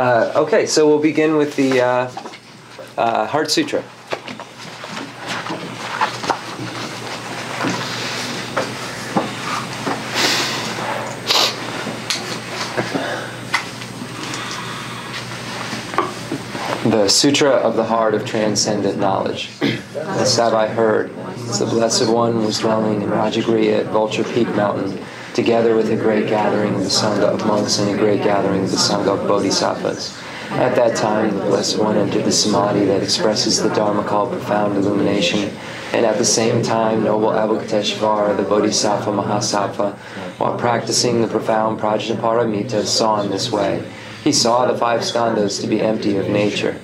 [0.00, 2.10] Uh, okay, so we'll begin with the uh,
[2.96, 3.84] uh, Heart Sutra.
[16.88, 19.50] The Sutra of the Heart of Transcendent Knowledge.
[19.60, 21.14] This have I heard.
[21.18, 24.98] As the Blessed One was dwelling in Rajagriha at Vulture Peak Mountain,
[25.34, 28.70] together with a great gathering of the Sangha of monks and a great gathering of
[28.70, 30.18] the Sangha of Bodhisattvas.
[30.50, 34.76] At that time, the Blessed One entered the samadhi that expresses the Dharma called profound
[34.76, 35.56] illumination,
[35.92, 39.94] and at the same time, noble Avalokiteshvara, the Bodhisattva Mahasattva,
[40.38, 43.84] while practicing the profound Prajnaparamita, saw in this way.
[44.24, 46.80] He saw the five skandhas to be empty of nature.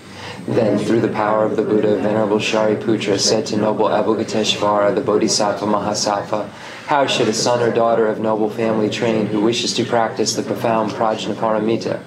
[0.46, 5.66] Then, through the power of the Buddha, Venerable Shariputra said to noble Avalokiteshvara, the Bodhisattva
[5.66, 6.48] Mahasattva,
[6.86, 10.44] How should a son or daughter of noble family train who wishes to practice the
[10.44, 12.00] profound Prajnaparamita?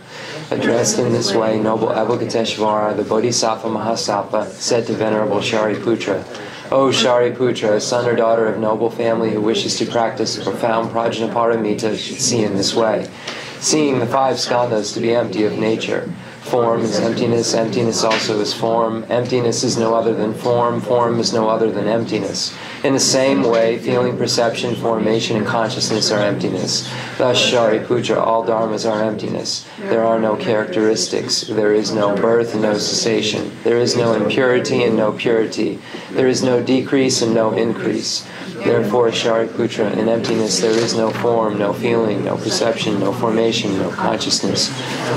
[0.52, 6.23] Addressed in this way, noble Avalokiteshvara, the Bodhisattva Mahasattva, said to Venerable Shariputra,
[6.72, 10.91] O Shariputra, a son or daughter of noble family who wishes to practice the profound
[10.91, 13.09] Prajnaparamita should see in this way
[13.59, 16.11] seeing the five skandhas to be empty of nature.
[16.50, 19.05] Form is emptiness, emptiness also is form.
[19.08, 22.58] Emptiness is no other than form, form is no other than emptiness.
[22.83, 26.89] In the same way, feeling, perception, formation, and consciousness are emptiness.
[27.19, 29.67] Thus, Shariputra, all dharmas are emptiness.
[29.80, 31.41] There are no characteristics.
[31.41, 33.52] There is no birth and no cessation.
[33.63, 35.78] There is no impurity and no purity.
[36.11, 38.25] There is no decrease and no increase.
[38.63, 43.89] Therefore, Shariputra, in emptiness there is no form, no feeling, no perception, no formation, no
[43.89, 44.69] consciousness,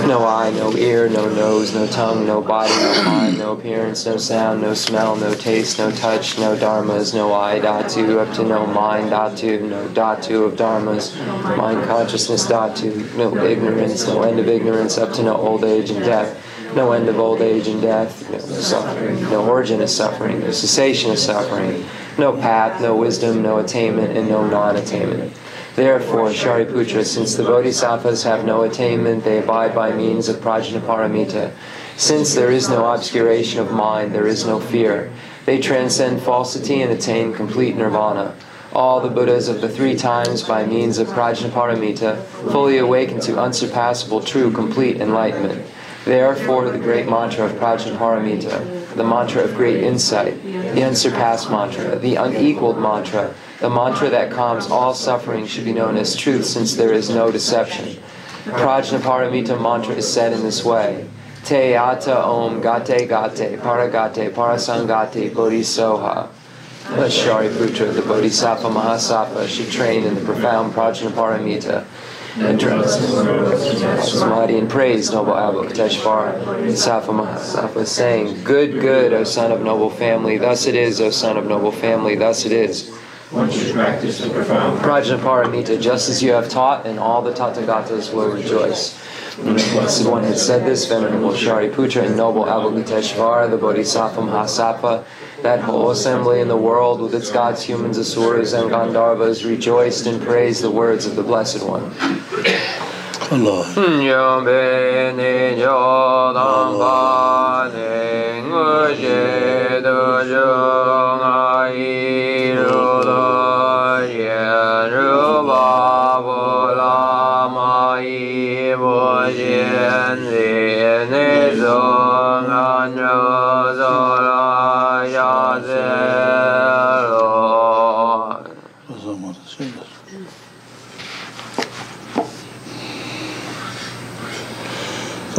[0.06, 4.16] no eye, no ear, no nose, no tongue, no body, no mind, no appearance, no
[4.16, 8.66] sound, no smell, no taste, no touch, no dharmas, no eye, dhatu, up to no
[8.66, 11.16] mind, dhatu, no dhatu of dharmas,
[11.56, 16.04] mind consciousness, dhatu, no ignorance, no end of ignorance, up to no old age and
[16.04, 16.38] death
[16.74, 21.10] no end of old age and death, no suffering, no origin of suffering, no cessation
[21.10, 21.84] of suffering,
[22.18, 25.32] no path, no wisdom, no attainment, and no non attainment.
[25.74, 31.52] Therefore, Shariputra, since the Bodhisattvas have no attainment, they abide by means of Prajnaparamita.
[31.96, 35.10] Since there is no obscuration of mind, there is no fear.
[35.46, 38.34] They transcend falsity and attain complete nirvana.
[38.74, 42.22] All the Buddhas of the three times, by means of Prajnaparamita,
[42.52, 45.66] fully awaken to unsurpassable, true, complete enlightenment.
[46.04, 52.16] Therefore, the great mantra of Prajnaparamita, the mantra of great insight, the unsurpassed mantra, the
[52.16, 56.92] unequaled mantra, the mantra that calms all suffering should be known as truth since there
[56.92, 57.96] is no deception.
[58.44, 61.08] Prajnaparamita mantra is said in this way.
[61.44, 66.28] Te ata om gate gate paragate parasangate bodhisoha.
[66.88, 71.86] The Shariputra, the Bodhisattva Mahasattva, should train in the profound Prajnaparamita
[72.38, 72.96] and entrance.
[74.10, 76.76] Samadhi and praise noble Avalokiteshvara.
[76.76, 81.36] Safa Mahasattva saying, Good, good, O son of noble family, thus it is, O son
[81.36, 82.92] of noble family, thus it is.
[83.32, 88.12] One should practice the profound Prajnaparamita, just as you have taught, and all the Tathagatas
[88.12, 89.00] will rejoice.
[89.38, 95.04] And the Blessed One had said this, Venerable Shariputra and noble Avalokiteshvara, the Bodhisattva Mahasattva,
[95.40, 100.20] that whole assembly in the world with its gods, humans, asuras, and Gandharvas rejoiced and
[100.22, 101.90] praised the words of the Blessed One.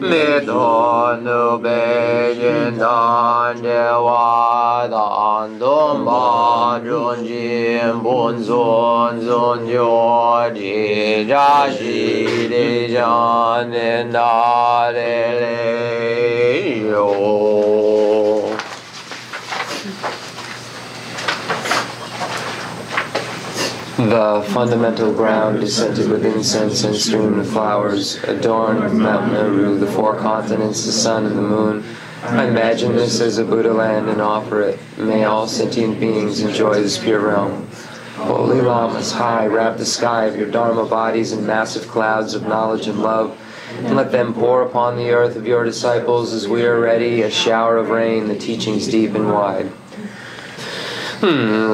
[0.00, 3.68] 弥陀奴被见当揭
[4.02, 18.47] 瓦当东巴中金本尊尊觉地扎西地上念大的雷哟。
[23.99, 29.77] The fundamental ground is scented with incense and strewn with flowers, adorned with Mount Meru,
[29.77, 31.83] the four continents, the sun and the moon,
[32.23, 34.79] I imagine this as a Buddha land and offer it.
[34.97, 37.67] May all sentient beings enjoy this pure realm.
[38.15, 42.87] Holy Lamas, high, wrap the sky of your Dharma bodies in massive clouds of knowledge
[42.87, 43.37] and love,
[43.79, 47.29] and let them pour upon the earth of your disciples as we are ready, a
[47.29, 49.67] shower of rain, the teachings deep and wide.
[51.19, 51.73] Hmm.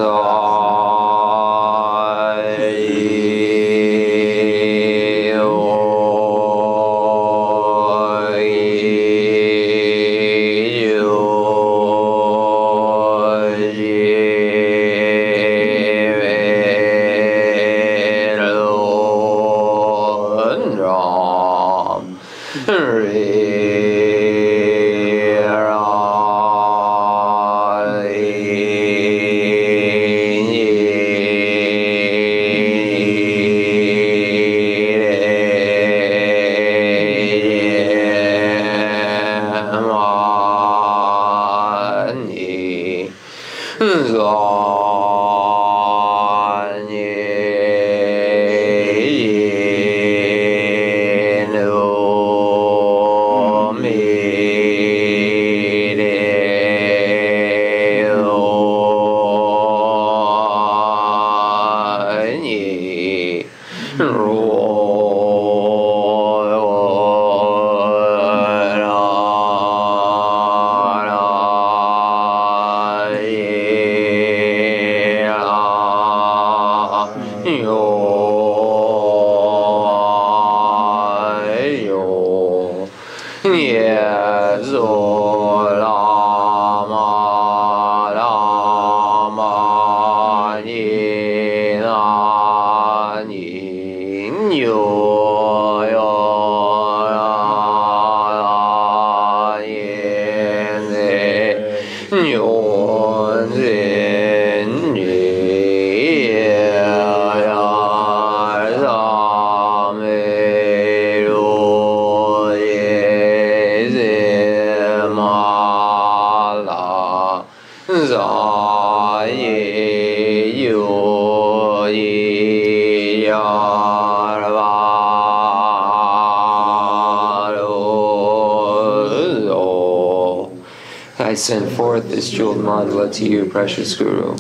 [132.15, 134.38] This jeweled mandala to you, precious Guru.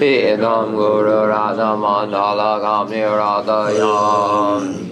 [0.00, 4.86] Vedam Guru Radha Mandala Gamiradayam.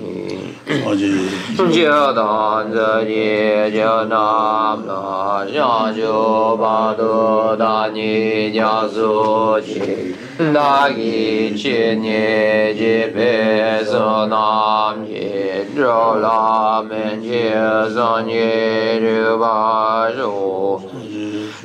[0.69, 17.54] Jadan Zari Janam Na Janjo Badu Dani Jasuji Dagi Chinye Jipe Sonam Ye Jola Menje
[17.94, 19.68] Sanye Rubajo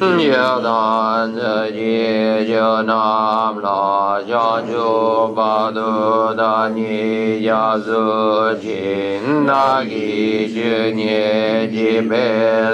[0.03, 12.17] 有大自己就那拉家就巴多达尼亚苏金那吉吉涅吉贝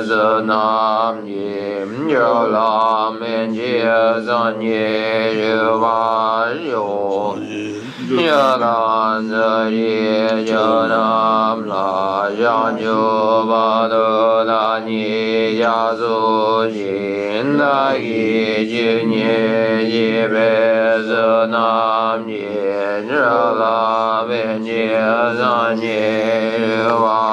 [0.03, 3.83] 斯南尼有拉门吉
[4.25, 7.37] 桑尼日瓦有
[8.09, 10.55] 有大自己就
[10.87, 14.08] 那拉家就巴多
[17.39, 19.39] rinda ki chi nye
[19.91, 20.51] yi pe
[21.07, 23.23] su nam nye zhe
[23.59, 24.91] la pe nye
[25.39, 26.03] zang nye
[27.01, 27.28] wa.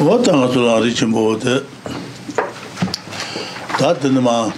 [0.00, 1.62] wata nga tsu la ri chenpo wote
[3.76, 4.50] ta tene ma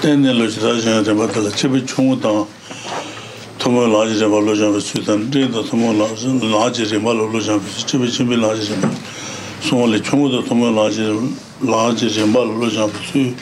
[0.00, 2.44] tene lo chi raja nga tenpa tala chepe chungu tanga
[3.56, 8.10] tomo laji renpa lo janpa sui tanga rinda tomo laji renpa lo janpa sui chepe
[8.12, 8.90] chenpe laji renpa
[9.60, 11.08] songa le chungu to tomo laji
[12.20, 13.34] renpa lo janpa sui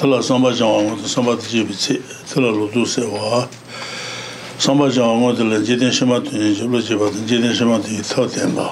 [0.00, 3.46] tala samba janwa nga samba tala lo du se waa
[4.62, 8.66] sāmbā chāngā ngō tīla jīdēn shimā tīñi shiblō chibā tīñi jīdēn shimā tīñi thā tēmbā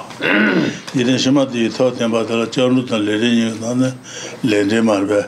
[0.95, 3.89] jīdēn shimā tīñi thā tēmbā tīla chāng rū tāng lērē yī nā nē
[4.47, 5.19] lēndē mār bē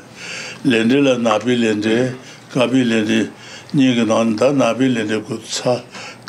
[0.63, 1.98] lēndē lā nāpī lēndē
[2.53, 3.20] kāpī lēndē
[3.75, 5.74] nī kī nā nā nāpī lēndē kū tsā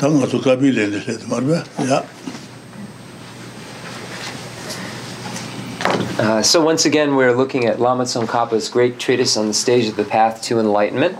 [0.00, 1.62] tā ngā tū kāpī lēndē lē tī mār bē
[1.92, 2.02] yā
[6.16, 9.96] Uh, so once again, we're looking at Lama Tsongkhapa's great treatise on the stage of
[9.96, 11.18] the path to enlightenment.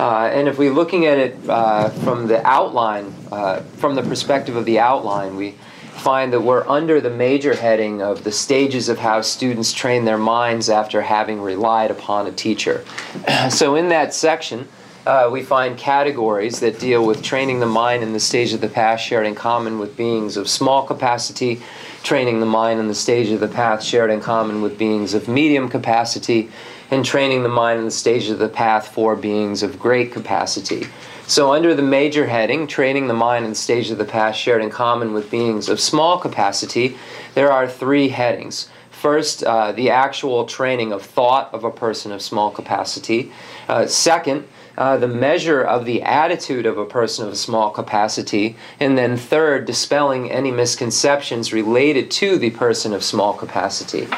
[0.00, 4.56] Uh, and if we're looking at it uh, from the outline, uh, from the perspective
[4.56, 5.50] of the outline, we
[5.92, 10.16] find that we're under the major heading of the stages of how students train their
[10.16, 12.82] minds after having relied upon a teacher.
[13.50, 14.66] so, in that section,
[15.04, 18.68] uh, we find categories that deal with training the mind in the stage of the
[18.68, 21.60] past shared in common with beings of small capacity,
[22.02, 25.28] training the mind in the stage of the path shared in common with beings of
[25.28, 26.50] medium capacity,
[26.90, 30.86] and training the mind in the stage of the path for beings of great capacity.
[31.26, 34.62] So, under the major heading, training the mind in the stage of the path shared
[34.62, 36.96] in common with beings of small capacity,
[37.34, 38.68] there are three headings.
[38.90, 43.32] First, uh, the actual training of thought of a person of small capacity.
[43.68, 44.46] Uh, second,
[44.80, 48.56] uh, the measure of the attitude of a person of small capacity.
[48.80, 54.08] And then, third, dispelling any misconceptions related to the person of small capacity.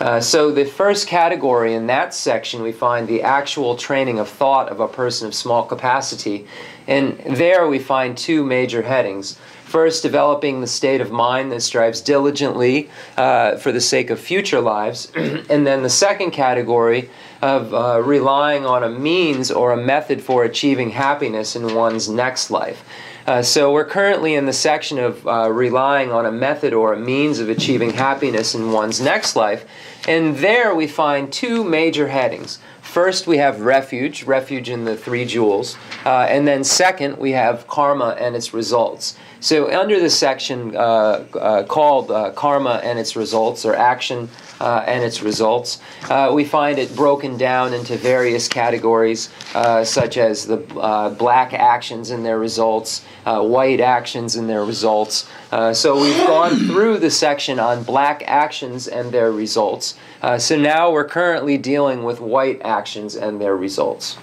[0.00, 4.68] Uh, so, the first category in that section, we find the actual training of thought
[4.70, 6.48] of a person of small capacity.
[6.88, 9.38] And there we find two major headings.
[9.66, 14.60] First, developing the state of mind that strives diligently uh, for the sake of future
[14.60, 15.12] lives.
[15.14, 17.08] and then the second category
[17.42, 22.50] of uh, relying on a means or a method for achieving happiness in one's next
[22.50, 22.84] life.
[23.26, 26.98] Uh, so we're currently in the section of uh, relying on a method or a
[26.98, 29.66] means of achieving happiness in one's next life.
[30.08, 32.58] And there we find two major headings.
[32.80, 35.76] First, we have refuge, refuge in the three jewels.
[36.06, 39.14] Uh, and then, second, we have karma and its results.
[39.40, 44.30] So, under the section uh, uh, called uh, Karma and its Results, or Action
[44.60, 45.80] uh, and its results.
[46.08, 51.52] Uh, we find it broken down into various categories, uh, such as the uh, black
[51.54, 55.28] actions and their results, uh, white actions and their results.
[55.52, 59.94] Uh, so we've gone through the section on black actions and their results.
[60.38, 64.18] so now we're currently dealing with white actions and their results.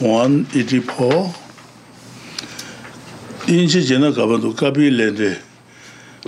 [0.00, 1.34] 184
[3.48, 5.50] 인지 제나 가봐도 가빌레데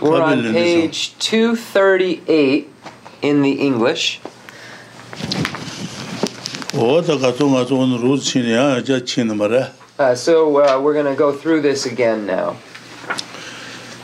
[0.00, 2.69] We're on page 238
[3.23, 4.21] in the English.
[9.99, 12.57] Uh, so uh, we're going to go through this again now.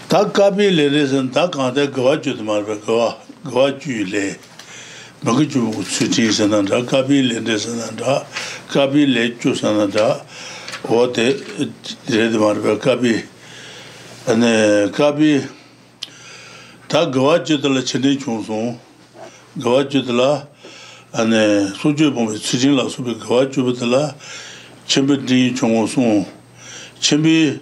[0.09, 4.39] 다 가빌레레선 다 가다 거와 주도 말고 거와 거와 주일레
[5.19, 8.21] bāka chūpa ku tsūtī sanāntā, kāpī lēntē sanāntā,
[8.71, 10.07] kāpī lēchū sanāntā,
[10.87, 11.25] wā te
[12.07, 13.17] rēdi mārpa kāpī,
[14.31, 14.53] ane
[14.95, 15.41] kāpī,
[16.87, 18.77] tā gawā chūtala chēnē chūng sōng,
[19.59, 20.29] gawā chūtala,
[21.19, 21.43] ane
[21.81, 24.05] sūchū pōngbī tsūchīng lā sūpi gawā chūpatala,
[24.87, 26.23] chēmbī tīngi chōng sōng,
[27.03, 27.59] chēmbī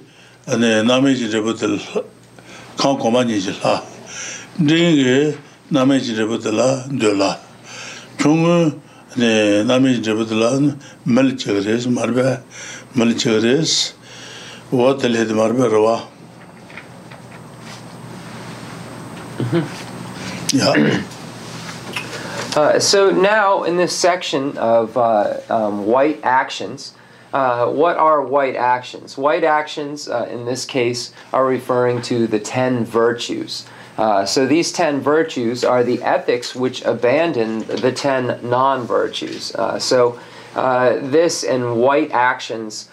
[0.53, 2.05] ane nāmē chī rēpatala,
[2.77, 3.81] kāng kōmā nī chī lā,
[4.61, 5.19] tīngi
[5.73, 7.33] nāmē chī rēpatala, dō lā,
[8.19, 8.43] chōng
[9.17, 9.31] gī
[9.69, 10.51] nāme chī rīpa tā lā
[11.07, 12.41] mēl chī gā rīs, mārbē,
[12.97, 13.77] mēl chī gā rīs,
[14.73, 15.97] wā tā lī rāwā.
[20.53, 21.03] Yeah.
[22.57, 26.95] Uh, so now in this section of uh, um, white actions,
[27.35, 29.19] uh, what are white actions?
[29.19, 33.67] White actions, uh, in this case, are referring to the ten virtues.
[33.97, 39.55] Uh, so these ten virtues are the ethics which abandon the ten non virtues.
[39.55, 40.19] Uh, so
[40.55, 42.89] uh, this and white actions,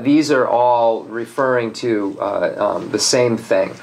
[0.00, 3.74] these are all referring to um, the same thing.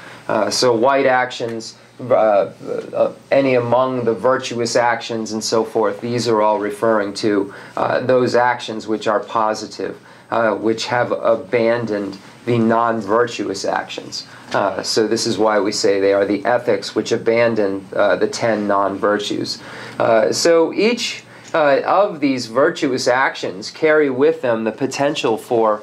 [0.50, 1.76] so white actions
[2.10, 2.52] uh,
[2.94, 8.00] uh, any among the virtuous actions and so forth, these are all referring to uh,
[8.00, 9.98] those actions which are positive,
[10.32, 14.26] uh, which have abandoned the non virtuous actions.
[14.52, 18.26] Uh, so, this is why we say they are the ethics which abandon uh, the
[18.26, 19.62] ten non virtues.
[20.30, 21.22] so, each
[21.54, 25.82] of these virtuous actions carry with them the potential for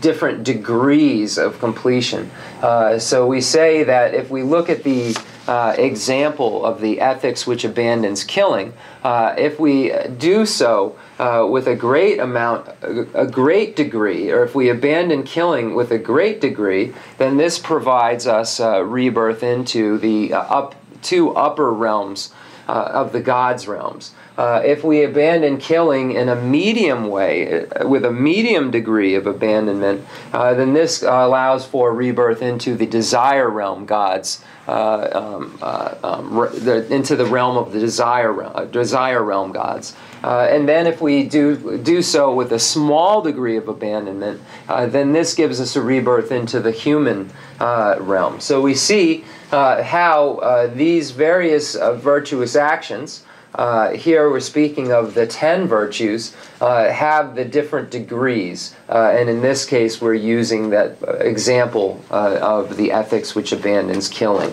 [0.00, 2.30] different degrees of completion.
[2.62, 7.46] Uh, so we say that if we look at the uh, example of the ethics
[7.46, 13.76] which abandons killing, uh, if we do so uh, with a great amount, a great
[13.76, 18.82] degree, or if we abandon killing with a great degree, then this provides us uh,
[18.84, 22.32] rebirth into the uh, up two upper realms
[22.66, 24.12] of the God's realms.
[24.38, 29.26] Uh, if we abandon killing in a medium way, uh, with a medium degree of
[29.26, 35.58] abandonment, uh, then this uh, allows for rebirth into the desire realm gods, uh, um,
[36.04, 39.96] um, the, into the realm of the desire, desire realm gods.
[40.22, 45.34] And then, if we do do so with a small degree of abandonment, then this
[45.34, 48.40] gives us a rebirth into the human realm.
[48.40, 54.92] So we see uh, how uh, these various uh, virtuous actions, uh, here we're speaking
[54.92, 58.74] of the ten virtues, uh, have the different degrees.
[58.88, 63.52] Uh, and in this case, we're using that uh, example uh, of the ethics which
[63.52, 64.52] abandons killing.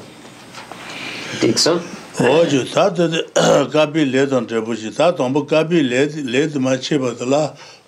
[1.42, 1.82] Dixon?
[2.24, 3.10] oju tā tā
[3.74, 7.42] kāpī lētān trēpushī, tā tāmbu kāpī lēt mā chēpa tā lā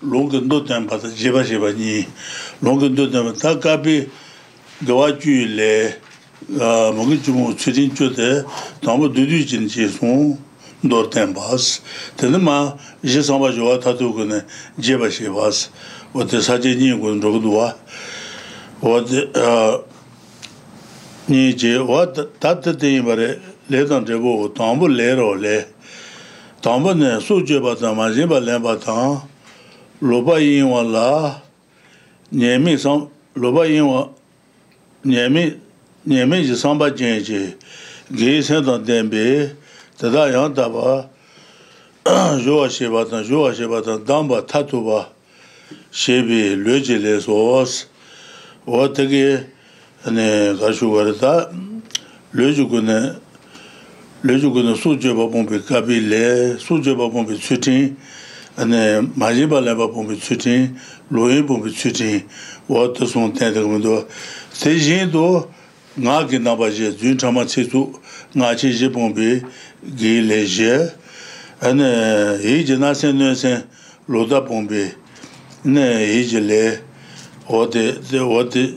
[0.04, 2.04] lōngi ndō tēm pā tā jēpa jēpa nī,
[2.64, 3.96] lōngi ndō tēm tā kāpī
[4.84, 5.72] gawā chū lē,
[6.98, 8.30] mōngi chū mō chūrīn chū tē
[8.84, 10.36] tāmbu dūdū chīn chī sōng
[10.84, 11.80] ndō tēm pās,
[12.20, 12.58] tēnā mā
[13.08, 14.44] yī sāmbā chūwa tā tū gu nē
[14.76, 15.72] jēpa jēpa sī,
[16.12, 17.72] wā tē sā chē nī gu nē rōgu duwa,
[18.84, 19.24] wā tē
[21.32, 23.32] nī jē, wā tā tā tē yī bā rē,
[23.70, 25.66] le dang zhebo dang bu le ro le
[26.62, 29.22] dang bu ne su je ba dang ma jin ba le ba dang
[30.02, 31.42] lo ba yin wa la
[32.32, 34.08] nye mi sang lo ba yin wa
[35.04, 35.52] nye mi
[36.06, 37.56] nye mi ji sang ba jin ji
[38.16, 39.52] ge sen dang den be
[40.00, 41.10] da da yang da ba
[42.46, 45.10] yo wa she ba dang yo wa she ba dang dang ba ta tu ba
[45.92, 47.66] she bi le je le so
[48.66, 49.44] wa te ge
[50.08, 51.50] ane ga shu wa da
[52.32, 53.27] le ju gu ne
[54.24, 57.38] leju gu su je ba pom pe ka bi le su je ba pom pe
[57.38, 57.94] chu ti
[58.58, 60.70] ane ma ji ba le ba pom pe chu ti
[61.12, 62.24] lo yi pom pe chu ti
[62.68, 64.08] wa ta su te de gu do
[64.52, 65.48] se ji do
[65.98, 67.94] nga gi na ba je ju cha ma che su
[68.34, 69.42] nga che je pom pe
[69.96, 70.92] gi le je
[71.62, 73.64] ane yi je na sen ne sen
[74.08, 74.94] lo da pom pe
[75.64, 76.82] ne yi je le
[77.48, 78.74] o de de o de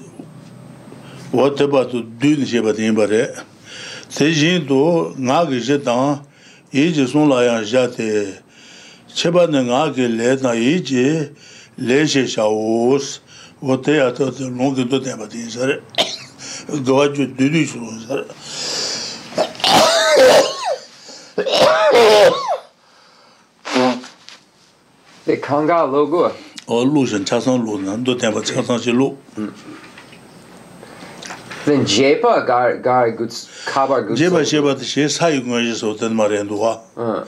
[1.33, 3.49] o de ba tu du ni je ba de ba re
[4.11, 6.19] Se jin do nga ki je tang,
[6.73, 8.35] i je sun la yang sha te,
[9.15, 11.31] cheba ne nga ki le na i je
[11.79, 13.21] le she sha os,
[13.63, 15.79] o te ya to te long ki do ten pa ten sare,
[16.83, 18.27] gawa jo du du shu sare.
[25.25, 26.33] Te kanga lo go?
[26.67, 29.15] O lu shen cha sang lu, do ten pa cha sang shi lu.
[31.65, 34.21] then jepa gar gar goods kabar goods.
[34.21, 37.25] Jepa jepa de she sai ngo ji so ten ma ren duwa uh.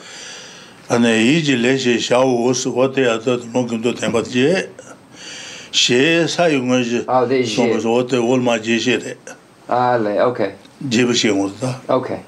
[0.91, 3.93] ane yi ji le she sha wo su wo te ya to no gun to
[3.93, 4.69] ten ba je.
[5.71, 9.17] She sai ngo ji ah de she so wo te wol ma ji she de.
[9.69, 10.55] Ah le okay.
[10.85, 12.23] Jepa she ngo da okay.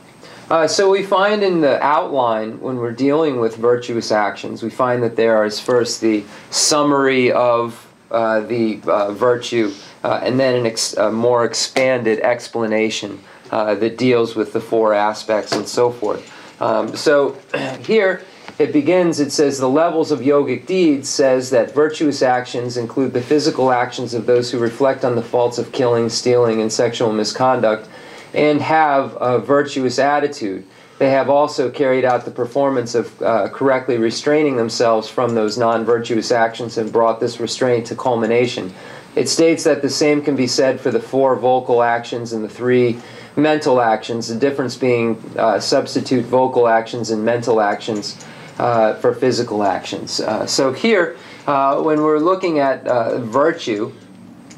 [0.51, 5.03] Uh, so we find in the outline when we're dealing with virtuous actions, we find
[5.03, 9.73] that there is first the summary of uh, the uh, virtue
[10.05, 13.19] uh, and then an ex- a more expanded explanation
[13.51, 16.31] uh, that deals with the four aspects and so forth.
[16.63, 17.37] Um, so
[17.81, 18.23] here
[18.59, 23.21] it begins, it says the levels of yogic deeds says that virtuous actions include the
[23.21, 27.89] physical actions of those who reflect on the faults of killing, stealing, and sexual misconduct
[28.35, 30.67] and have a virtuous attitude.
[30.99, 35.85] They have also carried out the performance of uh, correctly restraining themselves from those non
[35.85, 38.73] virtuous actions and brought this restraint to culmination.
[39.17, 42.49] It states that the same can be said for the four vocal actions and the
[42.49, 42.99] three
[43.37, 48.25] mental actions, the difference being uh, substitute vocal actions and mental actions
[48.59, 50.21] uh, for physical actions.
[50.21, 53.93] Uh, so here, uh, when we're looking at uh, virtue,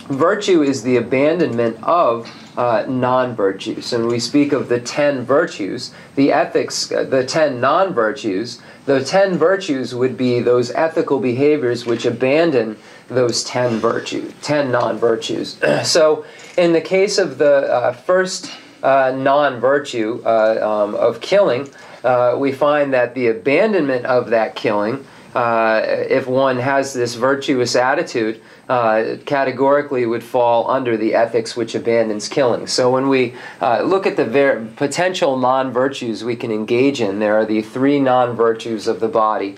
[0.08, 6.32] virtue is the abandonment of uh, non-virtues and we speak of the 10 virtues the
[6.32, 12.74] ethics uh, the 10 non-virtues the 10 virtues would be those ethical behaviors which abandon
[13.08, 16.24] those 10 virtues 10 non-virtues so
[16.56, 18.50] in the case of the uh, first
[18.82, 21.68] uh, non-virtue uh, um, of killing
[22.04, 27.76] uh, we find that the abandonment of that killing uh, if one has this virtuous
[27.76, 32.66] attitude, categorically would fall under the ethics which abandons killing.
[32.66, 37.44] So when we look at the potential non virtues we can engage in, there are
[37.44, 39.56] the three non virtues of the body,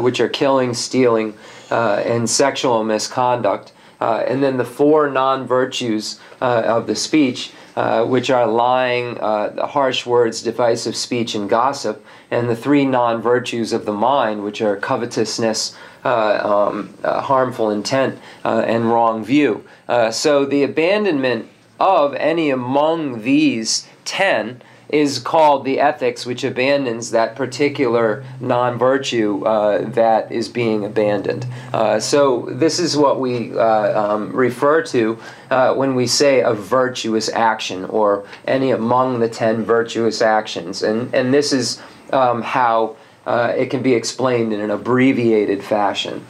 [0.00, 1.34] which are killing, stealing,
[1.70, 3.72] and sexual misconduct.
[4.00, 9.18] Uh, and then the four non virtues uh, of the speech, uh, which are lying,
[9.18, 14.42] uh, harsh words, divisive speech, and gossip, and the three non virtues of the mind,
[14.42, 19.64] which are covetousness, uh, um, uh, harmful intent, uh, and wrong view.
[19.86, 27.10] Uh, so the abandonment of any among these ten is called the ethics, which abandons
[27.10, 31.46] that particular non virtue uh, that is being abandoned.
[31.72, 35.18] Uh, so, this is what we uh, um, refer to
[35.50, 40.82] uh, when we say a virtuous action or any among the ten virtuous actions.
[40.82, 41.80] And, and this is
[42.12, 46.24] um, how uh, it can be explained in an abbreviated fashion.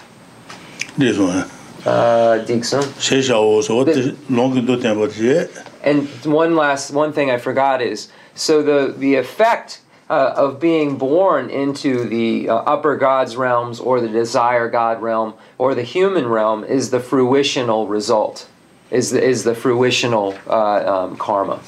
[0.99, 1.45] de so
[1.87, 2.83] Uh, Dixon.
[3.01, 3.63] che sha wo
[4.29, 5.09] long do ten bo
[5.83, 8.09] And one last one thing I forgot is
[8.41, 14.01] so the the effect uh, of being born into the uh, upper God's realms or
[14.01, 18.49] the desire God realm or the human realm is the fruitional result.
[18.91, 21.61] Is the is the fruitional uh, um, karma.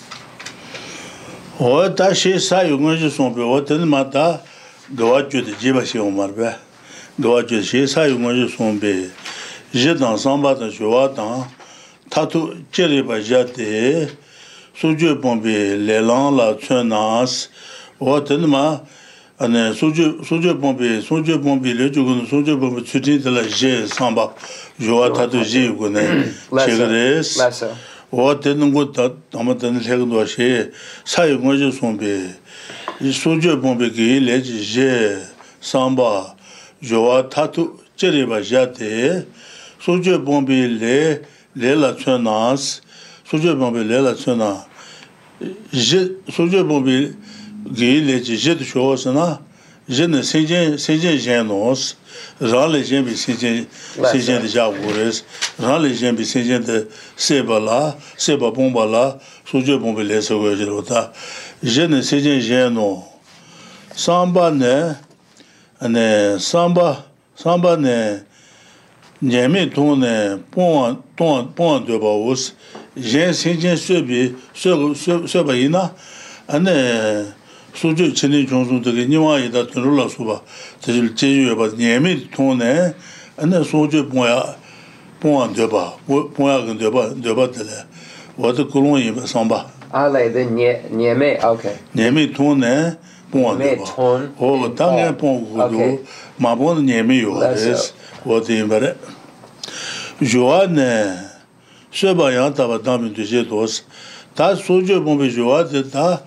[1.61, 2.63] o ta shi sa
[14.79, 17.47] sūjū pōngbī lēlāng lā tsū nās,
[18.01, 18.67] wā tēn mā
[19.43, 24.31] sūjū pōngbī, sūjū pōngbī lē chū gu, sūjū pōngbī tsū tīng tēlā jē sāmbā,
[24.79, 26.05] yuwa tātū jē gu nē,
[26.53, 27.39] chē gā rēs.
[28.13, 30.71] wā tēn ngū tā, tāma tēn lē gā duwa shē,
[31.05, 32.15] sā yu ngā jē sōngbī,
[33.01, 34.93] sūjū pōngbī kī lē jē
[35.61, 36.37] sāmbā,
[36.85, 38.93] yuwa tātū jē rē bā jē tē,
[39.83, 40.99] sūjū pōngbī lē,
[41.57, 42.82] lē lā tsū nās,
[43.33, 44.51] sūjē bōngbē lē lā tsū na,
[45.73, 46.97] sūjē bōngbē
[47.73, 49.39] gēi lē chī jē tu shō sī na,
[49.89, 51.97] jē nē sēngjēn jēn nō sī,
[52.53, 55.25] rā lē jēn bī sēngjēn dī jā gu rē sī,
[55.65, 56.83] rā lē jēn bī sēngjēn dī
[57.17, 57.81] sē bā lā,
[58.21, 59.05] sē bā bōng bā lā,
[59.49, 61.07] sūjē bōngbē lē sō gō jē rō tā,
[61.65, 62.91] jē nē sēngjēn jēn nō,
[63.97, 64.77] sāmbā nē,
[65.89, 66.91] nē sāmbā,
[67.41, 67.97] sāmbā nē,
[69.25, 70.15] nyēmī tōng nē,
[70.53, 72.15] pōng wā, tōng wā, pōng wā
[72.97, 75.91] yin sin jin sui bi sui ba ina
[76.49, 77.33] ane
[77.75, 80.41] su ju chini chung su tagi niwa yi da tun rula su ba.
[80.81, 82.95] Tajil che yu ya ba nyemi tong ne.
[83.39, 84.57] Ane su ju pongya
[85.21, 87.71] pongya dwe ba pongya gan dwe ba dwe ba tali
[88.37, 89.65] wata kulung yi ba sang ba.
[89.93, 91.65] A lai de nyemi ok.
[91.95, 92.97] Nyemi tong ne
[93.33, 93.85] pongya dwe ba.
[94.39, 95.99] O ta nga pong gu du
[96.39, 97.95] ma pong nyemi yu wa des
[98.27, 98.95] wata yin ba re
[100.21, 101.32] yuwa ne
[101.93, 103.83] sheba yang taba dami tu je dos.
[104.35, 106.23] Ta sujo bombe juwa de ta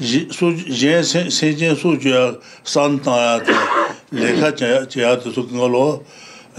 [0.00, 2.32] je senjen sujo ya
[2.64, 3.52] san ta ya ta
[4.12, 6.02] leka che ya tu sukinga lo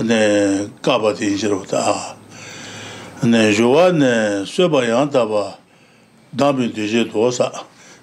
[0.03, 2.15] ne kaba ti jiro ta.
[3.23, 5.57] Ne juwa ne sheba yang taba
[6.35, 7.49] dami tu je dosa.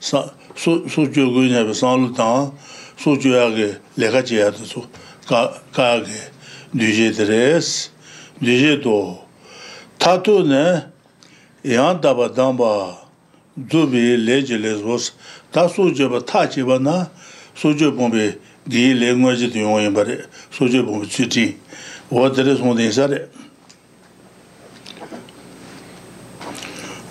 [0.01, 2.51] Sujo gu nyebe san lu ta
[2.97, 4.83] sujo ya ge leka che ya tu su
[5.29, 6.33] ka ge
[6.73, 7.91] duje deres.
[8.41, 9.26] Duje do
[9.99, 10.85] Tatu ne,
[11.65, 12.99] yaan daba damba
[13.59, 15.13] dhubi leji le zos,
[15.53, 17.09] ta sujeba ta chiba na
[17.55, 20.19] suje pombi gi le ngwaji tu yungayin bari,
[20.51, 21.57] suje pombi chuti,
[22.11, 23.19] wadari sonde isari.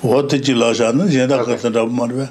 [0.04, 2.30] Wadari ji lasha na zhenda katan dhabu marwa.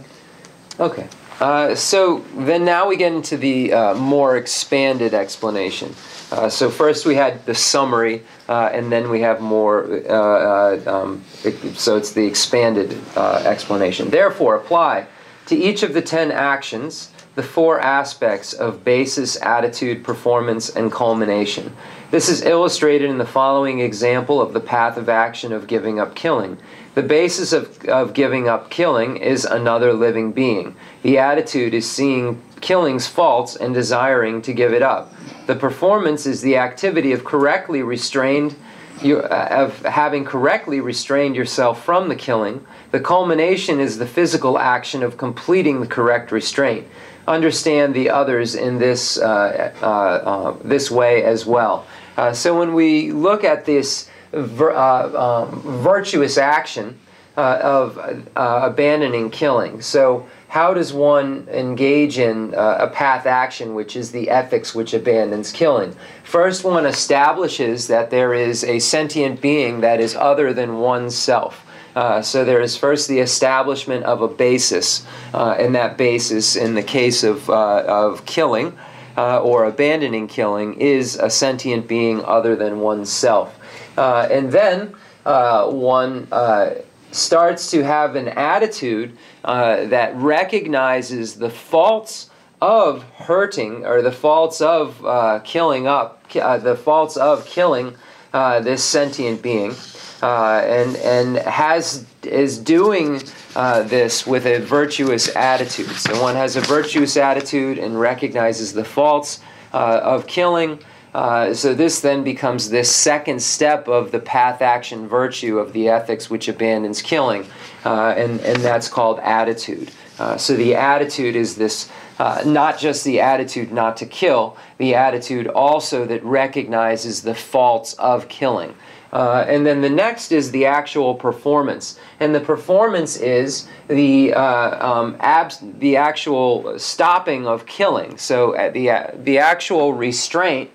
[0.78, 1.04] Okay.
[1.40, 5.94] Uh, so then now we get into the uh, more expanded explanation.
[6.30, 9.84] Uh, so first we had the summary, uh, and then we have more.
[10.08, 14.10] Uh, um, it- so it's the expanded explanation.
[14.10, 15.06] Therefore, apply
[15.46, 21.76] to each of the ten actions the four aspects of basis, attitude, performance, and culmination.
[22.10, 26.14] This is illustrated in the following example of the path of action of giving up
[26.14, 26.58] killing.
[26.94, 30.76] The basis of, of giving up killing is another living being.
[31.02, 35.12] The attitude is seeing killing's faults and desiring to give it up.
[35.46, 38.54] The performance is the activity of correctly restrained
[39.02, 42.64] you, uh, of having correctly restrained yourself from the killing.
[42.92, 46.86] The culmination is the physical action of completing the correct restraint.
[47.26, 51.86] Understand the others in this uh, uh, uh, this way as well.
[52.16, 56.98] Uh, so when we look at this vir- uh, um, virtuous action
[57.36, 63.74] uh, of uh, abandoning killing, so how does one engage in uh, a path action,
[63.74, 65.96] which is the ethics which abandons killing?
[66.22, 71.66] First, one establishes that there is a sentient being that is other than oneself.
[71.96, 76.74] Uh, so there is first the establishment of a basis, uh, and that basis, in
[76.74, 78.78] the case of, uh, of killing
[79.16, 83.58] uh, or abandoning killing, is a sentient being other than oneself.
[83.96, 86.70] Uh, and then uh, one uh,
[87.12, 92.30] starts to have an attitude uh, that recognizes the faults
[92.60, 97.94] of hurting or the faults of uh, killing up, uh, the faults of killing
[98.32, 99.74] this sentient being,
[100.22, 103.22] and and has is doing
[103.54, 105.90] this with a virtuous attitude.
[105.90, 109.40] So one has a virtuous attitude and recognizes the faults
[109.72, 110.80] of killing.
[111.14, 115.88] Uh, so this then becomes this second step of the path action virtue of the
[115.88, 117.46] ethics which abandons killing,
[117.84, 119.90] uh, and and that's called attitude.
[120.18, 124.94] Uh, so the attitude is this uh, not just the attitude not to kill, the
[124.94, 128.74] attitude also that recognizes the faults of killing.
[129.12, 134.92] Uh, and then the next is the actual performance, and the performance is the uh,
[134.92, 138.18] um, abs- the actual stopping of killing.
[138.18, 140.70] So uh, the uh, the actual restraint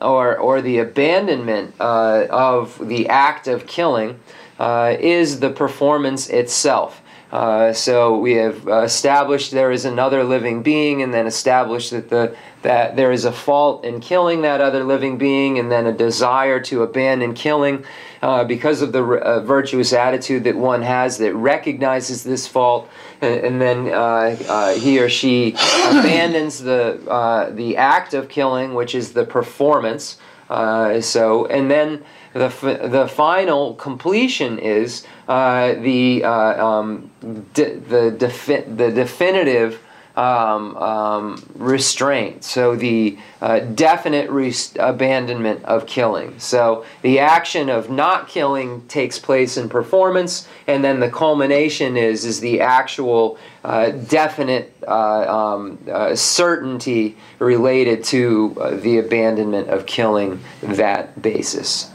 [0.00, 4.20] or or the abandonment uh, of the act of killing
[4.58, 7.02] uh, is the performance itself.
[7.34, 12.08] Uh, so we have uh, established there is another living being, and then established that
[12.08, 15.92] the that there is a fault in killing that other living being, and then a
[15.92, 17.84] desire to abandon killing
[18.22, 22.88] uh, because of the uh, virtuous attitude that one has that recognizes this fault,
[23.20, 25.54] and, and then uh, he or she
[25.86, 30.18] abandons the the act of killing, which is the performance.
[30.48, 37.10] so, and then the, the final completion is uh, the, uh, um,
[37.54, 39.80] de- the, defi- the definitive
[40.16, 44.30] um, um, restraint, so the uh, definite
[44.78, 46.38] abandonment of killing.
[46.38, 52.24] So the action of not killing takes place in performance, and then the culmination is
[52.24, 59.84] is the actual uh, definite uh, um, uh, certainty related to uh, the abandonment of
[59.84, 61.90] killing that basis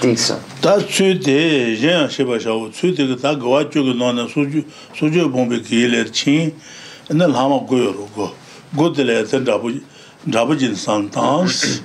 [0.00, 0.42] decent.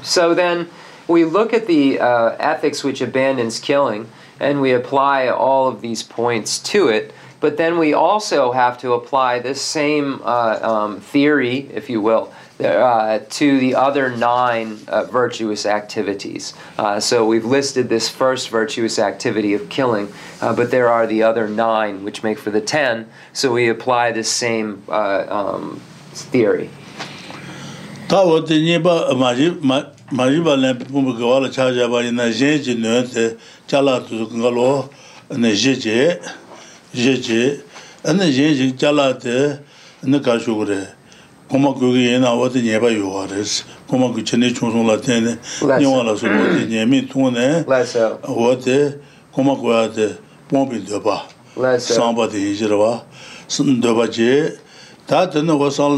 [0.03, 0.67] So then,
[1.07, 4.07] we look at the uh, ethics which abandons killing,
[4.39, 8.93] and we apply all of these points to it, but then we also have to
[8.93, 15.03] apply this same uh, um, theory, if you will, uh, to the other nine uh,
[15.05, 16.53] virtuous activities.
[16.77, 21.23] Uh, so we've listed this first virtuous activity of killing, uh, but there are the
[21.23, 23.09] other nine which make for the ten.
[23.33, 25.81] So we apply the same uh, um,
[26.13, 26.69] theory.
[30.11, 34.89] 마리바 램부 고와라 차자바리나 제지 너한테 잘라도 그걸로
[35.29, 36.19] 네 제제
[36.93, 37.63] 제제
[38.03, 39.63] 네 제지 잘라데
[40.01, 41.00] 네 가지고 그래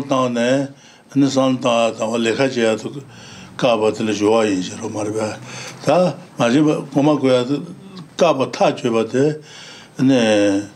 [0.07, 0.69] tang ne,
[1.15, 3.03] ane sal tang ta wa lekha che ya tu
[3.57, 5.39] kaba tene yuwa hijirwa marba,
[5.83, 6.61] ta maji
[6.93, 7.57] koma kuwa te
[8.17, 9.41] kaba ta che ba te,
[9.99, 10.69] ane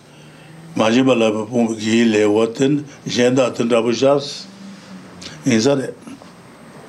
[0.75, 4.46] maji ba la pompi ki le wate, yenda ten rabu shas, 인사데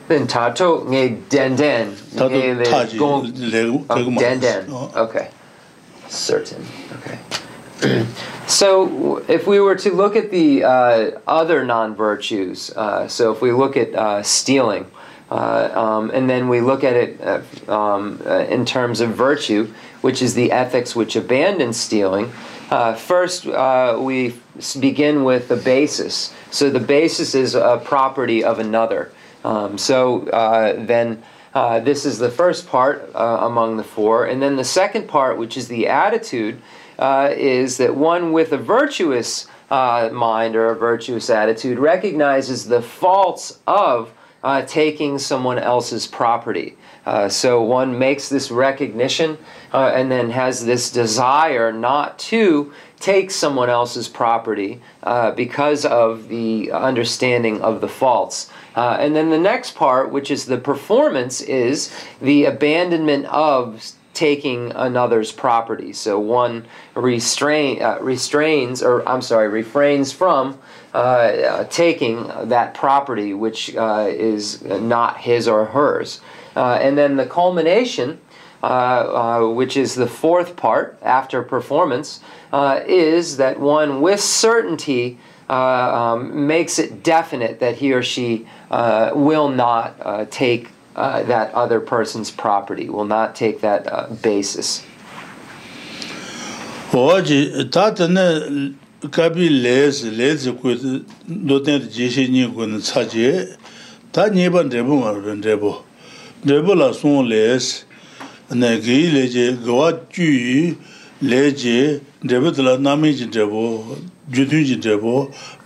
[0.09, 3.79] Then tato nge denden tato taji le
[4.19, 5.31] denden okay.
[6.09, 6.67] Certain.
[6.99, 8.07] Okay.
[8.49, 13.53] So if we were to look at the uh, other non-virtues uh, so if we
[13.53, 14.91] look at uh, stealing
[15.31, 19.71] uh, um, and then we look at it uh, um, uh, in terms of virtue
[20.01, 22.33] which is the ethics which abandons stealing
[22.71, 24.35] uh, first, uh, we
[24.79, 26.35] begin with the basis.
[26.51, 29.11] So the basis is a property of another.
[29.45, 31.23] Um, so uh, then
[31.55, 34.27] uh, this is the first part uh, among the four.
[34.27, 36.61] And then the second part, which is the attitude,
[36.99, 43.59] uh, is that one with a virtuous mind or a virtuous attitude recognizes the faults
[43.67, 44.13] of
[44.67, 46.77] taking someone else's property.
[47.09, 49.39] Uh, so one makes this recognition
[49.73, 56.29] uh, and then has this desire not to take someone else's property uh, because of
[56.29, 58.51] the understanding of the faults.
[58.77, 61.91] Uh, and then the next part, which is the performance, is
[62.21, 65.95] the abandonment of taking another's property.
[65.95, 70.59] So one restrain, uh, restrains, or I'm sorry, refrains from
[70.93, 76.21] uh, taking that property which is not his or hers.
[76.59, 78.19] Uh, and then the culmination,
[78.65, 82.19] uh, uh, which is the fourth part after performance,
[82.85, 85.17] is that one with certainty
[85.49, 88.45] um, makes it definite that he or she
[89.15, 94.85] will not take that other person's property, will not take that basis.
[96.91, 103.05] Oji, tata ne kabi les, les ku do ten ji shi ni ku na cha
[103.05, 103.55] je,
[104.11, 105.13] ta ni ban de bu ma
[106.47, 107.83] dēpa lā sōng lēs,
[108.55, 110.61] nē gī lē jē gawā jū yī
[111.27, 111.79] lē jē
[112.23, 113.63] dēpa tila nāmi jī dēpo,
[114.31, 115.15] jūtūn jī dēpo,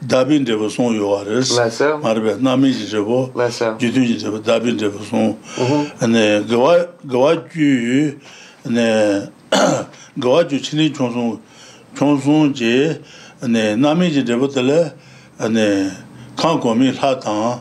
[0.09, 1.53] dābīn dēpo sōng yuwa rēs,
[2.01, 5.35] mārabē, nāmi jī dēpo, jūtūn jī dēpo, dābīn dēpo sōng,
[6.09, 8.01] nē gawā jū yī,
[8.73, 8.89] nē
[10.17, 11.37] gawā jū chīni chōng sōng,
[12.01, 12.73] chōng sōng jē,
[13.45, 14.81] nē nāmi jī dēpo tila,
[15.37, 15.69] nē
[16.41, 17.61] kāng kōmi lā tāng,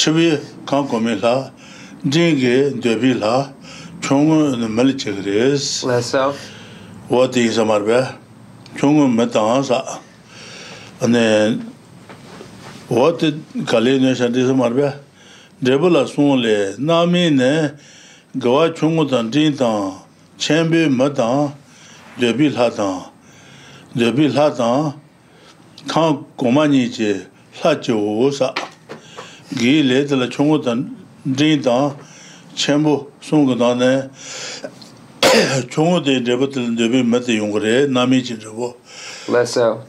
[0.00, 0.32] chibī
[0.64, 1.36] kāng kōmi lā,
[2.06, 3.52] jingi dhobi la
[4.00, 5.84] chungu mali chigris.
[5.84, 6.32] Lesa
[7.08, 8.06] wadi isa marbe
[8.76, 9.98] chungu metang sa.
[11.02, 11.60] Ane
[12.88, 14.92] wadi kali nyo shanti isa marbe
[15.62, 17.72] drebu la sung le nami ne
[18.36, 19.98] gawa chungu tang jing tang
[20.38, 21.52] chenbi metang
[22.18, 23.02] dhobi la tang.
[23.96, 24.94] Dhobi la tang
[25.88, 27.26] kang goma nyi chi
[27.64, 28.54] la chi wo sa.
[29.56, 30.94] Gi le tala chungu tang
[31.34, 31.96] dring dang
[32.54, 34.08] chenpo songo dang ne
[35.68, 38.74] chongo de dreba tilan dobi mati yungo re nami chi drebo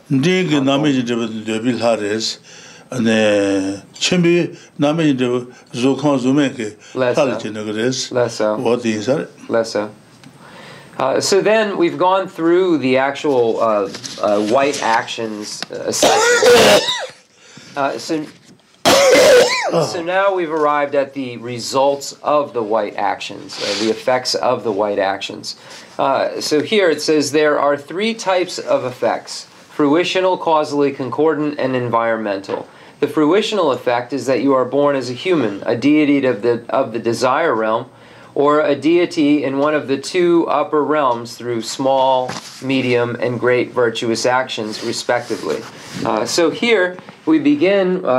[0.10, 2.39] dring ki nami chi dreba tilan dobi la res
[3.99, 6.75] chenpi nami chi dreba zokhan zume ki
[7.15, 9.28] tali chi nago res wadi insar
[10.99, 13.89] Uh, so then we've gone through the actual uh,
[14.21, 15.88] uh, white actions uh,
[17.78, 18.25] uh so
[19.71, 24.63] so now we've arrived at the results of the white actions, uh, the effects of
[24.63, 25.55] the white actions.
[25.97, 31.75] Uh, so here it says there are three types of effects fruitional, causally concordant, and
[31.75, 32.67] environmental.
[32.99, 36.65] The fruitional effect is that you are born as a human, a deity of the,
[36.67, 37.89] of the desire realm,
[38.36, 42.32] or a deity in one of the two upper realms through small,
[42.63, 45.62] medium, and great virtuous actions, respectively.
[46.06, 48.10] Uh, so here we begin uh,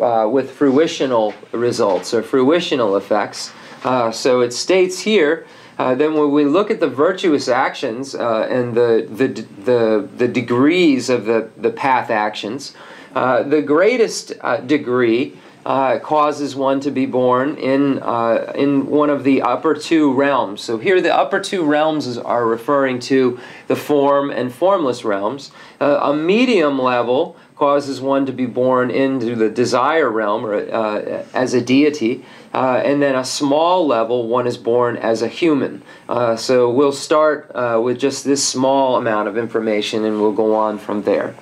[0.00, 3.52] uh, with fruitional results or fruitional effects.
[3.84, 5.46] Uh, so it states here.
[5.78, 9.28] Uh, then when we look at the virtuous actions uh, and the, the,
[9.64, 12.74] the, the degrees of the, the path actions,
[13.14, 14.34] the greatest
[14.66, 15.38] degree
[15.70, 20.60] uh, causes one to be born in uh, in one of the upper two realms.
[20.60, 25.52] So here, the upper two realms are referring to the form and formless realms.
[25.80, 31.24] Uh, a medium level causes one to be born into the desire realm or uh,
[31.34, 32.24] as a deity.
[32.52, 35.82] Uh, and then a small level, one is born as a human.
[36.08, 37.48] Uh, so we'll start
[37.80, 41.32] with just this small amount of information and we'll go on from there.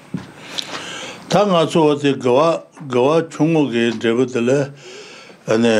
[1.28, 2.48] tā ngā tsō wā tē gawā,
[2.88, 4.56] gawā chōnggō kē drepa tēlē,
[5.52, 5.72] anē,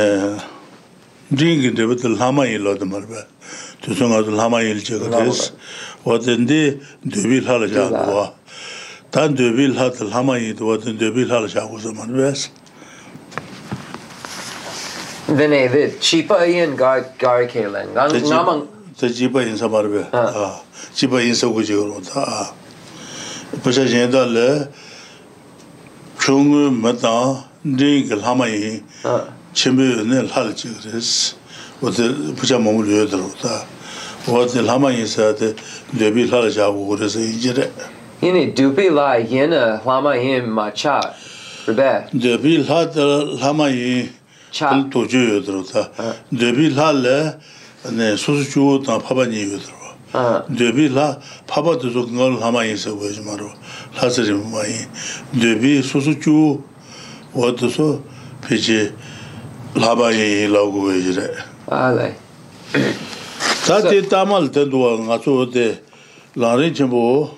[1.33, 3.23] jīng kē drepa tēlē lāma yī lō tē mā rā bā,
[3.81, 5.39] tē sō ngā tō lāma yī lī chē kā tēs,
[6.05, 6.61] wā tē ndē
[7.01, 8.25] dēbī lā lā chā guwā,
[9.09, 11.95] tā dēbī lā tē lāma yī tō wā tē dēbī lā lā chā guwā sō
[11.97, 12.53] mā rā bā sā.
[15.29, 17.09] Vene, vē, chīpa yīn gār
[17.49, 18.67] kē lēng, ngā māng...
[18.99, 20.45] Tā chīpa yīn sā mā rā bā,
[20.93, 22.23] chīpa yīn sā gu chē gā rō tā,
[23.65, 24.47] pachā jēn tā lē,
[26.19, 28.83] chungu mata ndingi lhamayi
[29.53, 31.35] chimbi ne lhali chigres
[31.81, 32.03] wote
[32.37, 33.65] pucha mamu lyo dhru ta
[34.27, 35.55] wote lhamayi saate
[35.93, 37.69] dhobi lhali chagu gore se injire
[38.21, 40.99] yini dhobi la yena lhamayi ma cha
[41.67, 42.57] ribe dhobi
[43.41, 44.09] lhamayi
[44.91, 45.89] tojo yo dhru ta
[46.33, 47.33] dhobi lhali
[48.17, 49.79] susu chugu ta paba nyi yo dhru
[50.49, 53.51] dhobi lha paba dhuzo ngol lhamayi se goyo
[53.93, 54.73] 하스리 마이
[55.39, 56.61] 데비 소소추
[57.33, 58.01] 와도서
[58.47, 58.93] 페이지
[59.75, 61.27] 라바이 라고 그러지래
[61.67, 62.15] 아래
[63.67, 65.83] 다티 타말 된도 가서데
[66.35, 67.37] 라리 쳔보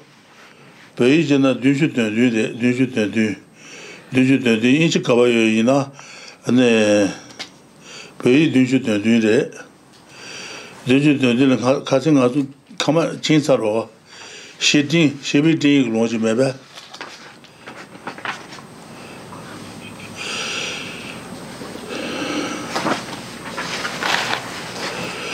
[0.95, 3.35] 베이지나 뒤슈든 뒤데 뒤슈든 뒤
[4.13, 5.91] 뒤슈든 뒤 인치 가봐요 이나
[6.47, 7.09] 아네
[8.19, 9.51] 베이 뒤슈든 뒤데
[10.85, 12.35] 뒤슈든 뒤는 같이 가서
[12.77, 13.89] 가만 진짜로
[14.61, 16.49] shē tīng, shē bī tīng yī lōng mē bē.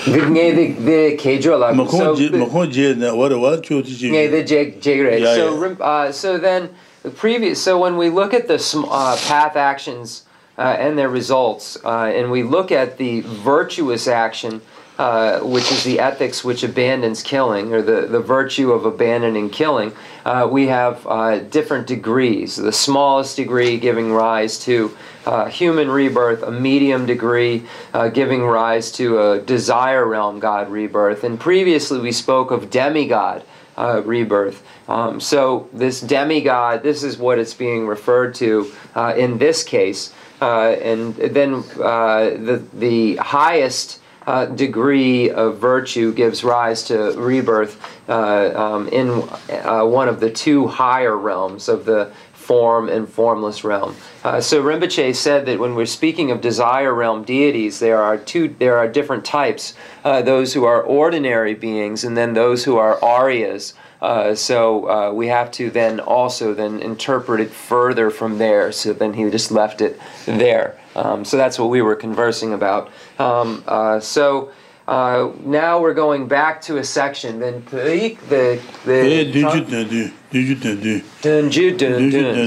[0.07, 1.73] Nge the the kejo la.
[1.73, 4.13] Mā So khōng jī, mā khōng jī nē, wā rā tī chī.
[4.15, 5.21] Yeah, the rate.
[5.21, 5.85] Yeah, so, yeah.
[5.85, 6.69] uh, so then
[7.03, 7.61] the previous.
[7.61, 8.55] So when we look at the
[8.89, 10.23] uh, path actions
[10.57, 14.61] uh, and their results, uh, and we look at the virtuous action,
[14.97, 19.91] uh, which is the ethics which abandons killing, or the, the virtue of abandoning killing,
[20.25, 22.55] uh, we have uh, different degrees.
[22.55, 28.91] The smallest degree giving rise to uh, human rebirth, a medium degree uh, giving rise
[28.93, 33.43] to a desire realm god rebirth, and previously we spoke of demigod
[33.77, 34.63] uh, rebirth.
[34.88, 40.13] Um, so this demigod, this is what it's being referred to uh, in this case,
[40.41, 43.99] uh, and then uh, the the highest.
[44.28, 49.07] Uh, degree of virtue gives rise to rebirth uh, um, in
[49.49, 53.95] uh, one of the two higher realms of the form and formless realm.
[54.23, 58.55] Uh, so Rinpoche said that when we're speaking of desire realm deities, there are two,
[58.59, 59.73] there are different types.
[60.03, 63.73] Uh, those who are ordinary beings, and then those who are aryas.
[64.01, 68.71] Uh, so uh, we have to then also then interpret it further from there.
[68.71, 70.80] So then he just left it there.
[70.95, 72.91] Um, so that's what we were conversing about.
[73.20, 74.51] Um, uh, so
[74.88, 77.39] uh, now we're going back to a section.
[77.39, 79.11] Then the the the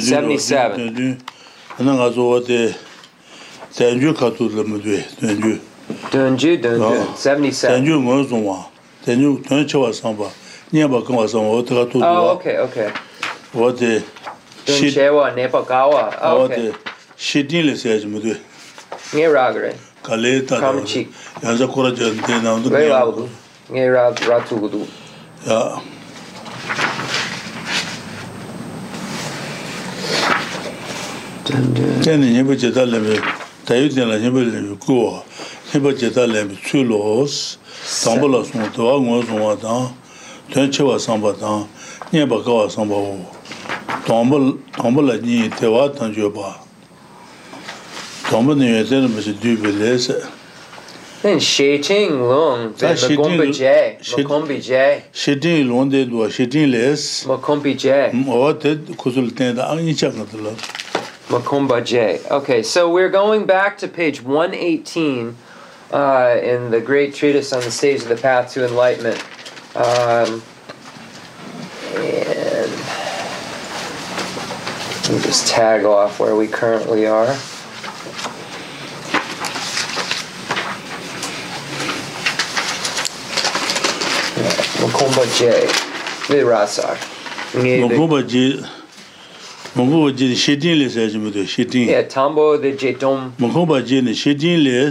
[0.00, 1.18] seventy seven.
[3.70, 5.58] Denju katu lamudwe, denju.
[6.10, 7.70] Denju, denju, 77.
[7.70, 8.64] Denju mo zongwa,
[9.06, 10.30] denju denju chewa samba,
[10.72, 12.18] nyeba kama samba, wote katu duwa.
[12.18, 12.90] Oh, okay, okay.
[13.54, 14.02] Wote...
[14.66, 16.66] Denju chewa, nepa kawa, oh, okay.
[16.68, 16.78] Wote,
[17.16, 18.36] shidin le seyaji mudwe.
[19.14, 19.74] Nye ragre.
[20.02, 20.56] kale ta
[21.42, 23.28] ya za kora je de na ndu ngai ra bu
[23.70, 24.86] ngai ra ra tu gu
[25.46, 25.80] ya.
[32.02, 33.20] Ten ni bu je ta le be
[33.64, 34.04] ta yu de.
[34.04, 35.22] La ni bu le ku wa
[35.74, 39.00] ni bu je ta le be chu lo s sam bu la su to wa
[39.00, 39.90] ngo su wa da
[40.52, 41.66] ten che wa sam ba da
[42.12, 43.26] ni ba ka wa sam ba wo.
[44.06, 46.69] Tom bu tom bu la ni te wa tan jo ba.
[48.30, 50.16] tōmba nī yue tēne mē sī dū bē lē sē.
[51.20, 53.72] Tēn shē tīng lōng, tēn mē gōmbē jē,
[54.06, 54.84] mē gōmbē jē.
[55.10, 57.26] Shē tīng lōng tē duwa, shē tīng lē sē.
[57.26, 57.98] Mē gōmbē jē.
[58.14, 60.54] Mō tē kusul tēne tā āng yī chāk nā tō lō.
[61.32, 62.06] Mē gōmbē jē.
[62.38, 65.34] Okay, so we're going back to page 118
[65.90, 69.18] uh, in the great treatise on the stages of the path to enlightenment.
[69.74, 70.40] Um,
[71.98, 72.70] and...
[75.10, 77.34] Let me just tag off where we currently are.
[85.00, 85.48] Mokomba J
[86.28, 86.94] le rasar
[87.54, 88.56] Mokomba J
[89.74, 94.12] Mokomba J shedin le sa jimu de shedin Yeah tambo de jetom Mokomba J ne
[94.12, 94.90] shedin le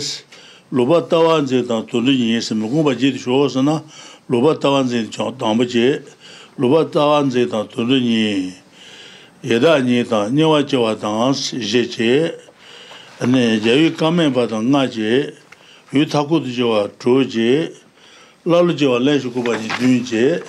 [0.72, 3.84] loba tawan je dan to le yin se Mokomba J de sho sa na
[4.28, 6.01] loba tawan je chang dan ba je
[6.57, 8.51] loba tawan je dan to le yin
[9.43, 12.34] yeda ni dan ni wa je wa dan je je
[13.22, 15.34] ane jayu kamen ba dan nga je
[15.93, 17.70] yu thaku de je wa tro je
[18.49, 20.41] 라루 지와 레주 고바지 듄제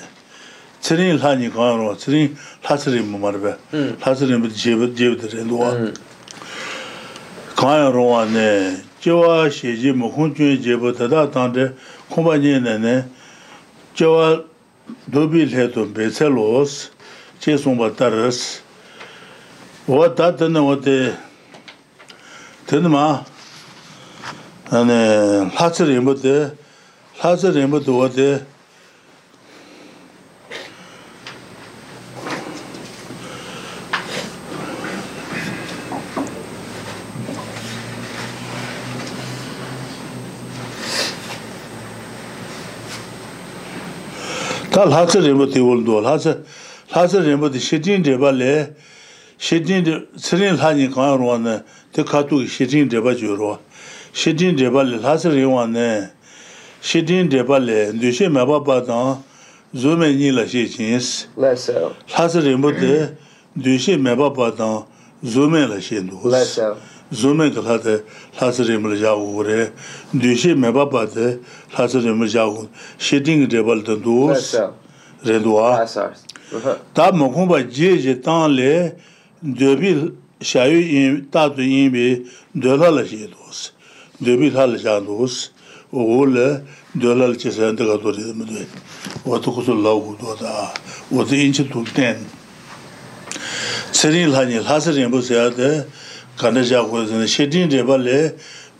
[0.81, 3.57] 츠린 라니 가로 츠린 라츠리 모마르베
[4.01, 5.93] 라츠리 제베 제베데 로와
[7.57, 11.75] 가요로와네 제와 시지 뭐 혼주에 제보다다 단데
[12.09, 13.05] 콤바니네네
[13.93, 14.45] 제와
[15.13, 16.93] 도빌 해도 베셀로스
[17.39, 18.63] 제송바타르스
[19.87, 21.19] 와다드는 어때
[22.67, 23.25] 되는마
[24.71, 24.91] 아니
[25.53, 26.60] 하츠리 뭐데
[27.21, 28.47] 하자 렘부도 와데
[44.71, 46.39] 탈 하자 렘부도 올도 하자
[46.89, 48.73] 하자 렘부도 시진 제발레
[49.37, 53.59] 시진 스린 하니 가로네 데 카투 시진 제바 주로
[54.15, 56.20] 시진 제발레 하자 레와네
[56.83, 59.23] shidin deba le, dushe meba pa tang,
[59.75, 61.27] zume nyi la she chins.
[61.37, 61.93] Lesa.
[62.09, 63.17] Lhasa rinpo te,
[63.57, 64.87] dushe meba pa tang,
[65.25, 66.25] zume la she ndus.
[66.25, 66.77] Lesa.
[67.13, 68.03] Zume ka lhata
[68.39, 69.73] lhasa rinpo la ja gu re,
[70.15, 71.39] dushe meba pa te,
[71.77, 72.69] lhasa rinpo ja gu,
[72.99, 74.37] shidin deba le tang dus.
[74.37, 74.73] Lesa.
[75.25, 75.81] Renduwa.
[75.81, 76.13] Lesa.
[76.53, 76.79] Uh-huh.
[76.95, 78.97] Ta mokumba je je tang le,
[79.43, 83.73] dobi shayu in, tatu inbi, dola la she dus.
[84.21, 85.51] Dobi lhala sha dus.
[85.93, 86.65] 오올
[87.01, 88.67] 돌랄 체선데가 도리 무데
[89.25, 90.73] 와도 고소 라고 도다.
[91.11, 92.25] 와도 인치 둘땐
[93.93, 95.87] 세린 하니 하스린 보세야데
[96.37, 98.37] 간다자 고즈네 셰딘 레발레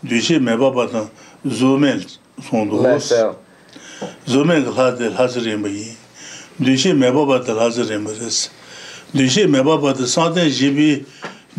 [0.07, 1.09] 뒤시 메바바다
[1.45, 2.01] zoomel
[2.41, 3.11] sondu hos
[4.25, 5.87] zoomel hadir hazirin bayi
[6.63, 8.51] düşe mebabadır hazirin biriz
[9.17, 11.05] düşe mebabadır sadece jibi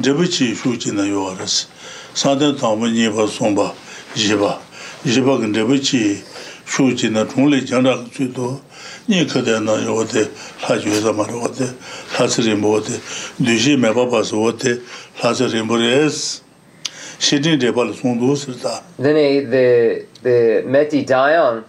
[0.00, 1.68] jibi chi shuchina yuvarız
[2.14, 3.74] sadece tamı nipa somba
[4.14, 4.61] jiba
[5.05, 6.22] yishibha gandhabi chi
[6.66, 8.61] shuu chi na chungli jangdha tsui to
[9.09, 10.28] nyi kada na yogote
[10.68, 11.66] la juwe zama yogote
[12.18, 13.00] la tsi rinpo yogote
[13.40, 14.80] dushi mepa pasi yogote
[15.22, 16.42] la tsi rinpo res
[17.18, 21.64] shidin depa la sungdu sirta Then the, the Meti Dayan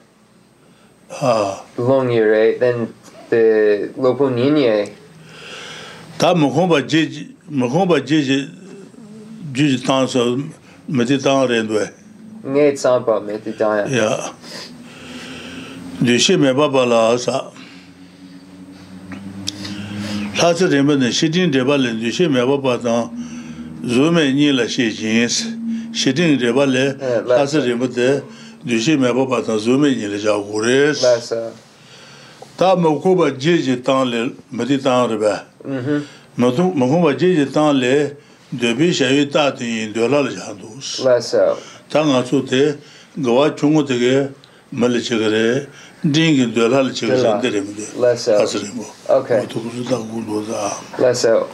[1.77, 2.93] long yure, eh, then
[3.29, 4.89] the Lopo Ninye eh.
[6.17, 8.47] Ta mokhomba jeji, mokhomba jeji
[9.51, 10.19] juji tansa
[10.87, 11.89] Meti Dayan rendwe eh.
[12.45, 13.87] nge tsampa me ti tanya.
[13.87, 14.33] Ya.
[16.01, 17.51] Deshi me baba la asa.
[20.35, 23.09] Lhasa rinpa ne shidin deba le deshi me baba tang
[23.85, 25.45] zume nyi la shi jins.
[25.93, 28.21] Shidin deba le lhasa rinpa de
[28.65, 30.99] deshi me baba tang zume nyi la ja gures.
[32.57, 35.45] Ta mokuba jeje tang le mati tang riba.
[36.37, 38.17] Mokuba jeje tang le
[38.53, 40.99] debi shayi tati yin dola la jandus.
[41.05, 41.55] Lhasa.
[41.93, 42.61] Tā ngā tsū tē
[43.21, 44.31] gawā chūngu kē
[44.71, 45.67] mali chigare
[46.03, 48.37] dingi dwelal chigare ndiremde Lesso.
[48.41, 49.45] asremo Okay.
[49.45, 51.47] tukuzuda guloza Lesso.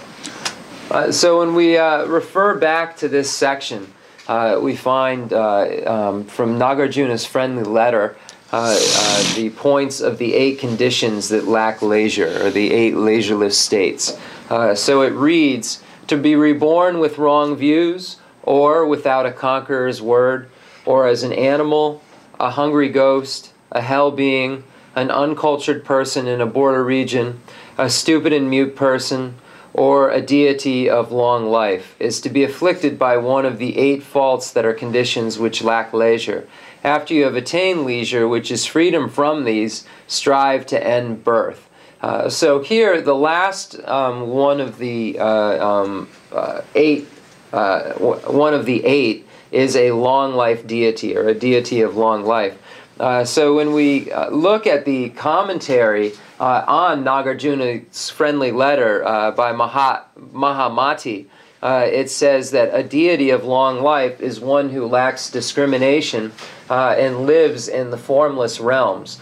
[0.91, 3.85] Uh, so when we uh, refer back to this section,
[4.27, 8.15] uh, we find uh, um, from Nagarjuna's friendly letter
[8.51, 13.53] uh, uh, the points of the eight conditions that lack leisure, or the eight leisureless
[13.59, 14.17] states.
[14.49, 20.49] Uh, so it reads To be reborn with wrong views, or without a conqueror's word,
[20.85, 22.01] or as an animal,
[22.39, 24.63] a hungry ghost, a hell being,
[24.95, 27.39] an uncultured person in a border region,
[27.77, 29.35] a stupid and mute person,
[29.73, 34.01] or a deity of long life, is to be afflicted by one of the eight
[34.01, 36.47] faults that are conditions which lack leisure.
[36.83, 41.69] After you have attained leisure, which is freedom from these, strive to end birth.
[42.01, 47.07] Uh, so here, the last um, one of the uh, um, uh, eight,
[47.53, 52.23] uh, one of the eight is a long life deity or a deity of long
[52.23, 52.57] life.
[52.99, 59.31] Uh, so when we uh, look at the commentary uh, on Nagarjuna's friendly letter uh,
[59.31, 61.27] by Maha, Mahamati,
[61.61, 66.31] uh, it says that a deity of long life is one who lacks discrimination
[66.69, 69.19] uh, and lives in the formless realms.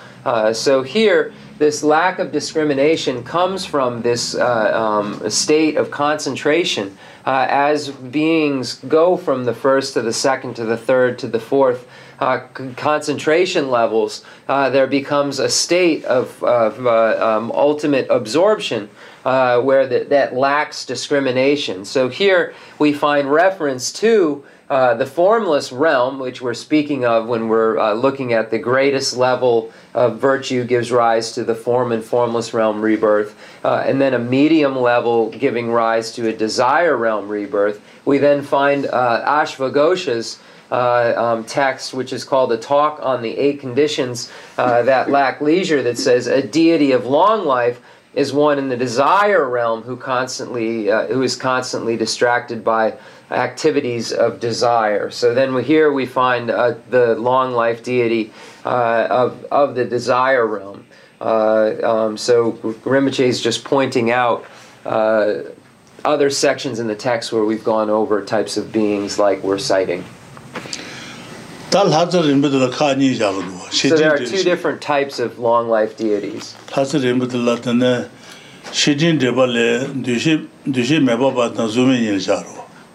[0.54, 6.98] So here, this lack of discrimination comes from this um, state of concentration
[7.28, 11.42] uh, as beings go from the first to the second to the third to the
[11.42, 11.86] fourth
[12.20, 12.40] uh,
[12.78, 18.90] concentration levels, uh, there becomes a state of, of uh, um, ultimate absorption
[19.26, 21.84] uh, where that that lacks discrimination.
[21.84, 27.47] So here we find reference to uh, the formless realm, which we're speaking of when
[27.47, 32.03] we're uh, looking at the greatest level of virtue gives rise to the form and
[32.03, 37.30] formless realm rebirth, uh, and then a medium level giving rise to a desire realm
[37.30, 37.82] rebirth.
[38.03, 40.39] We then find uh, Ashvaghosha's
[40.70, 45.82] uh, um, text, which is called a talk on the eight conditions that lack leisure,
[45.84, 47.80] that says a deity of long life
[48.13, 52.97] is one in the desire realm who constantly who is constantly distracted by
[53.32, 55.10] activities of desire.
[55.12, 58.32] So then we, here we find uh, the long life deity
[58.66, 60.86] uh, of, of the desire realm.
[61.20, 64.46] Uh, um, so Rinpoche is just pointing out
[64.86, 65.40] uh,
[66.06, 70.04] other sections in the text where we've gone over types of beings like we're citing.
[73.90, 76.56] So there are two different types of long life deities.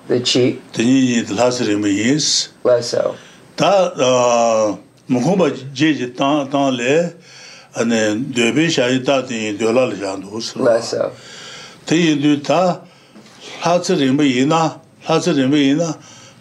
[0.08, 3.16] the chi the ni the last rim is lasso
[3.56, 3.92] ta
[5.08, 7.14] mukhomba je je ta ta le
[7.76, 11.12] ane döbe shayi ta ti döla le jan dos lasso
[11.86, 12.80] te yu ta
[13.64, 14.76] last rim yi na
[15.08, 15.92] last rim yi na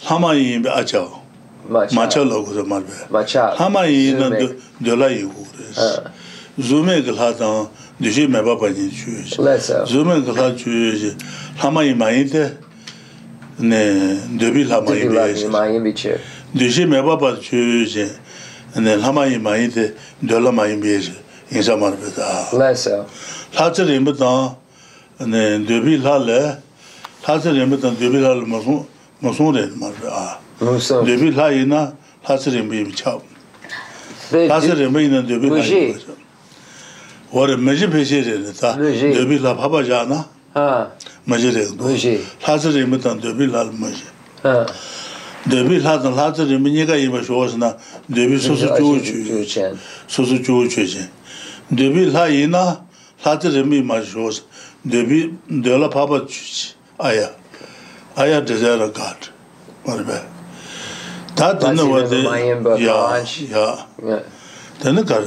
[0.03, 1.21] hama yi be a chao.
[1.69, 2.23] Ma chao.
[2.23, 2.91] Lo ko ma be.
[3.09, 3.55] Ma chao.
[3.55, 4.29] Hama yi na
[4.81, 5.45] döla yi ko
[6.59, 9.11] zume ge la ta de je me ba pa ni chu
[9.85, 11.15] zume ge la chu
[11.57, 12.57] hama yi ma yi de
[13.61, 16.15] 네 dōbi lāma yīmbi yīchē
[16.57, 18.07] dōshī mē bāpa chū yīchē
[18.97, 19.83] lāma yīmā yītē
[20.25, 21.13] dō lāma yīmbi yīchē
[21.53, 22.97] yīnsā mā rūpa tā lēsā
[23.53, 24.31] lā tsā rīmbi tā
[25.69, 26.39] dōbi lā lē
[27.27, 28.63] lā tsā rīmbi tā dōbi lā lā mā
[29.37, 31.85] sūng rē mā rūpa dōbi lā yīnā
[32.25, 33.13] lā tsā rīmbi yīmbi chā
[34.33, 36.19] lā tsā rīmbi yīnā dōbi lā yīmbi
[37.29, 38.73] wā rī mē jī pēshē rē rē tā
[39.21, 40.25] dōbi lā pāpa jā na
[41.20, 41.20] 바바자나 Huh.
[41.24, 42.24] 마지레도 무지.
[42.42, 44.02] 다시 레메던 데비 라 마지
[44.44, 44.72] Huh.
[45.50, 47.76] 데비 라던 라지 레미니가 이마 쇼스나
[48.12, 49.78] 데비 소소 조주 Juchen.
[50.08, 51.08] 소소 조주지
[51.76, 52.84] 데비 라 이나
[53.24, 54.42] 라지 레미 마 쇼스
[54.88, 55.32] 데비
[55.62, 57.30] 데라 바바 주지 아야
[58.16, 59.16] 아야 데자라 갓
[59.84, 60.12] 말베
[61.36, 63.52] 다 듣는 라지 와데 레미 마이엠바 야 가지.
[63.52, 64.24] 야 Yeah.
[64.80, 65.26] 되는 거래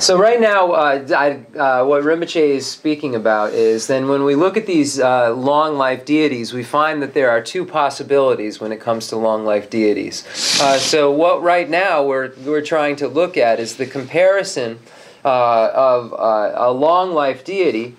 [0.00, 4.34] So right now, uh, I, uh, what Rinpoche is speaking about is then when we
[4.34, 8.72] look at these uh, long life deities, we find that there are two possibilities when
[8.72, 10.24] it comes to long life deities.
[10.58, 14.78] Uh, so what right now we're we're trying to look at is the comparison
[15.22, 17.94] uh, of uh, a long life deity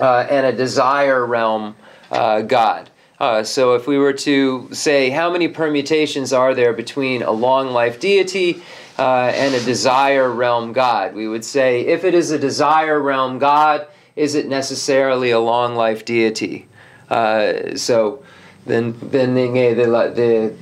[0.00, 1.76] and a desire realm
[2.10, 2.88] god.
[3.20, 7.68] Uh, so if we were to say how many permutations are there between a long
[7.68, 8.62] life deity
[9.00, 11.14] uh, and a desire realm God.
[11.14, 15.74] We would say, if it is a desire realm God, is it necessarily a long
[15.74, 16.68] life deity?
[17.08, 18.22] Uh, so,
[18.66, 20.54] then, then the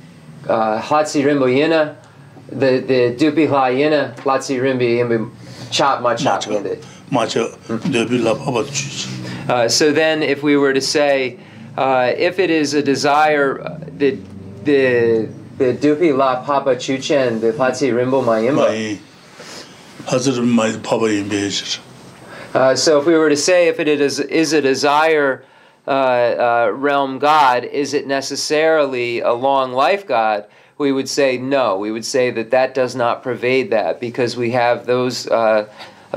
[0.47, 1.97] uh, Hatsi Rimboyena,
[2.47, 5.31] the the Dupi Hayena, Hatsi Rimbi, and
[5.69, 6.83] Chop Machop with it.
[7.09, 7.17] Hmm.
[9.51, 11.39] Uh, so then, if we were to say,
[11.77, 14.17] uh, if it is a desire, uh, the
[14.63, 15.29] the
[15.59, 18.97] the dupi la papa chuchen the rimbo mayimba.
[22.53, 25.43] Uh, so if we were to say if it is is a desire
[25.85, 30.45] uh, uh, realm God, is it necessarily a long life God?
[30.77, 31.77] We would say no.
[31.77, 35.67] We would say that that does not pervade that because we have those uh,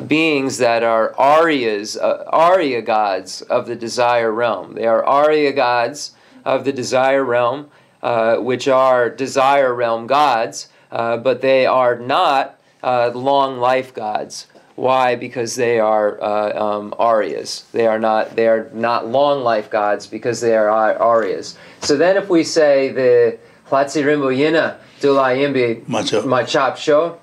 [0.06, 4.74] beings that are Aryas, uh, Arya gods of the desire realm.
[4.74, 6.12] They are Arya gods
[6.44, 7.70] of the desire realm
[8.02, 14.46] uh, which are desire realm gods, uh, but they are not uh, long life gods.
[14.74, 15.16] Why?
[15.16, 17.70] Because they are uh, um, Aryas.
[17.72, 18.34] They are not.
[18.36, 21.56] They are not long life gods because they are Ar- Aryas.
[21.80, 23.38] So then, if we say the
[23.68, 25.84] Platzi Rimbo Yina Dulayimbi
[26.24, 27.18] Machap Sho,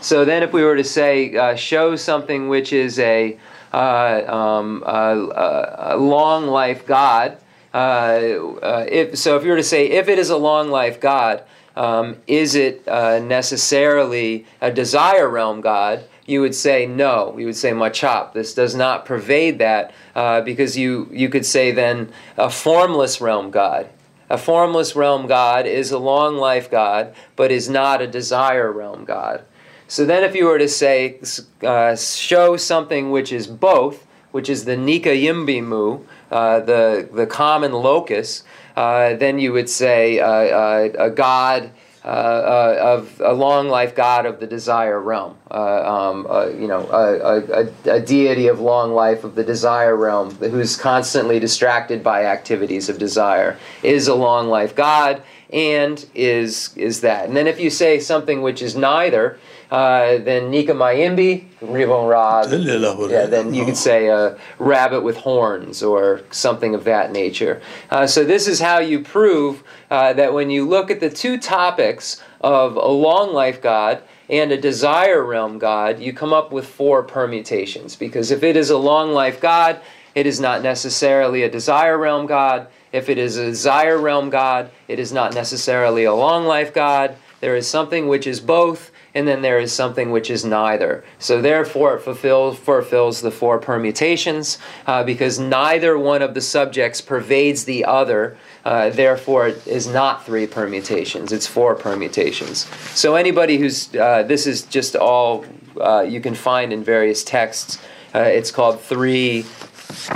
[0.00, 3.36] so then, if we were to say, uh, show something which is a,
[3.72, 7.41] uh, um, a, a long life God, uh, uh,
[7.74, 11.44] if, so if you were to say, if it is a long life God,
[11.76, 16.04] um, is it uh, necessarily a desire realm God?
[16.26, 17.36] You would say no.
[17.38, 18.32] You would say machap.
[18.32, 23.50] This does not pervade that uh, because you you could say then a formless realm
[23.50, 23.88] God.
[24.30, 29.04] A formless realm God is a long life God, but is not a desire realm
[29.04, 29.44] God.
[29.88, 31.20] So then, if you were to say,
[31.62, 37.72] uh, show something which is both, which is the Nika Yimbimu, uh, the, the common
[37.72, 38.42] locus,
[38.76, 41.70] uh, then you would say uh, uh, a God.
[42.04, 46.26] Of a long life God of the desire realm, um,
[46.60, 51.38] you know, a, a, a deity of long life of the desire realm who's constantly
[51.38, 55.22] distracted by activities of desire is a long life God
[55.52, 57.28] and is is that.
[57.28, 59.38] And then if you say something which is neither,
[59.72, 62.44] uh, then Nika Mayimbi, Rivon Ra,
[63.10, 67.62] yeah, then you could say a rabbit with horns or something of that nature.
[67.90, 71.38] Uh, so this is how you prove uh, that when you look at the two
[71.38, 76.66] topics of a long life God and a desire realm God, you come up with
[76.66, 77.96] four permutations.
[77.96, 79.80] Because if it is a long life God,
[80.14, 82.66] it is not necessarily a desire realm God.
[82.92, 87.16] If it is a desire realm God, it is not necessarily a long life God.
[87.40, 91.04] There is something which is both, and then there is something which is neither.
[91.18, 97.00] So therefore, it fulfills, fulfills the four permutations uh, because neither one of the subjects
[97.00, 98.36] pervades the other.
[98.64, 102.66] Uh, therefore, it is not three permutations; it's four permutations.
[102.94, 105.44] So anybody who's uh, this is just all
[105.80, 107.78] uh, you can find in various texts.
[108.14, 109.44] Uh, it's called three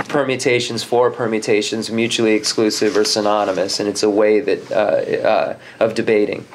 [0.07, 6.45] permutations, four permutations, mutually exclusive or synonymous, and it's a way that uh, of debating.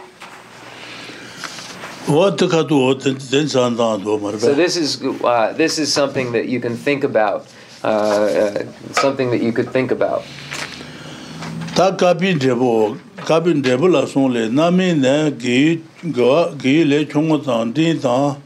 [4.40, 7.46] So this is uh, this is something that you can think about,
[7.84, 10.24] uh, uh, something that you could think about.
[11.76, 17.06] Ta kabin debo, kabin debo la son le na mi ne gi ga gi le
[17.06, 18.36] chungo ta din ta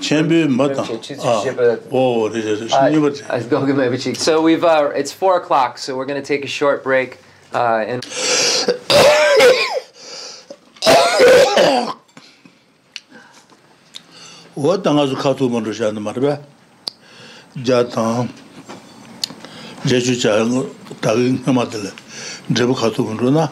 [0.00, 0.82] chenbi mata.
[1.92, 3.30] Oh, this is new but.
[3.30, 6.26] I go give me a So we've uh, it's four o'clock, so we're going to
[6.26, 7.18] take a short break
[7.52, 8.02] uh, and
[14.56, 16.34] wā tāngā su khātū mā rū shāni mā rū bā
[17.64, 18.28] jā tāng
[19.88, 20.34] jā chū chā
[21.00, 21.92] tāgī ngā mā tālē
[22.52, 23.48] drēbu khātū mā rū na.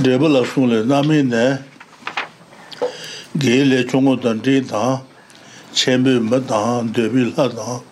[0.00, 1.44] Drēbu lā sūng lē nā mī nē
[3.36, 5.04] gē lē chōngu tāng drī tāng
[5.76, 7.84] chēmbī mā tāng dēbī lā tāng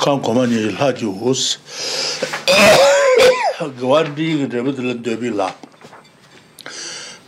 [0.00, 1.44] kāng kōmā nī lā jī hūs
[3.76, 5.52] gawā drī ngā drēbu tālē dēbī lā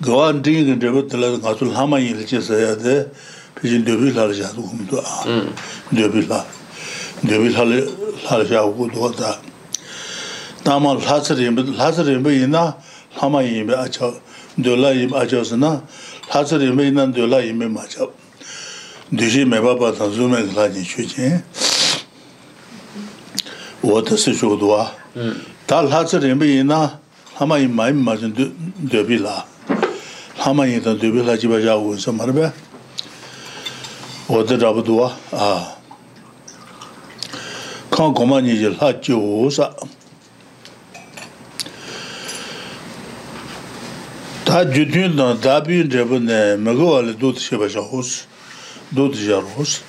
[0.01, 3.01] gawā drī ngā drēbu tālē ngā sū lā mā yī lā chē sā yā dē
[3.57, 5.49] pichin döbi lal jadu kumdu a, hmm.
[5.97, 6.45] döbi lal.
[7.25, 7.69] Döbi lal
[8.31, 9.39] lal jadu kumdu wata.
[10.67, 12.75] Nama lhasa rinpa, lhasa rinpa ina
[13.23, 14.15] lama yinpe achao,
[14.59, 15.81] döla yinpe achao sina,
[16.31, 18.11] lhasa rinpa ina döla yinpe machao.
[19.13, 21.43] Döshi meba batan zume kla jin shuchin,
[23.83, 24.91] wata si shukduwa.
[25.15, 25.41] Hmm.
[25.67, 26.99] Ta lhasa rinpa ina
[27.41, 28.33] lama yinpe mayinpe machin
[28.85, 29.45] döbi lal.
[30.45, 32.53] Lama yinpe döbi lal jiba jadu kumdu marbe,
[34.29, 35.13] oda rabuduwa
[37.91, 39.75] kaan koma niji la jiusa
[44.45, 48.27] ta judun dan dabi rebu ne mga wali dudu sheba sha hus
[48.93, 49.81] dudu sha hus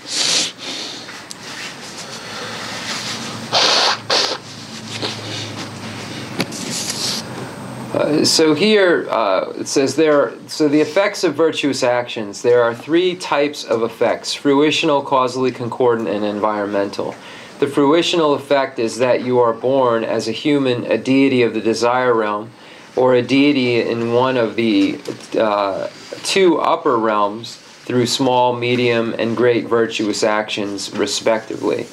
[8.23, 10.33] so here uh, it says there.
[10.47, 12.41] So the effects of virtuous actions.
[12.41, 17.15] There are three types of effects: fruitional, causally concordant, and environmental.
[17.59, 21.61] The fruitional effect is that you are born as a human, a deity of the
[21.61, 22.51] desire realm.
[22.97, 24.99] or a deity in one of the
[25.39, 25.87] uh,
[26.23, 31.85] two upper realms through small, medium, and great virtuous actions, respectively.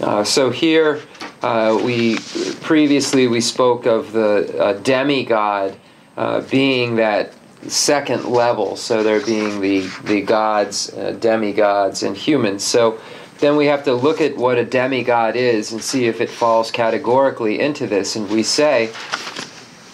[0.00, 1.00] Uh, so here,
[1.42, 2.16] uh, we
[2.60, 5.76] previously we spoke of the uh, demigod
[6.16, 7.32] uh, being that
[7.66, 8.76] second level.
[8.76, 12.64] So there being the the gods, uh, demigods, and humans.
[12.64, 12.98] So
[13.40, 16.70] then we have to look at what a demigod is and see if it falls
[16.70, 18.14] categorically into this.
[18.14, 18.92] And we say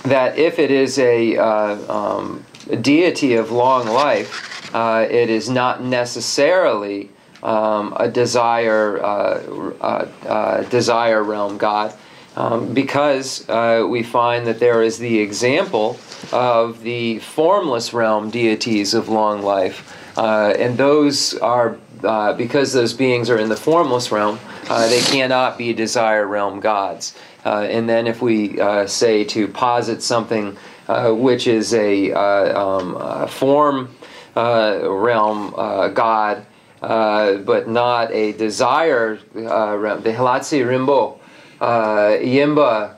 [0.03, 5.49] that if it is a, uh, um, a deity of long life, uh, it is
[5.49, 7.11] not necessarily
[7.47, 9.43] um, a desire uh,
[9.81, 11.95] uh, uh desire realm god,
[12.37, 15.99] um, because uh, we find that there is the example
[16.33, 23.31] of the formless realm deities of long life, and those are uh, because those beings
[23.31, 24.39] are in the formless realm,
[24.69, 27.17] uh, they cannot be desire realm gods.
[27.45, 30.57] Uh, and then if we uh, say to posit something
[30.89, 33.89] uh, which is a, um, form
[34.35, 35.51] realm
[35.95, 36.45] god,
[36.83, 41.19] Uh, but not a desire uh, realm, the Hilatsi Rimbo,
[41.61, 42.95] uh, Yimba,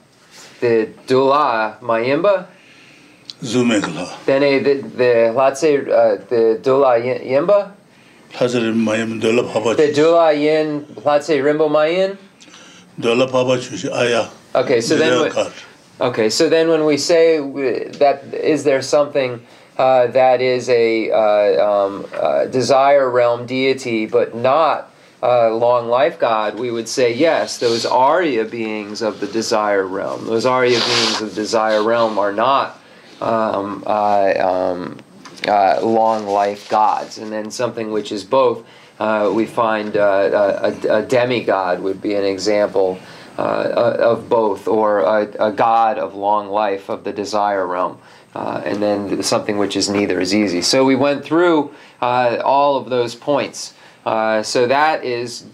[0.60, 2.48] the Dula Mayimba,
[3.40, 4.24] Zumekla.
[4.26, 7.72] Then a, the, the Hilatsi, the Dula Yimba,
[8.34, 10.84] hazar mayim dola papa the dula yin
[11.22, 12.16] say rimbo mayin
[13.00, 15.32] papa chushi ah, aya okay so then
[16.00, 17.38] okay so then when we say
[17.98, 19.40] that is there something
[19.78, 26.18] uh, that is a uh, um, uh, desire realm deity but not uh, long life
[26.18, 31.20] God, we would say yes, those Arya beings of the desire realm, those Arya beings
[31.20, 32.78] of desire realm are not
[33.20, 34.98] um, uh, um,
[35.46, 37.18] uh, long life gods.
[37.18, 38.64] And then something which is both,
[39.32, 42.98] we find uh, a, a, demigod would be an example
[43.38, 47.98] uh, of both, or a, a, god of long life of the desire realm.
[48.34, 50.62] Uh, and then something which is neither is easy.
[50.62, 53.74] So we went through all of those points.
[54.04, 55.46] so that is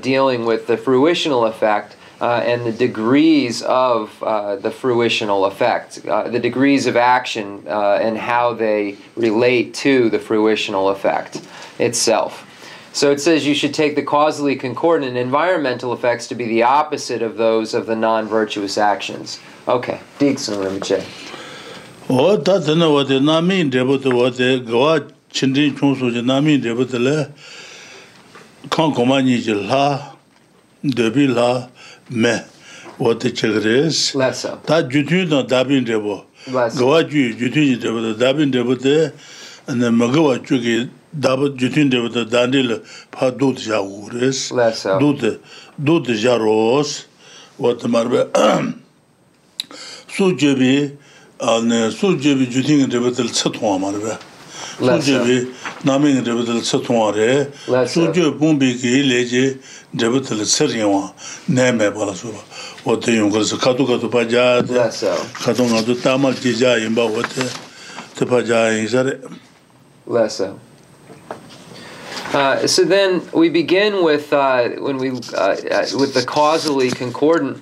[0.00, 6.28] dealing with the fruitional effect uh, and the degrees of uh, the fruitional effect, uh,
[6.28, 11.42] the degrees of action uh, and how they relate to the fruitional effect
[11.80, 12.48] itself.
[12.92, 17.22] So it says you should take the causally concordant environmental effects to be the opposite
[17.22, 19.40] of those of the non virtuous actions.
[19.66, 21.41] Okay, Dixon Rinpoche.
[22.12, 25.00] o ta tena wate nami drepa to wate gawa
[25.32, 27.26] chindin chungso je nami drepa to le
[28.68, 30.12] kan koma nyi je la,
[30.84, 31.68] debi la,
[32.10, 32.34] me
[32.98, 34.12] wate chigres
[34.66, 36.24] ta jutun dan dabin drepa
[36.76, 39.12] gawa ju jutun je drepa to dabin drepa to
[39.72, 44.52] ane magawa chuki daba jutun drepa to dandi le pa dut ja ures
[45.00, 45.40] dut
[45.78, 47.06] dut ja ros.
[47.58, 48.26] Wate marbe
[50.08, 50.96] su jebi
[51.42, 54.16] 네 소제비 주팅 레벨들 쳇통아 말베
[54.78, 55.50] 소제비
[55.82, 57.50] 남행 레벨들 쳇통아레
[57.88, 59.58] 소제 봄비기 레제
[59.92, 61.12] 레벨들 쳇려와
[61.46, 62.28] 내매 벌어서
[62.84, 64.62] 어때 용거서 카도 카도 바자
[65.34, 67.42] 카도 나도 타마 기자 임바 어때
[68.14, 69.18] 대바자 인사레
[70.06, 70.56] 라서
[72.34, 77.60] Uh, so then we begin with uh, when we uh, uh with the causally concordant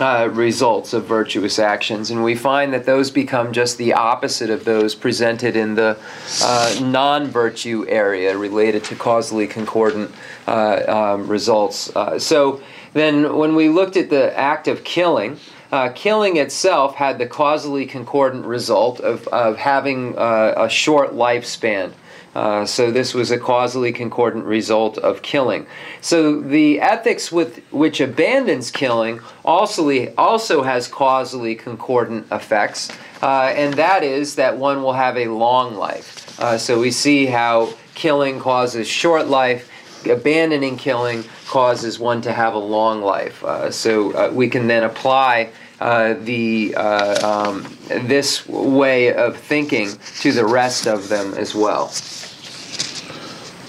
[0.00, 4.64] uh, results of virtuous actions, and we find that those become just the opposite of
[4.64, 5.98] those presented in the
[6.42, 10.10] uh, non virtue area related to causally concordant
[10.46, 11.94] uh, um, results.
[11.94, 12.62] Uh, so
[12.94, 15.38] then, when we looked at the act of killing,
[15.70, 21.92] uh, killing itself had the causally concordant result of, of having uh, a short lifespan.
[22.34, 25.66] Uh, so this was a causally concordant result of killing.
[26.00, 32.90] So the ethics with which abandons killing also also has causally concordant effects,
[33.22, 36.40] uh, and that is that one will have a long life.
[36.40, 39.68] Uh, so we see how killing causes short life.
[40.04, 43.44] Abandoning killing causes one to have a long life.
[43.44, 45.50] Uh, so uh, we can then apply
[45.82, 47.66] uh, the uh, um,
[48.06, 49.88] this way of thinking
[50.22, 51.90] to the rest of them as well.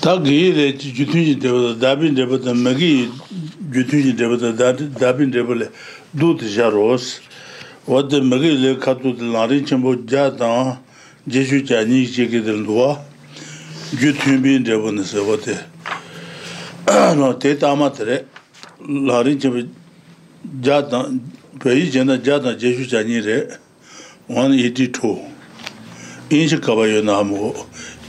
[0.01, 3.09] 다기에 주튼지 되보다 다빈 되보다 막이
[3.73, 4.53] 주튼지 되보다
[4.99, 5.69] 다빈 되보래
[6.19, 7.21] 두트 자로스
[7.87, 10.81] 워드 막이 레 카투드 나리 쳔보 자다
[11.31, 12.99] 제주 자니 제게들 도와
[13.97, 15.65] 주튼비 되보는서 워데
[17.15, 18.25] 너 데이터 아마트레
[19.07, 19.63] 나리 쳔보
[20.61, 21.07] 자다
[21.63, 23.47] peyi jenda jata jeshu chanyi re
[24.29, 25.17] 182
[26.29, 27.55] inshi kabayo namu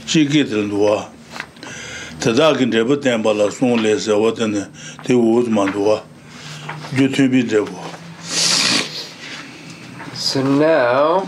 [0.05, 1.09] chiki tilinduwa
[2.19, 4.65] tadakin drepa tenpa la sung le se watani
[5.03, 6.03] te uuz manduwa
[6.97, 7.79] jutubi drepa
[10.15, 11.27] So now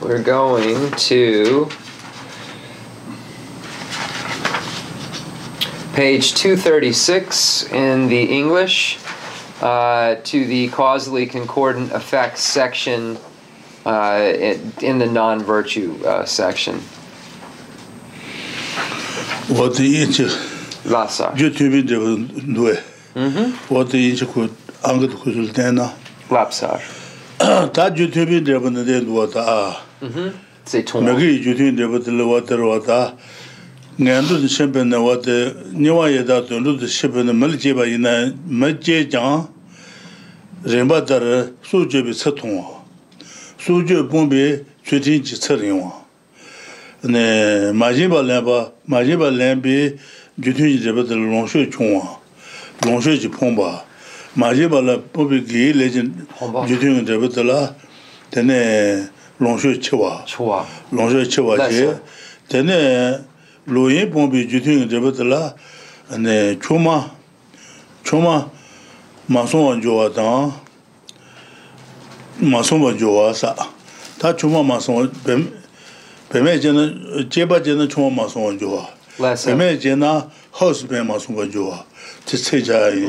[0.00, 1.68] we're going to
[5.94, 8.98] page 236 in the English.
[9.60, 13.18] uh, to the causally concordant effects section
[13.86, 14.32] uh,
[14.80, 16.76] in the non virtue uh, section.
[19.48, 20.20] What the inch
[20.84, 21.34] Lassa.
[21.36, 21.96] You to be the
[23.14, 23.52] Mhm.
[23.70, 24.54] What the inch could
[24.84, 25.76] angle could then
[26.28, 26.80] lapsar.
[27.74, 29.82] Ta ju to be the one the what ah.
[30.00, 30.34] Mhm.
[30.64, 31.00] Say to.
[31.00, 32.04] Magi ju to be the what
[32.46, 33.14] the
[34.00, 39.46] ngandu shepe na wate niwa yeda tundu shepe na mal jeba ina ma je jang
[40.64, 42.80] rinpa dar su jebi tsa tongwa
[43.58, 45.92] su je pongbi chutin ji tsa ringwa
[47.04, 49.92] ne ma jeba lenpa ma jeba lenpi
[50.38, 52.16] jutun ji jeba dar longshu chungwa
[52.86, 53.84] longshu ji pongba
[54.36, 56.08] ma jeba la pongbi gi lejin
[56.66, 57.74] jutun ji jeba dar la
[58.30, 60.24] tene longshu chewa
[60.92, 61.92] longshu chewa je
[62.48, 63.28] tene
[63.66, 65.54] 로인 봄비 주팅 데버들라
[66.20, 67.10] 네 초마
[68.02, 68.48] 초마
[69.26, 70.60] 마송원 좋아다.
[72.38, 73.54] 마송원 좋아사.
[74.18, 75.52] 다 초마 마송원 뱀
[76.30, 78.88] 뱀에 저는 제바 저는 초마 마송원 좋아.
[79.46, 81.84] 뱀에 제나 하우스 뱀 마송원 좋아.
[82.24, 83.06] 제체자 이제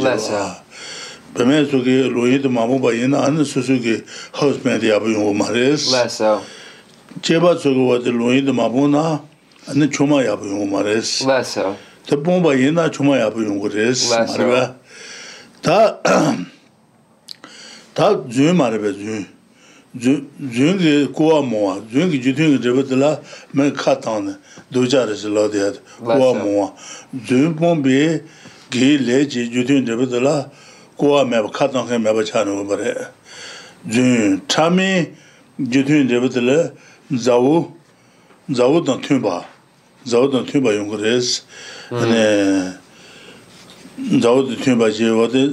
[1.34, 5.90] 뱀에 속에 로이드 마모바 얘나 안 수수기 하우스 뱀에 야부 용어 말레스
[7.24, 9.24] 제바 속에 와들 로이드 마모나
[9.72, 11.76] 아니 초마 야부 용 말레스 라서
[12.08, 14.14] 더 봄바 예나 초마 야부 용 그레스
[14.44, 14.76] 말바
[17.94, 18.94] 다다 주의 말베
[20.00, 21.82] 주 준게 고아 모아.
[21.92, 23.20] 준게 주퉁게 저버들라
[23.52, 24.34] 맨 카타네
[24.74, 26.74] 도자르스 로디아 고아 모아.
[27.28, 28.24] 준 봄베
[28.70, 30.50] 게레 지 주퉁 저버들라
[30.96, 32.94] 고아 메 카타네 메 바차노 버레
[33.92, 35.08] 준 참이
[35.72, 36.70] 주퉁 저버들라
[37.24, 37.74] 자우
[38.56, 39.46] 자우 던 튜바.
[40.04, 41.44] 자우도 튜바 용거레스
[41.92, 42.72] 아니
[44.22, 45.50] 자우도 튜바 제와데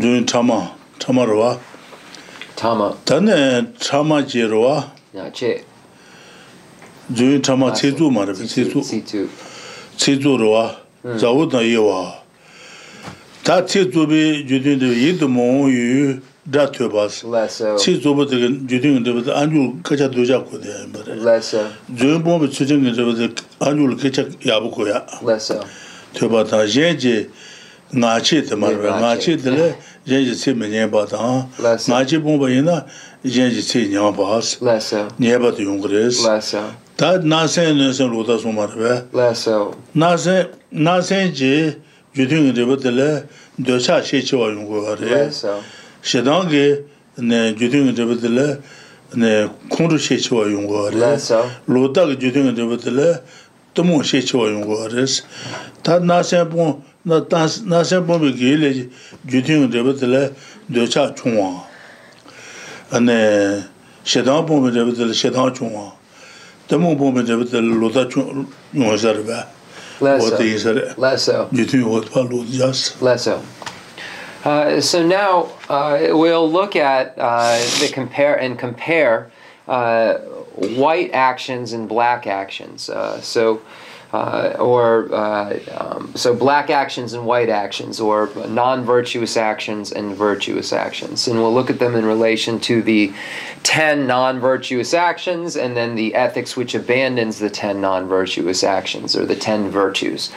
[0.00, 1.58] 드 타마 타마로와
[2.54, 5.64] 타마 단에 타마 제로와 야체
[7.14, 8.82] 드 타마 체주 말아 체주
[9.96, 10.76] 체주로와
[11.18, 12.22] 자우도 예와
[13.42, 17.20] 다 체주비 주든데 이도 모유 dā tuyō bās.
[17.82, 21.16] Cī zōba tīka jūtīng ngā tība tā āñyū kachā dōjā kō tīyā yā mbārā.
[21.44, 23.28] Zōyō bōba tsūtīng ngā tība tā
[23.68, 25.02] āñyū kachā yābu kō yā.
[26.16, 27.16] Tuyō bā tā yēn jī
[27.92, 29.68] ngā chī tā mā rā, ngā chī tā lē
[30.08, 31.20] yēn jī cī mē nyē bā tā.
[31.60, 32.80] Ngā chī bōba yī na
[33.24, 34.56] yēn jī cī nyā bās,
[35.20, 36.22] nyē bā tā yōng kērēs.
[36.98, 39.28] Tā nā sēn nā sēn rō tā sō mā rā bē.
[40.00, 41.52] Nā sēn jī
[42.16, 43.10] jūtīng ngā tība tā lē
[43.60, 45.20] dōchā shē chī wā yōng kō yā rē.
[46.08, 46.84] shedang ge
[47.58, 48.46] gyudung dhibadila
[49.68, 51.30] kongru shechiwa yungo haris,
[51.68, 53.20] loda ge gyudung dhibadila
[53.74, 55.22] tumung shechiwa yungo haris.
[55.82, 58.88] Ta nasenpon, nasenpon bi geyile
[59.26, 60.32] gyudung dhibadila
[60.70, 61.62] docha chungwa,
[64.04, 65.92] shedang pon bi dhibadila shedang chungwa,
[66.68, 68.04] tumung pon bi dhibadila loda
[68.72, 69.46] yungo sarba,
[70.00, 70.94] oda yisara,
[71.52, 72.94] gyudung otwa loda yas.
[74.44, 79.30] Uh, so now uh, we'll look at uh, the compare and compare
[79.66, 80.14] uh,
[80.54, 82.88] white actions and black actions.
[82.88, 83.60] Uh, so,
[84.12, 91.38] or um, so black actions and white actions, or non-virtuous actions and virtuous actions, and
[91.38, 93.12] we'll look at them in relation to the
[93.64, 99.36] ten non-virtuous actions, and then the ethics which abandons the ten non-virtuous actions, or the
[99.36, 100.32] ten virtues.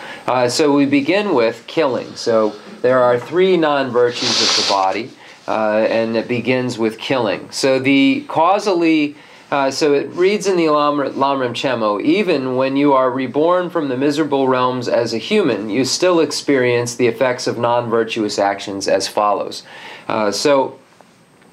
[0.50, 2.14] So we begin with killing.
[2.16, 5.12] So there are three non-virtues of the body,
[5.48, 7.50] uh, and it begins with killing.
[7.52, 9.16] So the causally
[9.52, 13.90] uh, so it reads in the Lam- Lamrim Chenmo, even when you are reborn from
[13.90, 18.88] the miserable realms as a human, you still experience the effects of non virtuous actions
[18.88, 19.64] as follows.
[20.08, 20.80] Uh, so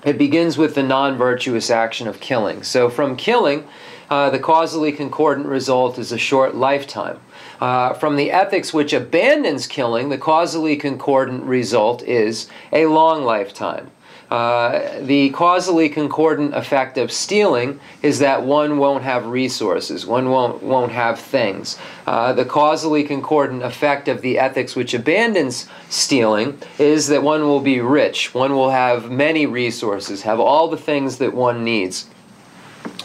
[0.05, 2.63] it begins with the non virtuous action of killing.
[2.63, 3.67] So from killing,
[4.09, 7.19] uh, the causally concordant result is a short lifetime.
[7.61, 13.91] Uh, from the ethics which abandons killing, the causally concordant result is a long lifetime.
[14.31, 20.63] Uh, the causally concordant effect of stealing is that one won't have resources, one won't,
[20.63, 21.79] won't have things.
[22.07, 27.61] Uh, the causally concordant effect of the ethics which abandons stealing is that one will
[27.61, 32.07] be rich, one will have many resources, have all the things that one needs.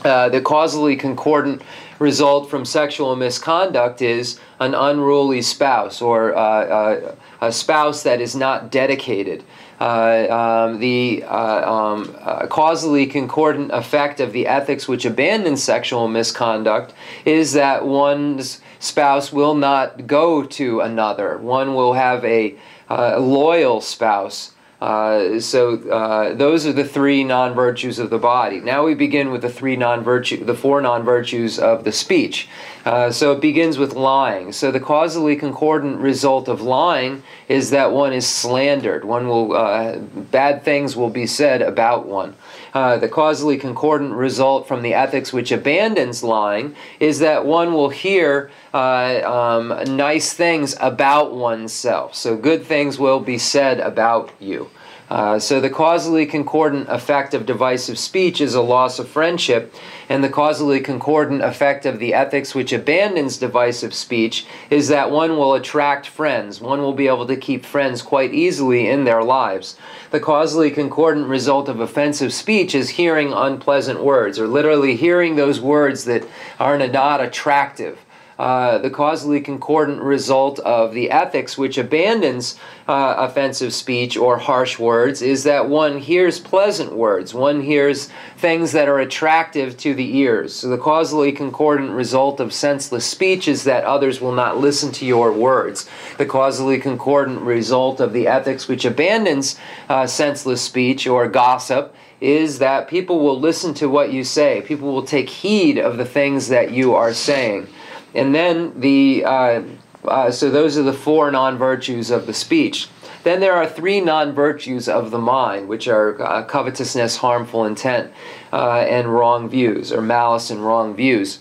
[0.04, 1.62] Uh, the causally concordant
[2.00, 8.36] result from sexual misconduct is an unruly spouse or uh, uh, a spouse that is
[8.36, 9.44] not dedicated.
[9.84, 16.08] uh, um, the uh, um, uh, causally concordant effect of the ethics which abandon sexual
[16.08, 16.94] misconduct
[17.26, 21.38] is that one's spouse will not go to another.
[21.38, 22.56] One will have a,
[22.90, 24.53] uh, loyal spouse.
[24.84, 28.60] Uh, so uh, those are the three non-virtues of the body.
[28.60, 32.50] Now we begin with the three non-virtue, the four non-virtues of the speech.
[32.84, 34.52] Uh, so it begins with lying.
[34.52, 39.06] So the causally concordant result of lying is that one is slandered.
[39.06, 42.36] One will uh, bad things will be said about one.
[42.74, 47.90] Uh, the causally concordant result from the ethics which abandons lying is that one will
[47.90, 52.16] hear uh, um, nice things about oneself.
[52.16, 54.70] So good things will be said about you.
[55.10, 59.72] Uh, so the causally concordant effect of divisive speech is a loss of friendship,
[60.10, 65.38] and the causally concordant effect of the ethics which abandons divisive speech is that one
[65.38, 66.60] will attract friends.
[66.60, 69.78] One will be able to keep friends quite easily in their lives.
[70.10, 75.62] The causally concordant result of offensive speech is hearing unpleasant words, or literally hearing those
[75.62, 76.26] words that
[76.60, 78.00] are not attractive.
[78.44, 84.78] Uh, the causally concordant result of the ethics which abandons uh, offensive speech or harsh
[84.78, 90.18] words is that one hears pleasant words, one hears things that are attractive to the
[90.18, 90.54] ears.
[90.54, 95.06] So the causally concordant result of senseless speech is that others will not listen to
[95.06, 95.90] your words.
[96.18, 102.60] The causally concordant result of the ethics which abandons uh, senseless speech or gossip is
[102.60, 104.62] that people will listen to what you say.
[104.68, 107.70] People will take heed of the things that you are saying.
[108.16, 109.64] And then the uh,
[110.06, 112.90] uh, so those are the four non virtues of the speech.
[113.24, 118.12] Then there are three non virtues of the mind, which are uh, covetousness, harmful intent,
[118.52, 121.40] uh, and wrong views, or malice and wrong views.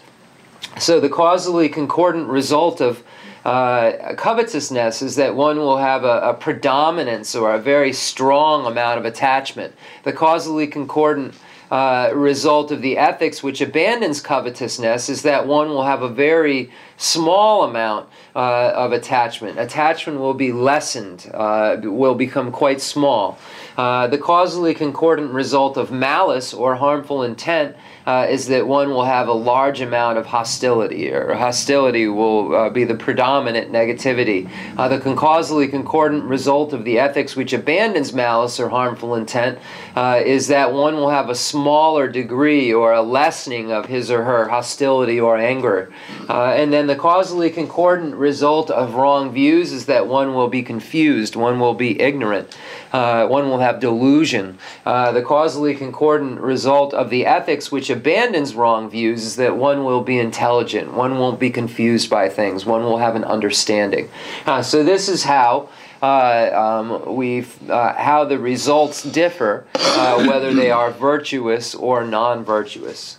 [0.79, 3.03] So the causally concordant result of
[3.45, 9.01] uh, covetousness is that one will have a, a, predominance or a very strong amount
[9.01, 9.75] of attachment.
[10.05, 11.35] The causally concordant
[11.73, 16.71] uh, result of the ethics which abandons covetousness is that one will have a very
[16.99, 18.07] small amount
[18.37, 19.59] uh, of attachment.
[19.59, 23.39] Attachment will be lessened, uh, will become quite small.
[23.79, 27.75] Uh, the causally concordant result of malice or harmful intent
[28.07, 32.71] uh, is that one will have a large amount of hostility, or hostility will uh,
[32.71, 34.51] be the predominant negativity.
[34.77, 39.59] Uh, the causally concordant result of the ethics which abandons malice or harmful intent
[39.95, 44.25] uh, is that one will have a smaller degree or a lessening of his or
[44.25, 45.93] her hostility or anger.
[46.29, 50.63] Uh, and then the causally concordant result of wrong views is that one will be
[50.63, 52.57] confused, one will be ignorant.
[52.93, 54.59] Uh, one will have delusion.
[54.85, 60.03] The causally concordant result of the ethics which abandons wrong views is that one will
[60.03, 64.11] be intelligent, one won't be confused by things, one will have an understanding.
[64.47, 65.69] Uh, so, this is how.
[66.03, 73.19] Uh, um, we've uh, how the results differ, uh, whether they are virtuous or non-virtuous.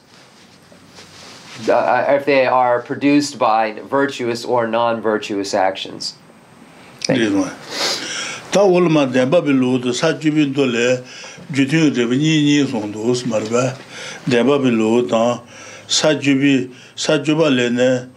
[1.66, 6.16] if they are produced by virtuous or non-virtuous actions.
[7.04, 7.50] Thank you.
[11.54, 13.74] jutun dheba nyi nyi song dos marwa,
[14.28, 15.41] dheba bi loo tang,
[15.88, 18.10] sa jubi, sa juba le ne,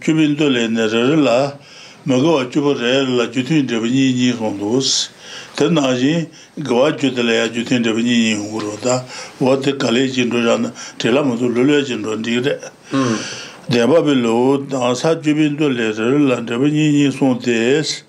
[0.00, 1.56] jubin do le ne rari la,
[2.06, 5.10] magawa juba re la jutun dheba nyi nyi song dos,
[5.56, 6.26] ten na yin
[6.58, 9.04] gawa juta le ya jutun dheba nyi nyi hunguro ta,
[9.40, 12.58] wate kale jindo jana, tela mazu lulwe jindo ndigre.
[12.90, 13.16] Hmm.
[13.70, 18.02] Dheba bi loo tang, sa jubin do le rari la, dheba nyi nyi song des,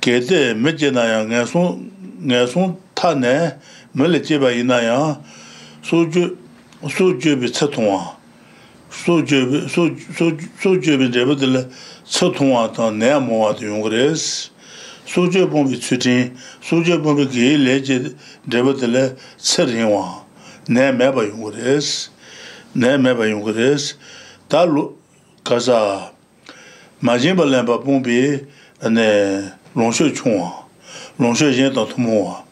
[0.00, 1.90] kete me jena ya nga song,
[2.20, 3.56] nga sung ta ne
[3.94, 5.16] me le jeba ina ya
[5.82, 6.36] so ju
[6.88, 8.16] so ju bi tsa tongwa
[8.90, 9.88] so ju bi so
[10.60, 11.64] so ju bi de bi le
[12.04, 14.50] tsa tongwa ta ne mo wa de yong res
[15.06, 18.12] so ju bon bi chu tin so ju bon bi ge le je
[18.46, 20.24] de bi le tsa rin wa
[20.68, 22.10] ne me ba yong res
[22.74, 23.96] ne me ba yong res
[24.48, 24.92] ta lu
[25.42, 26.12] ka sa
[27.00, 28.44] ma jin ba le ba bon bi
[28.84, 29.08] ne
[29.74, 30.59] long shou chung wa
[31.20, 32.44] longshu yin tang tumu wa.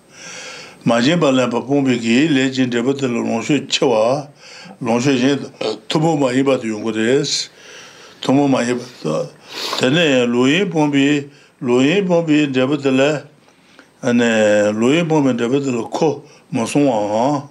[0.84, 4.28] Ma yin pa lan pa pungpi ki le jin dreba tila longshu che wa,
[4.82, 5.38] longshu yin
[5.88, 7.48] tumu ma yin pa tu yungu des,
[8.20, 9.24] tumu ma yin pa.
[9.78, 11.28] Tene lo yin pungpi,
[11.62, 13.24] lo yin pungpi dreba tila,
[14.04, 17.48] lo yin pungpi dreba tila ko ma sung wa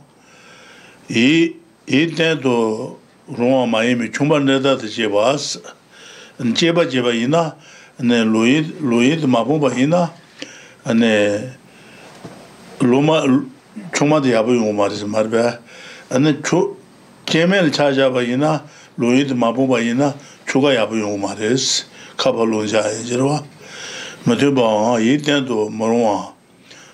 [1.09, 1.55] I,
[1.87, 2.99] i ten to
[3.31, 5.57] rungwa ma yin mi chungpa neda ta che baas,
[6.53, 7.55] che ba che ba ina,
[7.99, 10.11] lo yin ma pungpa ina,
[10.87, 11.03] 아니
[12.79, 13.21] 로마
[13.93, 15.59] 총마도 야보 용어 말이지 말베
[16.11, 16.77] 아니 초
[17.25, 18.63] 제멜 찾아봐이나
[18.95, 20.15] 로이드 마보바이나
[20.45, 23.43] 초가 야보 용어 말이스 카발론자 이제와
[24.23, 26.33] 맞어봐 이때도 모르와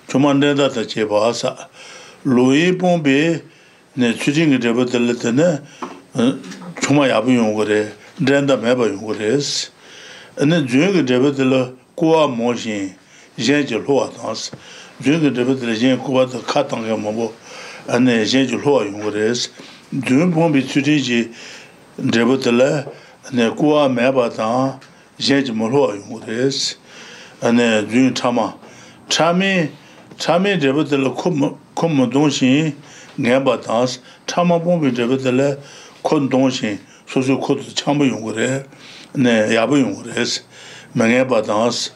[0.08, 1.56] 좀안데다 다체 봐서
[2.24, 3.44] 로이 봄베
[3.94, 5.60] 네 추진이 되버들 때네
[6.82, 9.70] 정말 야부 용거래 랜덤 해봐 용거래스
[10.40, 13.03] 아니 주역이 되버들 고아 모신
[13.36, 14.50] yin ji luwa tansi
[15.02, 17.32] zhun ki dhibi dhili yin kuwa dhi ka tanga mambu
[17.88, 19.48] ane yin ji luwa yungu resi
[19.92, 21.28] zhun pongbi tsuri ji
[21.98, 22.84] dhibi dhili
[23.32, 24.78] ane kuwa meba tanga
[25.18, 26.76] yin ji ma luwa yungu resi
[27.42, 28.54] ane zhun chama
[29.08, 29.68] chami
[30.18, 31.10] chami dhibi dhili
[31.74, 32.72] kumma dongshin
[33.20, 35.56] ngeba tansi chama pongbi dhibi dhili
[36.02, 38.64] kun dongshin susu kudu chamba yungu resi
[39.14, 40.40] ane yabu yungu resi
[40.94, 41.90] ma ngeba tansi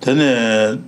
[0.00, 0.78] tene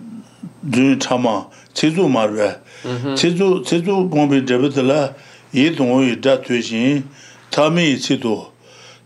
[0.63, 3.15] dui chama chizu marwe mm-hmm.
[3.15, 5.15] chizu chizu gombi debitla
[5.53, 7.03] yi dungu yi da tuishin
[7.51, 8.47] tami yi chidu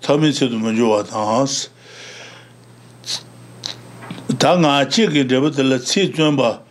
[0.00, 1.68] tami chidu manjuwa tangas
[4.38, 6.62] ta nga chi ki debitla chi zunba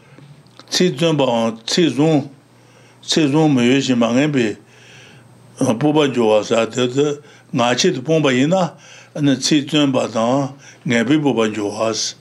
[0.69, 2.29] chi zunba chi zun
[3.01, 4.57] chi zun mayo shi ma ngenbi
[5.79, 6.67] pupa juwa sa
[7.51, 8.75] nga chi tu pongba yi na
[9.41, 10.53] chi zunba tang
[10.87, 12.15] ngenbi pupa juwa sa.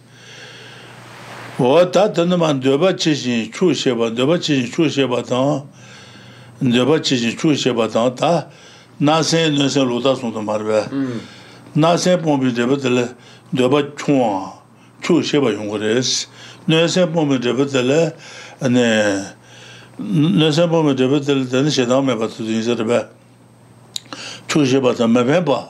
[1.59, 5.68] o ta tanda man döba cheshin chu sheba, döba cheshin chu sheba tang,
[6.61, 8.46] döba cheshin chu sheba tang, ta
[9.00, 10.88] nasen nasen luta sungta marwa.
[11.76, 13.14] Nasen pombi döba tala
[13.55, 14.52] döba chunga,
[15.00, 16.26] chu sheba yungu res.
[16.66, 18.12] Nasen pombi döba tala,
[19.98, 23.09] nasen pombi döba tala tani shedang meba tu dungi zarba.
[24.48, 25.68] Chu sheba tang mepeba,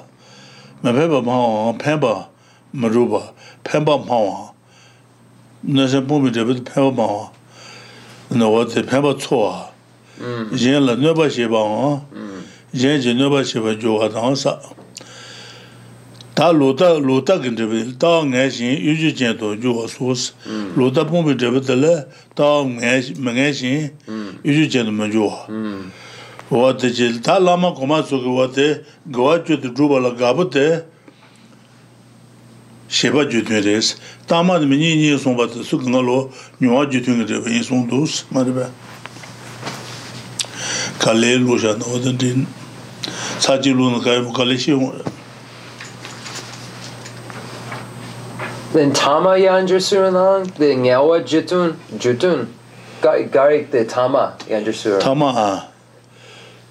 [0.83, 2.29] mepeba mawa, pemba
[2.75, 3.33] maruba,
[3.63, 4.54] pemba mawa.
[5.65, 7.29] nāshā pōmi rīpa tī pēpa mā wā,
[8.37, 9.53] nā wā tī pēpa tsō wā,
[10.61, 11.93] yēn lā nöpa shēpa wā,
[12.77, 14.59] yēn jī nöpa shēpa jō wā tā wā sā.
[16.35, 20.17] Tā lōtā, lōtā kī rīpa, tā ngā shīn yu jī jēn tō jō wā sō
[20.21, 20.33] sā,
[20.77, 21.95] lōtā pōmi rīpa tā lā,
[22.37, 23.89] tā ngā shīn
[24.45, 25.61] yu jī jēn tō mā jō wā.
[26.53, 28.67] Wā tā jī, tā lāma kōmā sō kī wā tī,
[29.09, 30.67] gā wā chū tī rūpa lā gā bū tī,
[32.89, 36.31] sheba jutun res, tama dhimi nyi nyi song bat su kanga lo
[36.61, 38.71] nyuwa jutun reba yin song dus, mariba.
[40.99, 42.47] Kale lo sha na odan din,
[43.39, 45.03] sachi lo na kaya bu kale shi hong.
[48.73, 52.49] Then tama yanjir suranan, the nyawa jutun, jutun,
[53.01, 55.01] garik the tama yanjir suranan.
[55.01, 55.69] Tama ha.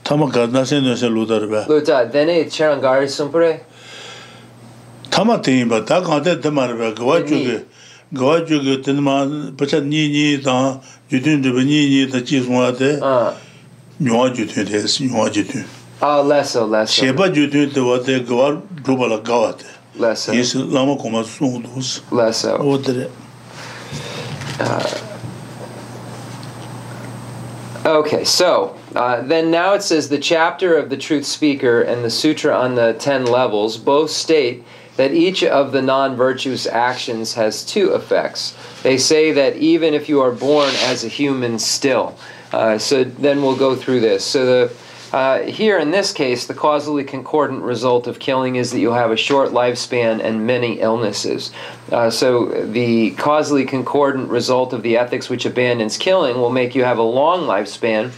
[0.04, 1.66] Tama gadna sen dönse lo darba.
[1.70, 3.62] Lo ta, dene cheran garik sumpare?
[5.14, 7.64] tama tenyi ba, ta kante tama raba, gawa chuge,
[8.12, 13.00] gawa chuge tenma, pacha nyi nyi tang, jutun dhiba nyi nyi ta chi sunga te,
[13.00, 13.34] ah.
[14.02, 15.64] nyuwa jutun te, nyuwa jutun.
[16.02, 17.04] Ah, leso, leso.
[17.04, 19.66] Sheba jutun te wa te, gawa dhruba la gawa te.
[20.00, 20.34] Leso.
[20.34, 22.02] Yisi lama kuma sungu dhus.
[22.10, 22.58] Leso.
[22.58, 23.10] Odere.
[24.60, 25.10] Ah.
[27.86, 32.10] Okay, so uh, then now it says the chapter of the truth speaker and the
[32.10, 34.64] sutra on the ten levels both state
[34.98, 38.56] that each of the non virtuous actions has two effects.
[38.84, 42.18] They say that even if you are born as a human still.
[42.52, 44.24] Uh, so then we'll go through this.
[44.24, 44.74] So the
[45.14, 49.12] uh, here in this case, the causally concordant result of killing is that you'll have
[49.12, 51.52] a short lifespan and many illnesses.
[51.92, 56.84] Uh, so the causally concordant result of the ethics which abandons killing will make you
[56.84, 58.12] have a long lifespan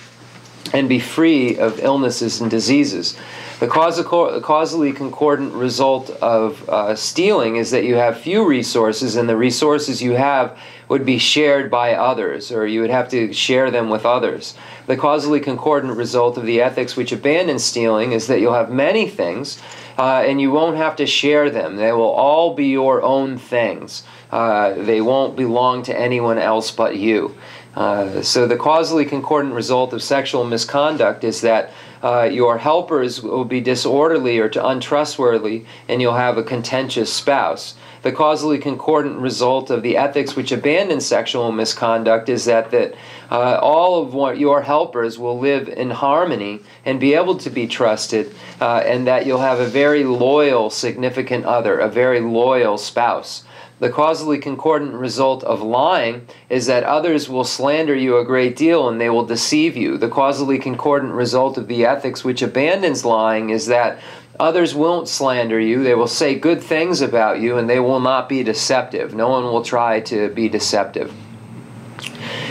[0.74, 3.18] and be free of illnesses and diseases.
[3.60, 9.30] The causa- causally concordant result of uh, stealing is that you have few resources, and
[9.30, 10.58] the resources you have
[10.90, 14.56] would be shared by others, or you would have to share them with others.
[14.88, 19.08] The causally concordant result of the ethics which abandon stealing is that you'll have many
[19.08, 19.62] things,
[19.98, 21.78] uh, and you won't have to share them.
[21.78, 24.04] They will all be your own things.
[24.32, 27.36] Uh, they won't belong to anyone else but you.
[27.74, 31.72] Uh, so the causally concordant result of sexual misconduct is that
[32.06, 37.74] uh, your helpers will be disorderly or untrustworthy, and you'll have a contentious spouse.
[38.04, 42.94] The causally concordant result of the ethics which abandon sexual misconduct is that that
[43.32, 47.66] uh, all of what your helpers will live in harmony and be able to be
[47.66, 53.44] trusted, uh, and that you'll have a very loyal, significant other, a very loyal spouse.
[53.86, 58.90] The causally concordant result of lying is that others will slander you a great deal
[58.90, 60.00] and they will deceive you.
[60.00, 64.00] The causally concordant result of the ethics which abandons lying is that
[64.40, 65.84] others won't slander you.
[65.84, 69.14] They will say good things about you and they will not be deceptive.
[69.14, 71.14] No one will try to be deceptive.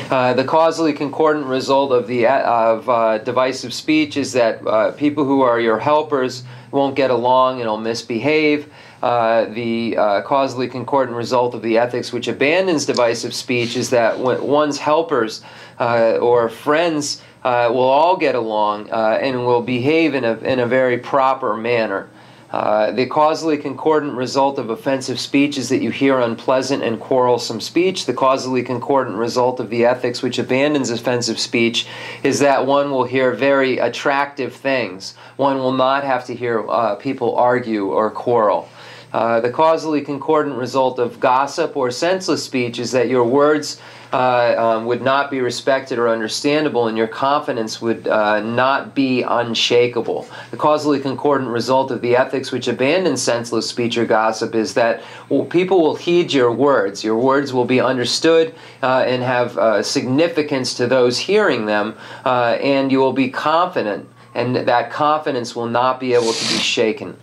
[0.08, 5.24] Uh, the causally concordant result of the of uh, divisive speech is that uh, people
[5.24, 8.72] who are your helpers won't get along and will misbehave.
[9.04, 14.18] Uh, the uh, causally concordant result of the ethics which abandons divisive speech is that
[14.18, 15.42] one's helpers
[15.78, 20.58] uh, or friends uh, will all get along uh, and will behave in a, in
[20.58, 22.08] a very proper manner.
[22.50, 28.06] The causally concordant result of offensive speech is that you hear unpleasant and quarrelsome speech.
[28.06, 31.86] The causally concordant result of the ethics which abandons offensive speech
[32.22, 35.14] is that one will hear very attractive things.
[35.36, 36.62] One will not have to hear
[37.00, 38.66] people argue or quarrel.
[39.14, 43.80] Uh, the causally concordant result of gossip or senseless speech is that your words
[44.12, 49.22] uh, um, would not be respected or understandable, and your confidence would uh, not be
[49.22, 50.26] unshakable.
[50.50, 55.00] The causally concordant result of the ethics which abandon senseless speech or gossip is that
[55.28, 57.04] well, people will heed your words.
[57.04, 62.90] Your words will be understood uh, and have uh, significance to those hearing them, and
[62.90, 67.16] you will be confident, and that confidence will not be able to be shaken.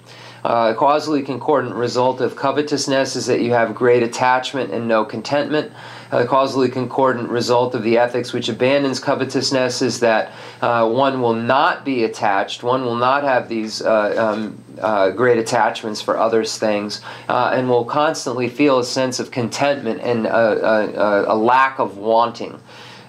[0.44, 5.72] Uh, causally concordant result of covetousness is that you have great attachment and no contentment.
[6.12, 11.36] A causally concordant result of the ethics which abandons covetousness is that uh, one will
[11.36, 16.58] not be attached, one will not have these uh, um, uh, great attachments for others'
[16.58, 21.80] things, uh, and will constantly feel a sense of contentment and a, a, a lack
[21.80, 22.60] of wanting.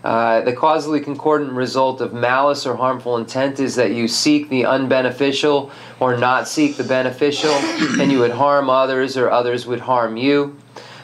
[0.05, 4.63] Uh, the causally concordant result of malice or harmful intent is that you seek the
[4.63, 5.71] unbeneficial
[6.01, 7.53] or not seek the beneficial,
[8.01, 10.57] and you would harm others or others would harm you.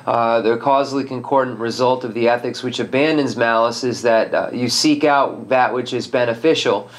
[0.05, 4.69] Uh, the causally concordant result of the ethics which abandons malice is that uh, you
[4.69, 6.91] seek out that which is beneficial.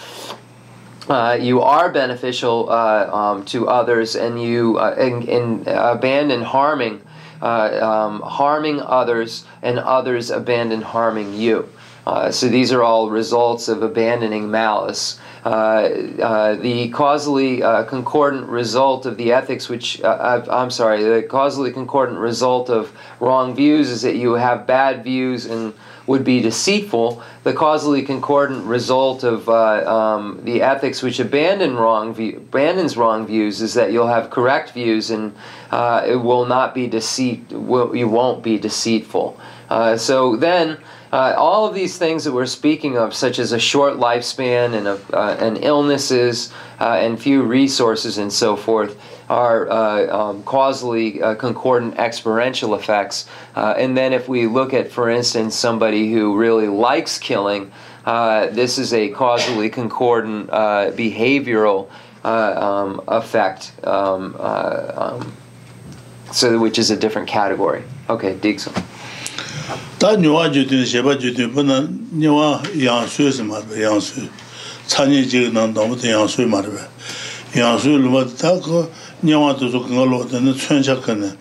[1.09, 7.01] Uh, you are beneficial uh, um, to others, and you in abandon harming,
[7.41, 11.67] um, harming others, and others abandon harming you.
[12.09, 15.19] Uh, so these are all results of abandoning malice.
[15.45, 15.49] Uh,
[16.19, 21.71] uh, the causally uh, concordant result of the ethics, which uh, I'm sorry, the causally
[21.71, 25.71] concordant result of wrong views is that you have bad views and
[26.07, 27.21] would be deceitful.
[27.43, 33.61] The causally concordant result of um, the ethics, which abandon wrong view, abandons wrong views,
[33.61, 35.35] is that you'll have correct views and
[35.71, 37.51] it will not be deceit.
[37.51, 39.39] Will, you won't be deceitful.
[39.97, 40.79] so then.
[41.11, 44.87] Uh, all of these things that we're speaking of, such as a short lifespan and,
[44.87, 51.21] a, uh, and illnesses uh, and few resources and so forth, are uh, um, causally
[51.21, 53.27] uh, concordant experiential effects.
[53.55, 57.71] And then, if we look at, for instance, somebody who really likes killing,
[58.05, 61.89] this is a causally concordant behavioral
[62.23, 63.71] um, effect.
[63.83, 65.33] Um, um,
[66.31, 67.83] so, which is a different category.
[68.07, 68.73] Okay, Dixon.
[69.97, 74.27] 다 녀와 주든 제바 주든 보는 녀와 양수스 말베 양수.
[74.87, 76.71] 찬이 지는 너무 양수 말베
[77.57, 78.91] 양수 루마다 그
[79.21, 81.37] 녀와도 저 그걸로는 천작은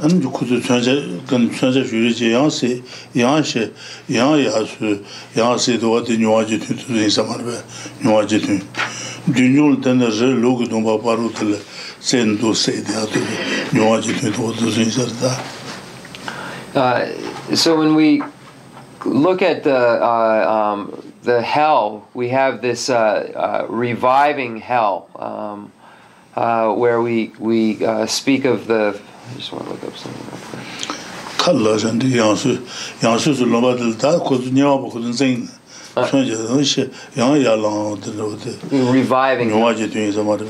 [0.00, 0.96] 안 좋고도 천작
[1.26, 2.82] 근 천작 주의지 양세
[3.16, 3.72] 양세
[4.12, 5.02] 양야수
[5.36, 7.50] 양세도 어디 녀와 주든 인사 말베
[8.04, 8.60] 녀와 주든.
[9.28, 11.58] dūnyūl tēnā rē lōgu dōmbā pārū tēlē
[12.00, 13.20] sēn dō sēdi ātō
[13.76, 15.32] nyōwā jī tēn dō dō sēn sār tā
[17.54, 18.22] so when we
[19.04, 25.72] look at the uh, um, the hell, we have this uh, uh, reviving hell, um,
[26.34, 29.00] uh, where we we uh, speak of the.
[29.30, 30.22] I just want to look up something.
[30.30, 31.40] Real quick.
[38.92, 39.50] reviving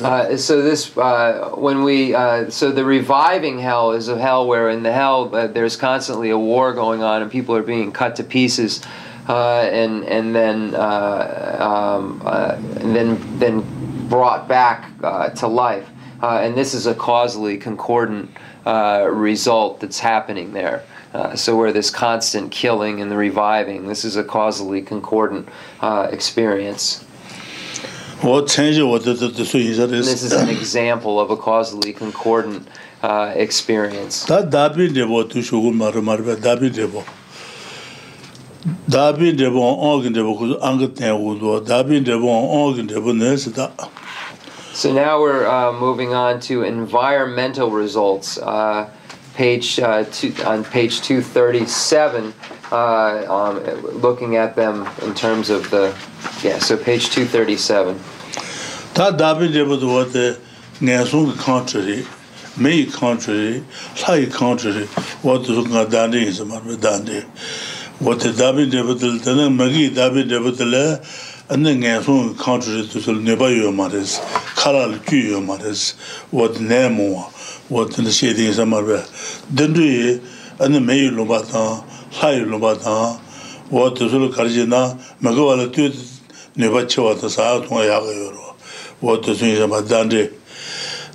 [0.05, 4.69] uh, so this uh, when we uh, so the reviving hell is a hell where
[4.69, 8.17] in the hell uh, there's constantly a war going on and people are being cut
[8.17, 8.83] to pieces.
[9.29, 12.21] Uh, and and then uh, um,
[12.81, 14.91] and then then brought back
[15.37, 15.89] to life.
[16.21, 18.31] And this is a causally concordant
[18.65, 20.83] result that's happening there
[21.13, 25.49] Uh, so where this constant killing and the reviving, this is a causally concordant
[25.81, 27.05] uh, experience.
[28.23, 32.69] And this is an example of a causally concordant
[33.03, 34.27] uh, experience.
[38.93, 43.71] dābī dēbō āngi dēbō kūzu āngi tēng wūdō, dābī dēbō āngi dēbō nēsi dā.
[44.75, 48.39] So now we're uh, moving on to environmental results.
[48.39, 48.91] Uh,
[49.41, 52.35] page uh, two, on page 237
[52.73, 53.59] uh, um,
[54.03, 55.85] looking at them in terms of the
[56.43, 57.99] yeah so page 237
[58.93, 60.13] ta dabi lebo do what
[60.83, 62.05] ne sung country
[62.59, 63.65] me country
[64.03, 64.85] sai country
[65.29, 67.25] what do nga dani is mar me dani
[68.09, 70.85] what dabi lebo do tan magi dabi lebo do le
[71.49, 74.21] an ne sung country to so ne ba yo mares
[74.63, 75.93] kala ku yo mares
[76.31, 77.11] what ne mo
[77.71, 78.99] wātana shēdīngi samārvē,
[79.55, 80.15] dēndu yī
[80.63, 81.85] anī mēyī lōmbā tāng,
[82.19, 83.21] lāyī lōmbā tāng,
[83.71, 84.81] wā tēsūla kārjī nā
[85.23, 85.87] mēgā wāla tū
[86.59, 88.55] nirvā chīwā tā sāyā tōngā yāgā yorwa,
[89.03, 90.27] wā tēsūngi samā dāndrī,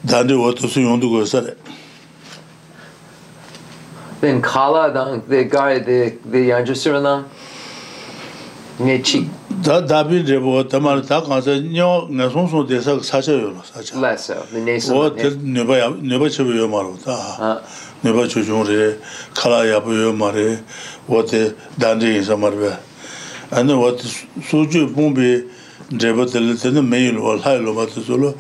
[0.08, 1.56] dāndrī wā tēsūngi yōndu gō sārē.
[4.22, 5.84] Then kālā dāng, dē gārī,
[6.24, 7.28] dē yāñchū sīrā nāng,
[8.80, 9.28] ngē chīk,
[9.65, 14.47] 다 다비 제보 담말 다 가서 녀 나송송 대사 사셔요 사셔 less so.
[14.51, 14.97] The nasal.
[14.97, 17.61] 뭐 네바 네바 쳐요 말다 아,
[18.03, 18.99] 네바 조종레
[19.35, 20.63] 칼아야 보여 말에
[21.07, 22.73] 뭐데 단지에서 말베
[23.51, 23.97] 아니 뭐
[24.49, 25.45] 소주 봄비
[25.99, 28.37] 제보들 때는 메일 월 하일로 받도 솔로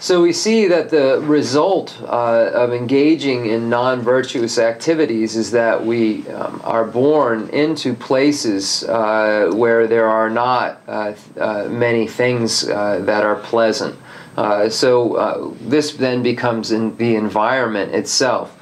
[0.00, 6.26] So we see that the result uh, of engaging in non-virtuous activities is that we
[6.28, 13.00] um, are born into places uh, where there are not uh, uh, many things uh,
[13.00, 13.94] that are pleasant.
[14.38, 18.56] Uh, so this then becomes in the environment itself.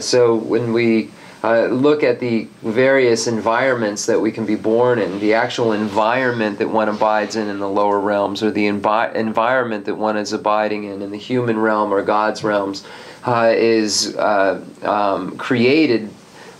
[0.00, 1.10] So when we
[1.44, 6.58] uh, look at the various environments that we can be born in, the actual environment
[6.58, 10.32] that one abides in in the lower realms, or the envi- environment that one is
[10.32, 12.86] abiding in in the human realm or God's realms,
[13.26, 16.08] uh, is uh, um, created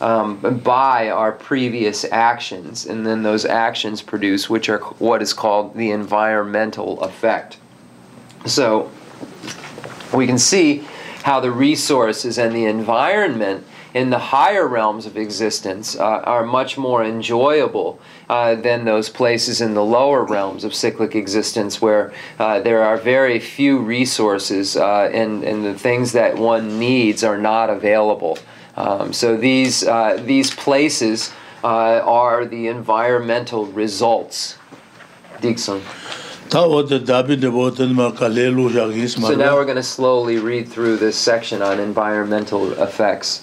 [0.03, 5.75] um, by our previous actions, and then those actions produce, which are what is called
[5.77, 7.57] the environmental effect.
[8.45, 8.91] So
[10.13, 10.85] we can see
[11.23, 13.65] how the resources and the environment
[13.95, 19.61] in the higher realms of existence uh, are much more enjoyable uh, than those places
[19.61, 25.09] in the lower realms of cyclic existence where uh, there are very few resources uh,
[25.13, 28.37] and, and the things that one needs are not available.
[28.77, 34.59] Um, so these, uh, these places uh, are the environmental results.
[35.41, 35.83] Dixon.
[39.31, 43.43] So now we're going to slowly read through this section on environmental effects.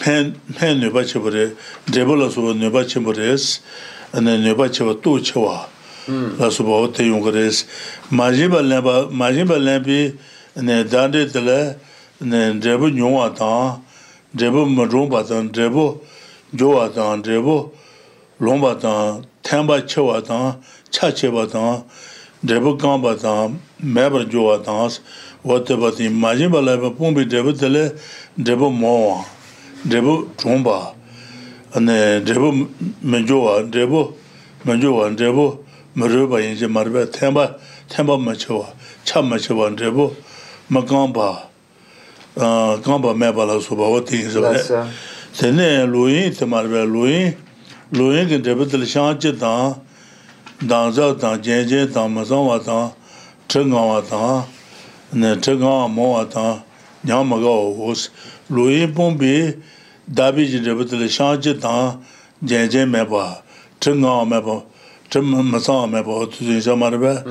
[0.00, 1.50] 팬 팬을 받쳐버려
[1.92, 3.60] 데블러서 네 받쳐버려스
[4.22, 5.68] 네 네바쳐 또 쳐와
[6.38, 7.66] 라서 뭐 어때 용거레스
[8.10, 10.14] 마지발레바 마지발레비
[10.54, 11.78] 네 단데 들레
[12.18, 13.80] 네 데부 용와다
[14.36, 16.02] 데부 머종바다 데부
[16.56, 17.72] 조와다 데부
[18.38, 20.61] 롱바다 tenpa chewa tang,
[20.91, 21.83] cha chewa tang,
[22.45, 24.89] drepa kamba tang, mebar jowa tang,
[25.43, 27.91] wate pati majinpa laipa pungpi drepa tele
[28.37, 29.25] drepa mawa,
[29.87, 30.93] drepa chungpa,
[31.73, 32.67] drepa
[33.03, 34.13] menjowa, drepa
[34.65, 35.57] menjowa, drepa
[35.95, 37.59] marweba yinze marweba, tenpa,
[37.89, 38.73] tenpa ma chewa,
[39.05, 40.13] cha ma chewa, drepa
[40.69, 41.47] makamba,
[42.35, 44.39] kamba ah, mebar la soba, wate yinze.
[45.37, 47.35] Tene luyin, temarweba luyin,
[47.91, 49.81] loyen gen drepa tali shaan che tang,
[50.61, 52.93] dangza tang, jen jen tang, masang wa tang,
[53.47, 54.45] cheng gang wa tang,
[55.41, 56.61] cheng gang wa mo wa tang,
[57.03, 58.09] nyang ma ga wo hos.
[58.49, 59.57] Loyen pongpi
[60.11, 62.03] dabi jen drepa tali shaan che tang,
[62.43, 63.41] jen jen me pa,
[63.79, 64.63] cheng gang wa me pa,
[65.09, 66.93] cheng masang wa me pa, tu zin sha ma mm.
[66.93, 67.23] rba.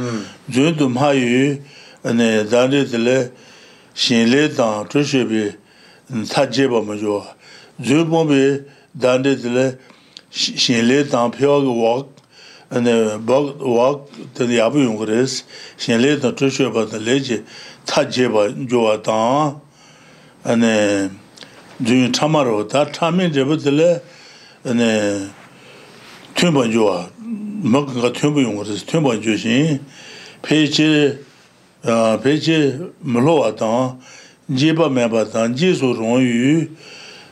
[0.50, 1.62] Zun tu ma yu,
[2.02, 3.30] dangze tali
[3.94, 7.24] shin le tang, chu shwe pi, ta je pa ma jo.
[7.80, 8.64] Zun pongpi
[8.98, 9.76] dangze tali,
[10.30, 12.06] shenle tang pyo ge wak,
[12.70, 15.44] ane bak wak ten yabu yung kres,
[15.78, 17.44] shenle tang tushwe pa ten leje
[17.86, 19.60] ta je pa jowa tang,
[20.44, 21.10] ane
[21.80, 24.02] duyun tamaro, ta tamin jebu tele,
[24.64, 25.30] ane
[26.34, 27.08] tunpa jowa,
[27.62, 29.80] mak nga tunpa yung kres, tunpa jo shin,
[30.42, 31.18] peche,
[31.82, 33.98] peche mlowa tang,
[34.50, 36.68] je pa me pa tang, je su rong yu,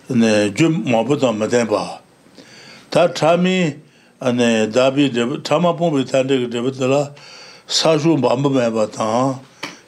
[0.08, 2.00] ane jo mabu tang maten pa,
[2.96, 3.76] tā chāmi
[4.20, 7.00] ane dābi dheba, chāma pōngbi tāndegi dheba dhala
[7.68, 9.36] sāshū bāmba mēba tāng,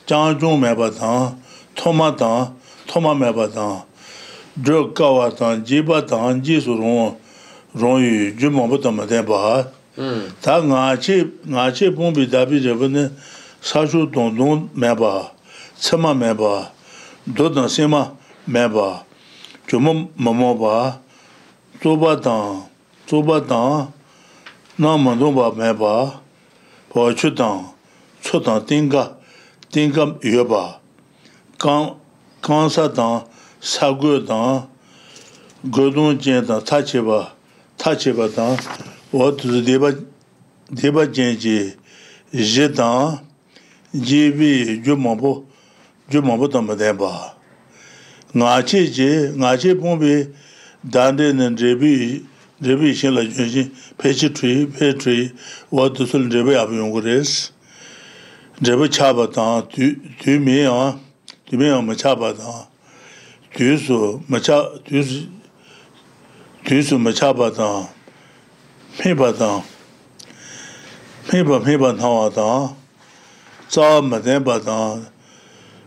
[0.05, 1.39] chāngchūng mēba tāng,
[1.75, 2.53] thoma tāng,
[2.85, 3.81] thoma mēba tāng,
[4.61, 7.17] dhok kāwa tāng, jība tāng, jīsu rōng,
[7.81, 9.41] rōng yu, jū mōmbu tāma dheba
[9.97, 10.29] hmm.
[10.45, 13.09] tā ngāchi, ngāchi pōngbi dābi dheba ne
[13.65, 15.31] sāshū tōng tōng mēba,
[15.81, 16.69] tsima mēba,
[17.25, 18.11] dōdāng sima
[18.45, 18.99] mēba,
[19.65, 20.75] chūma mōmō bā,
[21.81, 22.69] tōba tāng,
[23.09, 23.91] tsuba tang,
[24.77, 26.21] na mandungpa mepa,
[26.93, 27.73] pawachu tang,
[28.21, 29.17] tsu tang tinga,
[29.73, 30.79] tinga yueba,
[31.57, 33.25] kansa tang,
[33.61, 34.69] sagu tang,
[35.65, 37.33] godung jen tang, tacheba,
[37.79, 38.59] tacheba tang,
[39.11, 39.91] watu deba,
[40.71, 41.73] deba jen ji,
[42.31, 43.25] je tang,
[43.95, 45.47] jibi ju mambu,
[46.11, 47.35] ju mambu tang madenpa.
[48.37, 50.29] Nga che je, nga che pongbi,
[50.85, 52.29] dande nan rebi,
[52.61, 55.33] rebi ishe la yunji pechi tui, pe tui,
[55.71, 57.53] wa dusul rebi abu yungu res.
[58.61, 61.01] Rebi chaba tanga, tui me yang,
[61.47, 62.67] tui me yang ma chaba tanga,
[63.55, 67.89] tui su ma chaba, tui su ma chaba tanga,
[68.99, 69.65] meba tanga,
[71.31, 72.75] meba meba tanga tanga,
[73.69, 75.13] tsa ma tenpa tanga,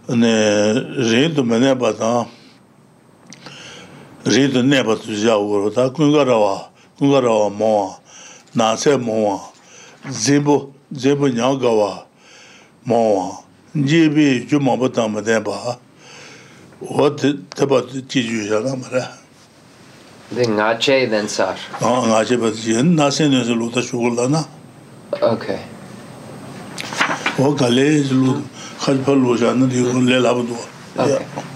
[0.07, 2.29] rin tu ma tenpa tanga,
[4.25, 6.55] rīdu nēpa tūjā uru, tā kūngā rāwā,
[6.99, 7.87] kūngā rāwā mōwā,
[8.59, 9.37] nāsē mōwā,
[10.09, 10.57] zīmbu,
[10.93, 11.89] zīmbu ñāgāwā
[12.89, 13.25] mōwā,
[13.75, 15.77] jībī jū māmbu tāmba nēpa,
[16.81, 19.07] wā tēpa jījū yā nā mā rā.
[20.31, 21.59] Dī ngā chē dēn sār?
[21.81, 24.45] Ngā chē pā tījī, nāsē nē sī lūtā shūgul lā na.
[25.27, 25.49] Ok.
[27.35, 28.45] Wā kā lē sī lūtā,
[28.85, 30.69] khāj pā lūshā nā tī lē lā pā duwa.
[31.03, 31.49] Ok.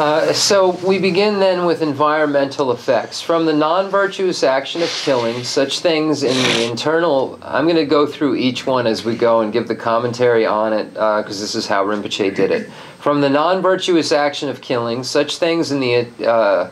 [0.00, 3.20] Uh, so we begin then with environmental effects.
[3.20, 7.38] From the non virtuous action of killing, such things in the internal.
[7.42, 10.72] I'm going to go through each one as we go and give the commentary on
[10.72, 12.70] it because this is how Rinpoche did it.
[12.98, 16.70] From the non virtuous action of killing, such things in the uh,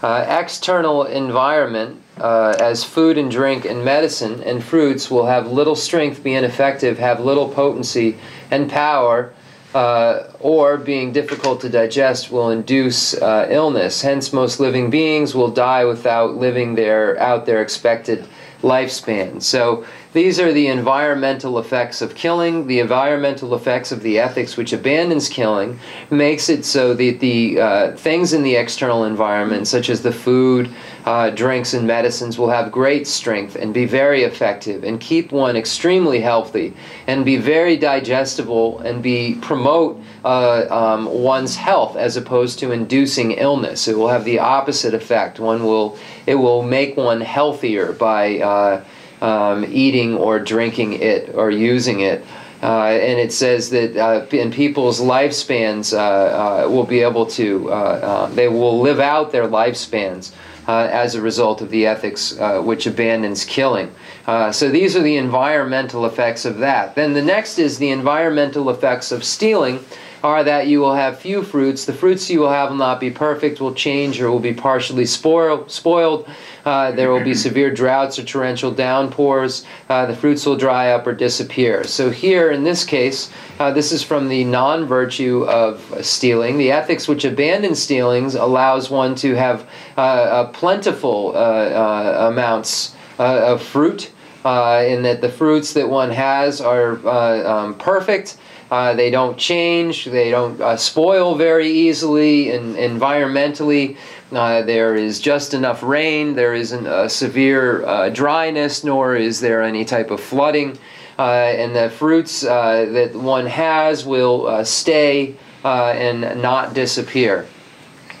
[0.00, 5.76] uh, external environment, uh, as food and drink and medicine and fruits, will have little
[5.76, 8.16] strength, be ineffective, have little potency
[8.50, 9.34] and power
[9.74, 14.02] uh, or being difficult to digest will induce uh, illness.
[14.02, 18.26] Hence, most living beings will die without living their out their expected
[18.62, 19.40] lifespan.
[19.42, 22.66] So these are the environmental effects of killing.
[22.66, 25.78] The environmental effects of the ethics, which abandons killing,
[26.10, 30.68] makes it so that the uh, things in the external environment, such as the food,
[31.04, 35.56] uh, drinks, and medicines, will have great strength and be very effective and keep one
[35.56, 36.74] extremely healthy
[37.06, 43.32] and be very digestible and be promote uh, um, one's health as opposed to inducing
[43.32, 43.88] illness.
[43.88, 45.40] It will have the opposite effect.
[45.40, 48.84] One will it will make one healthier by uh,
[49.20, 52.24] um, eating or drinking it or using it.
[52.62, 57.70] Uh, and it says that uh, in people's lifespans uh, uh, will be able to,
[57.70, 60.32] uh, uh, they will live out their lifespans
[60.68, 63.92] uh, as a result of the ethics uh, which abandons killing.
[64.26, 66.94] Uh, so these are the environmental effects of that.
[66.94, 69.84] Then the next is the environmental effects of stealing
[70.22, 71.84] are that you will have few fruits.
[71.84, 75.06] The fruits you will have will not be perfect, will change, or will be partially
[75.06, 76.28] spoil, spoiled.
[76.64, 79.64] Uh, there will be severe droughts or torrential downpours.
[79.88, 81.84] Uh, the fruits will dry up or disappear.
[81.84, 86.58] So, here in this case, uh, this is from the non virtue of stealing.
[86.58, 89.66] The ethics which abandon stealings allows one to have
[89.96, 94.10] uh, plentiful uh, uh, amounts of fruit,
[94.44, 98.36] in that the fruits that one has are um, perfect.
[98.70, 100.04] Uh, they don't change.
[100.04, 102.52] They don't uh, spoil very easily.
[102.52, 103.96] And environmentally,
[104.30, 106.34] uh, there is just enough rain.
[106.34, 110.78] There isn't a severe uh, dryness, nor is there any type of flooding.
[111.18, 115.34] Uh, and the fruits uh, that one has will stay
[115.64, 117.46] and not disappear.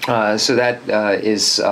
[0.06, 0.80] So that
[1.22, 1.62] is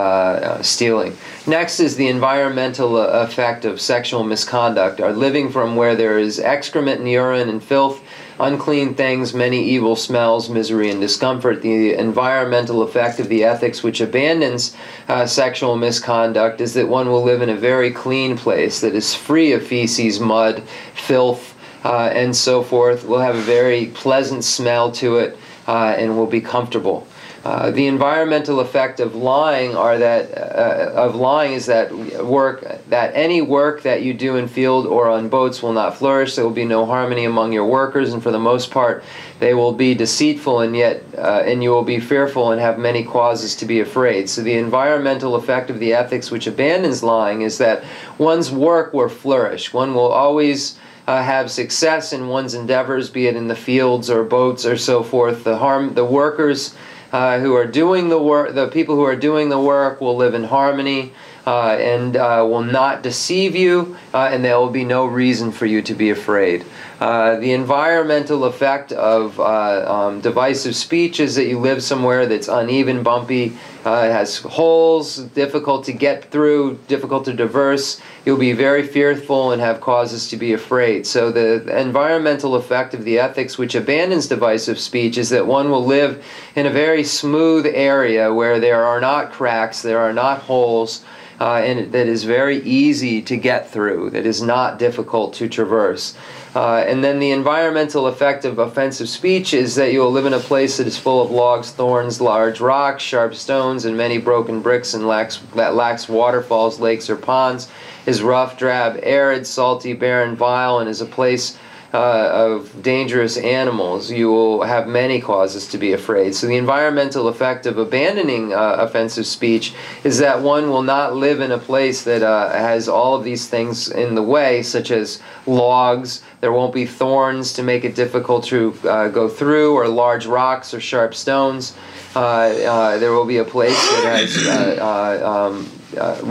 [0.62, 1.16] stealing.
[1.46, 7.00] Next is the environmental effect of sexual misconduct, or living from where there is excrement
[7.00, 8.02] and urine and filth
[8.40, 11.62] unclean things, many evil smells, misery, and discomfort.
[11.62, 14.76] The environmental effect of the ethics which abandons
[15.08, 19.14] uh, sexual misconduct is that one will live in a very clean place that is
[19.14, 20.62] free of feces, mud,
[20.94, 23.04] filth, uh, and so forth.
[23.04, 25.36] Will have a very pleasant smell to it
[25.66, 27.07] uh, and will be comfortable.
[27.44, 31.92] Uh, the environmental effect of lying are that uh, of lying is that
[32.24, 36.34] work that any work that you do in field or on boats will not flourish.
[36.34, 39.04] There will be no harmony among your workers, and for the most part,
[39.38, 43.04] they will be deceitful, and yet uh, and you will be fearful and have many
[43.04, 44.28] causes to be afraid.
[44.28, 47.84] So the environmental effect of the ethics which abandons lying is that
[48.18, 49.72] one's work will flourish.
[49.72, 54.24] One will always uh, have success in one's endeavors, be it in the fields or
[54.24, 55.44] boats or so forth.
[55.44, 56.74] The harm the workers
[57.12, 60.34] uh, who are doing the work, the people who are doing the work will live
[60.34, 61.12] in harmony.
[61.48, 65.64] uh, and uh, will not deceive you, uh, and there will be no reason for
[65.64, 66.62] you to be afraid.
[67.00, 72.48] Uh, the environmental effect of uh, um, divisive speech is that you live somewhere that's
[72.48, 78.00] uneven, bumpy, uh, has holes, difficult to get through, difficult to traverse.
[78.24, 81.06] You'll be very fearful and have causes to be afraid.
[81.06, 85.86] So, the environmental effect of the ethics which abandons divisive speech is that one will
[85.86, 86.24] live
[86.56, 91.04] in a very smooth area where there are not cracks, there are not holes.
[91.40, 96.16] Uh, and that is very easy to get through, that is not difficult to traverse.
[96.58, 100.32] Uh, and then the environmental effect of offensive speech is that you will live in
[100.32, 104.60] a place that is full of logs, thorns, large rocks, sharp stones, and many broken
[104.60, 107.70] bricks, and lacks, that lacks waterfalls, lakes, or ponds,
[108.06, 111.56] is rough, drab, arid, salty, barren, vile, and is a place
[111.92, 116.34] uh, of dangerous animals, you will have many causes to be afraid.
[116.34, 119.72] So, the environmental effect of abandoning uh, offensive speech
[120.04, 123.48] is that one will not live in a place that uh, has all of these
[123.48, 126.22] things in the way, such as logs.
[126.42, 130.74] There won't be thorns to make it difficult to uh, go through, or large rocks
[130.74, 131.74] or sharp stones.
[132.14, 135.70] Uh, uh, there will be a place that has um,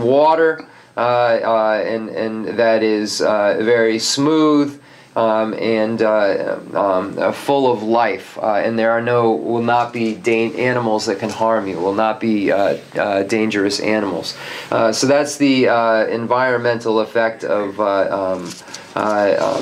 [0.00, 0.64] water.
[0.96, 4.77] and, and that is very smooth
[5.18, 9.92] um, and uh, um, uh, full of life, uh, and there are no will not
[9.92, 11.76] be da- animals that can harm you.
[11.76, 14.36] Will not be uh, uh, dangerous animals.
[14.70, 15.66] Uh, so that's the
[16.10, 17.80] environmental effect of.
[17.80, 18.50] Um,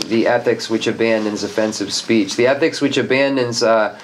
[0.08, 2.36] the ethics which abandons offensive speech.
[2.36, 3.98] The ethics which abandons uh,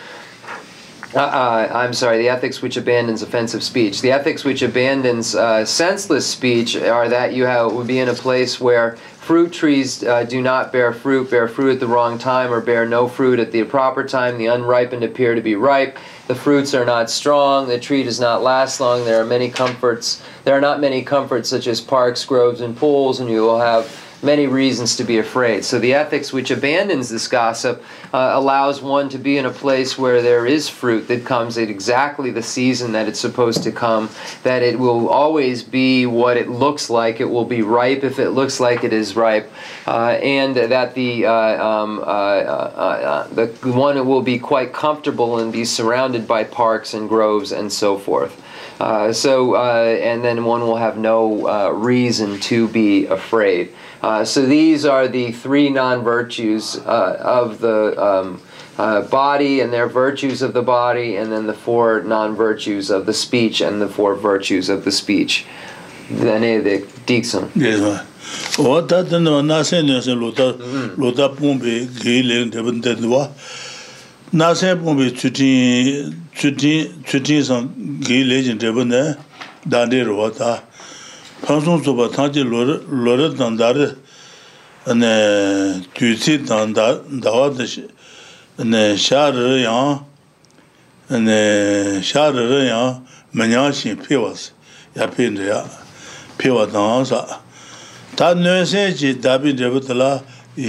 [1.15, 4.01] uh, I'm sorry, the ethics which abandons offensive speech.
[4.01, 8.15] The ethics which abandons uh, senseless speech are that you have, would be in a
[8.15, 12.53] place where Fruit trees uh, do not bear fruit, bear fruit at the wrong time,
[12.53, 14.37] or bear no fruit at the proper time.
[14.37, 15.97] The unripened appear to be ripe.
[16.27, 17.69] The fruits are not strong.
[17.69, 19.05] The tree does not last long.
[19.05, 20.21] There are many comforts.
[20.43, 23.87] There are not many comforts such as parks, groves, and pools, and you will have
[24.23, 25.65] many reasons to be afraid.
[25.65, 27.83] So the ethics which abandons this gossip
[28.13, 31.69] uh, allows one to be in a place where there is fruit that comes at
[31.69, 34.11] exactly the season that it's supposed to come,
[34.43, 38.31] that it will always be what it looks like, it will be ripe if it
[38.31, 39.51] looks like it is ripe,
[39.87, 45.39] uh, and that the, uh, um, uh, uh, uh, the one will be quite comfortable
[45.39, 48.41] and be surrounded by parks and groves and so forth.
[48.81, 53.73] Uh, so, uh, and then one will have no uh, reason to be afraid.
[54.03, 58.43] Uh, so these are the three non virtues uh, of the um,
[58.77, 63.07] uh, body and their virtues of the body, and then the four non virtues of
[63.07, 65.47] the speech and the four virtues of the speech.
[66.11, 67.51] Then eh, the diction.
[67.55, 68.05] Yeah.
[68.59, 71.01] o oh, ta ta no na se ne se lo ta mm-hmm.
[71.01, 73.29] lo ta pum be ge le de ben de wa
[74.33, 76.73] na se pum be chu ti chu ti
[77.05, 77.69] chu ti san
[78.01, 79.17] ge le jin de ben de
[79.67, 80.63] da de ro ta
[81.42, 83.96] 파송 소바 타지 로르 로르 단다르
[84.96, 87.88] 네 뒤치 단다 다와듯이
[88.58, 90.06] 네 샤르야
[91.10, 94.54] 네 샤르야 마냐시 피워스
[94.98, 95.66] 야핀데야
[96.38, 97.42] 피워다사
[98.16, 100.22] 다 뇌세지 다비 데부들라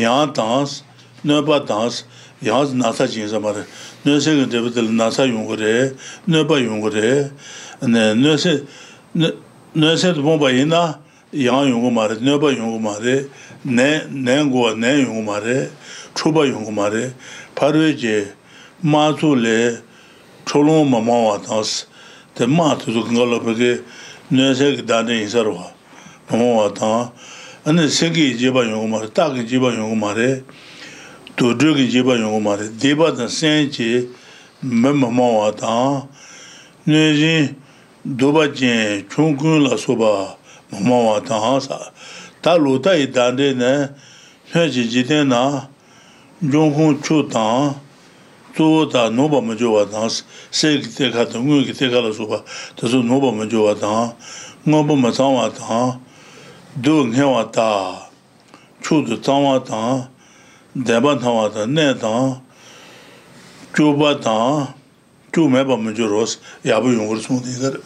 [0.02, 0.84] 야 단스
[1.22, 2.04] 너바 단스
[2.46, 3.64] 야 나사 진사 마레
[4.04, 5.92] 뇌세게 데부들 나사 용거래
[6.26, 7.30] 너바 용거래
[7.80, 8.64] 네 뇌세
[9.75, 10.99] nöset bomba ina
[11.31, 13.25] yang yungu mare, nöba yungu mare,
[13.65, 15.69] nenguwa nen yungu mare,
[16.13, 17.13] chuba yungu mare,
[17.55, 18.27] parwe je
[18.83, 19.81] mazu le
[20.45, 21.87] cholung ma mawa tangs,
[22.35, 23.81] te ma tuzu kanga lopeke
[24.31, 25.71] nöset ki dane isarwa,
[26.29, 27.11] ma mawa tang,
[27.65, 30.43] ane seki jeba yungu mare, taki jeba yungu mare,
[31.35, 34.07] dudru ki jeba yungu mare, deba tang sen je
[34.61, 36.07] me ma mawa tang,
[36.85, 37.62] nöjin
[38.03, 40.35] dōba jīn chōng kūng lā sōba
[40.73, 41.77] māma wā tā hā sā.
[42.43, 43.71] Tā lōtā i dāndē nē,
[44.51, 45.69] hē jī jī tē nā,
[46.43, 47.45] chōng kūng chō tā,
[48.57, 50.03] tō tā nōba mā jō wā tā,
[50.51, 52.43] sē kī tē kā tā, ngū kī tē kā lā sōba,
[52.75, 53.95] tā sō nōba mā jō wā tā,
[54.67, 55.79] ngā bā mā tā wā tā,
[56.75, 57.71] dō ngē wā tā,
[58.83, 59.83] chō tō tā wā tā,
[60.75, 62.15] dē bā tā wā tā, nē tā,
[63.71, 64.39] chō bā tā,
[65.33, 67.81] chū mē bā mē chū rōs yā bā yōng rō sōng tī kā rā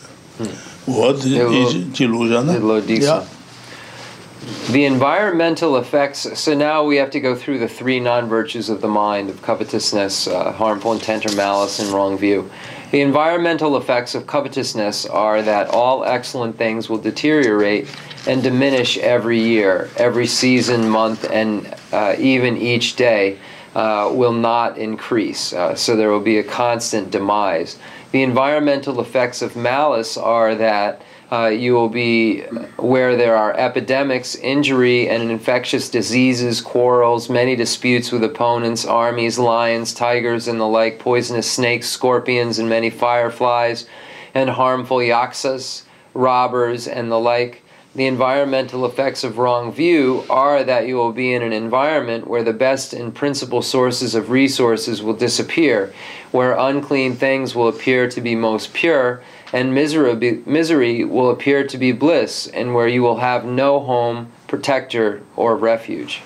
[4.70, 8.80] The environmental effects, so now we have to go through the three non virtues of
[8.82, 12.50] the mind of covetousness, uh, harmful intent or malice, and wrong view.
[12.92, 17.90] The environmental effects of covetousness are that all excellent things will deteriorate
[18.26, 23.40] and diminish every year, every season, month, and uh, even each day
[23.82, 25.44] uh, will not increase.
[25.54, 27.78] Uh, so there will be a constant demise.
[28.12, 30.94] The environmental effects of malice are that
[31.30, 32.42] Uh, you will be
[32.80, 39.94] where there are epidemics, injury, and infectious diseases, quarrels, many disputes with opponents, armies, lions,
[39.94, 43.86] tigers, and the like, poisonous snakes, scorpions, and many fireflies,
[44.34, 45.84] and harmful yaksas,
[46.14, 47.62] robbers, and the like.
[47.98, 52.44] The environmental effects of wrong view are that you will be in an environment where
[52.44, 55.92] the best and principal sources of resources will disappear,
[56.30, 61.76] where unclean things will appear to be most pure, and misery, misery will appear to
[61.76, 66.22] be bliss, and where you will have no home, protector, or refuge.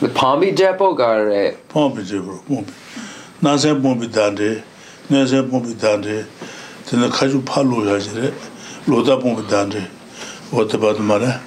[0.00, 1.58] The Pombi Jepo Gare.
[1.68, 2.64] Pombi Jepo.
[3.42, 4.64] Nase Pombi Dande,
[5.10, 6.26] Nase Pombi Dande,
[6.86, 8.48] Tena Kaju Palu Yajire,
[8.86, 9.88] 로다 봉고 단데
[10.52, 11.40] 어디 봐도 말아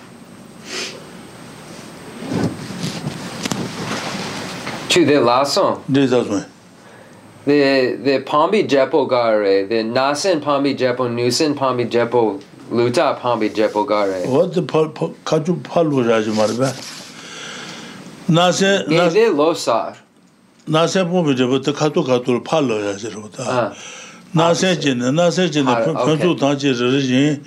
[4.90, 6.46] to the lasso this is one
[7.46, 12.42] the the pombi jepo gare the nasen pombi jepo nusen pombi jepo
[12.72, 14.26] luta pombi jepo gare.
[14.28, 16.72] What the kaju palu raj marba
[18.30, 19.98] nase nase losar
[20.66, 23.76] nase pombi jepo the katu katu palo raj rota
[24.36, 24.76] Palu Yajire.
[24.76, 27.44] Nase Jin, Nase Jin, Pantu Tanji Rijin,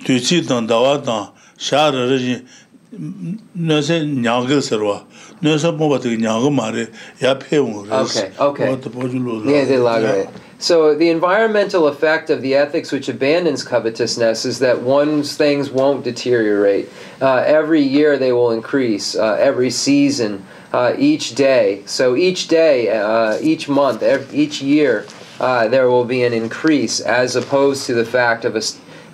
[0.00, 2.46] Tuchi Tan Dawa Tan, Shah Rijin,
[2.92, 5.04] Nase Nyangil Serwa.
[5.44, 5.56] Okay,
[8.38, 10.28] okay.
[10.58, 16.04] So the environmental effect of the ethics which abandons covetousness is that one's things won't
[16.04, 16.88] deteriorate.
[17.20, 19.16] Uh, every year they will increase.
[19.16, 21.82] Uh, every season, uh, each day.
[21.86, 25.04] So each day, uh, each month, each year,
[25.42, 28.62] uh, there will be an increase, as opposed to the fact of a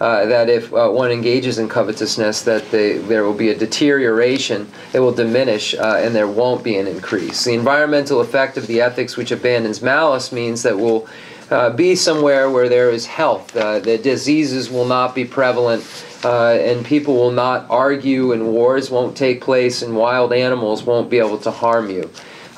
[0.01, 4.71] uh, that if uh, one engages in covetousness, that they, there will be a deterioration,
[4.93, 7.43] it will diminish, uh, and there won't be an increase.
[7.43, 11.09] The environmental effect of the ethics which abandons malice means that we'll
[11.51, 15.83] uh, be somewhere where there is health, uh, the diseases will not be prevalent,
[16.23, 21.19] and people will not argue, and wars won't take place, and wild animals won't be
[21.19, 22.09] able to harm you.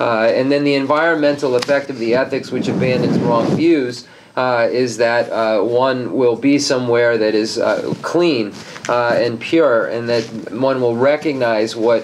[0.01, 4.07] And then the environmental effect of the ethics which abandons wrong views
[4.37, 8.53] uh, is that uh, one will be somewhere that is uh, clean
[8.89, 12.03] uh, and pure, and that one will recognize what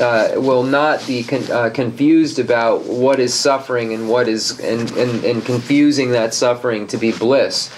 [0.00, 4.90] uh, will not be con- uh, confused about what is suffering and what is and,
[4.92, 7.70] and, and confusing that suffering to be bliss.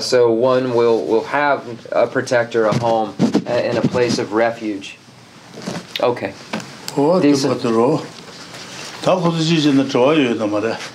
[0.00, 3.14] so one will, will have a protector, a home,
[3.46, 4.98] and a place of refuge.
[6.00, 6.32] Okay.
[7.22, 8.17] Decent.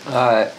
[0.05, 0.51] Uh,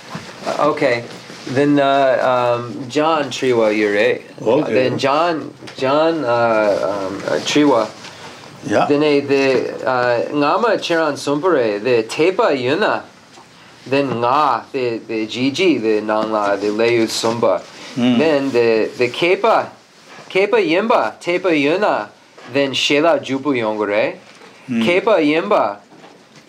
[0.70, 1.04] okay.
[1.46, 4.22] Then uh, um, John Triwa Yure.
[4.42, 4.74] Okay.
[4.74, 7.88] Then John John uh, um, uh, Triwa.
[8.66, 8.86] Yeah.
[8.86, 13.04] Then the uh, Ngama Chiran sumpare, the Tepa Yuna.
[13.86, 17.60] Then Nga, the the Gigi, the Nangla, the Leyu Sumba.
[17.94, 18.18] Mm.
[18.18, 19.68] Then the the Kepa,
[20.28, 22.08] Kepa yimba, Tepa Yuna.
[22.52, 24.18] Then Shela Jupu Yongore.
[24.66, 24.82] Mm.
[24.82, 25.78] Kepa yimba,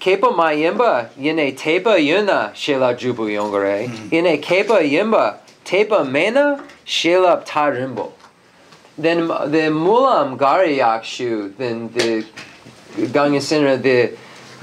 [0.05, 4.09] kepa ma yimba yene tepa yuna shela jubu yongore mm.
[4.11, 8.11] yene kepa yimba tepa mena shela tarimbo
[8.99, 12.23] then the mulam gari yakshu then the
[13.15, 14.11] gangyasena the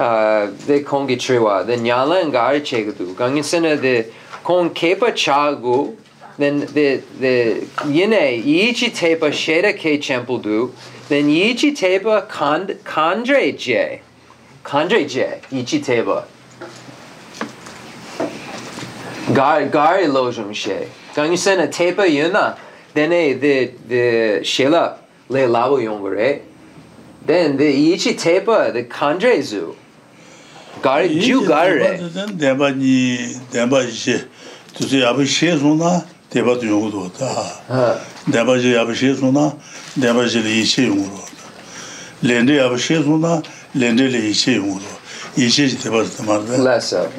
[0.00, 4.06] uh, the kongi triwa then yalan gari chegadu gangyasena the
[4.44, 5.96] kon kepa chagu
[6.36, 7.66] then the the
[7.98, 10.72] yene yichi tepa sheda ke chempuldu
[11.08, 14.00] then ichi tepa kandre je
[14.64, 16.24] kanjo ije ichi teba
[19.32, 20.88] gari gari lojum she.
[21.14, 22.56] Kan sen a teba yuna
[22.94, 24.96] then the the shela
[25.28, 26.40] le labo yongre
[27.24, 29.76] then the ichi teba the kanjo zu
[30.80, 31.98] gari ju gari re.
[32.32, 34.24] Deba ni deba she.
[34.74, 37.60] Tu se abi she zuna deba tu du do ta.
[38.26, 39.54] Deba je abi she zuna
[39.98, 41.28] deba je li ichi yogo
[42.22, 43.42] lende abi she zuna
[46.58, 47.10] Less so.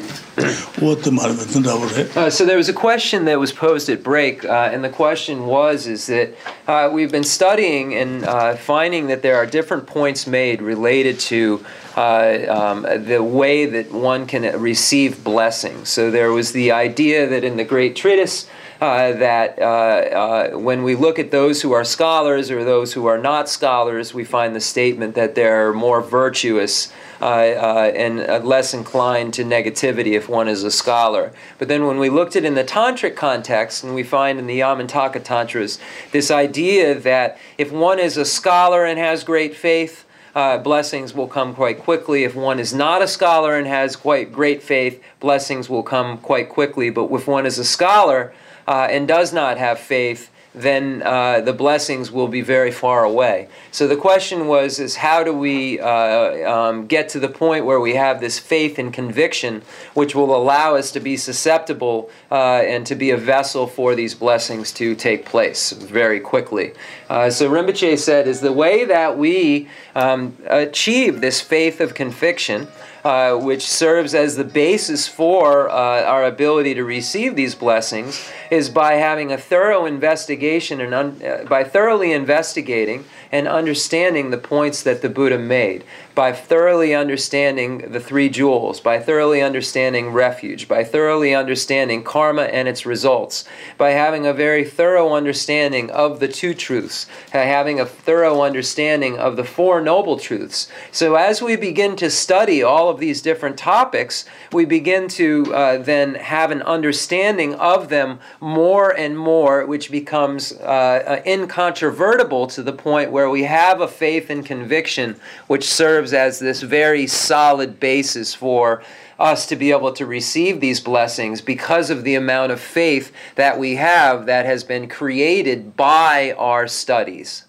[2.16, 5.46] uh, so there was a question that was posed at break, uh, and the question
[5.46, 6.36] was is that
[6.68, 11.64] uh, we've been studying and uh, finding that there are different points made related to
[11.96, 15.90] uh, um, the way that one can receive blessings.
[15.90, 18.48] So there was the idea that in the great treatise,
[18.84, 23.06] uh, that uh, uh, when we look at those who are scholars or those who
[23.06, 26.92] are not scholars, we find the statement that they're more virtuous
[27.22, 31.32] uh, uh, and less inclined to negativity if one is a scholar.
[31.60, 34.48] But then when we looked at it in the tantric context, and we find in
[34.48, 35.80] the Yamantaka Tantras
[36.12, 40.04] this idea that if one is a scholar and has great faith,
[40.36, 42.26] uh, blessings will come quite quickly.
[42.26, 46.50] If one is not a scholar and has quite great faith, blessings will come quite
[46.50, 46.90] quickly.
[46.90, 48.34] But if one is a scholar,
[48.68, 53.48] uh, and does not have faith, then uh, the blessings will be very far away.
[53.72, 57.80] So the question was: is how do we uh, um, get to the point where
[57.80, 59.64] we have this faith and conviction,
[59.96, 64.14] which will allow us to be susceptible uh, and to be a vessel for these
[64.14, 66.74] blessings to take place very quickly?
[67.10, 72.68] Uh, so Rinpoche said, is the way that we um, achieve this faith of conviction.
[73.04, 78.70] Uh, which serves as the basis for uh, our ability to receive these blessings, is
[78.70, 83.04] by having a thorough investigation and un- uh, by thoroughly investigating
[83.34, 85.84] and understanding the points that the Buddha made,
[86.14, 92.68] by thoroughly understanding the three jewels, by thoroughly understanding refuge, by thoroughly understanding karma and
[92.68, 93.44] its results,
[93.76, 99.18] by having a very thorough understanding of the two truths, by having a thorough understanding
[99.18, 100.68] of the Four Noble Truths.
[100.92, 105.78] So as we begin to study all of these different topics, we begin to uh,
[105.80, 112.74] then have an understanding of them more and more, which becomes uh, incontrovertible to the
[112.74, 115.16] point where we have a faith and conviction
[115.48, 118.84] which serves as this very solid basis for
[119.20, 123.58] us to be able to receive these blessings because of the amount of faith that
[123.58, 127.46] we have that has been created by our studies.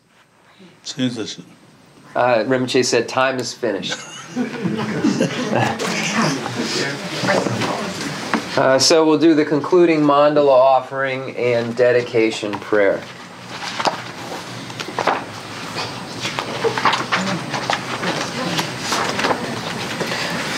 [2.14, 3.92] Uh, Rinpoche said, Time is finished.
[8.56, 13.02] uh, so we'll do the concluding mandala offering and dedication prayer.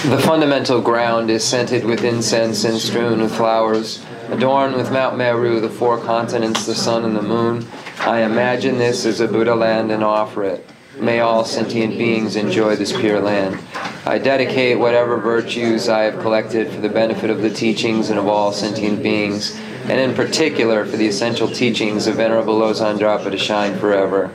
[0.07, 5.59] The fundamental ground is scented with incense and strewn with flowers, adorned with Mount Meru,
[5.59, 7.67] the four continents, the sun, and the moon.
[7.99, 10.65] I imagine this as a Buddha land and offer it.
[11.01, 13.59] May all sentient beings enjoy this pure land.
[14.07, 18.29] I dedicate whatever virtues I have collected for the benefit of the teachings and of
[18.29, 19.59] all sentient beings,
[19.89, 24.31] and in particular for the essential teachings of Venerable Losang Drakpa to shine forever.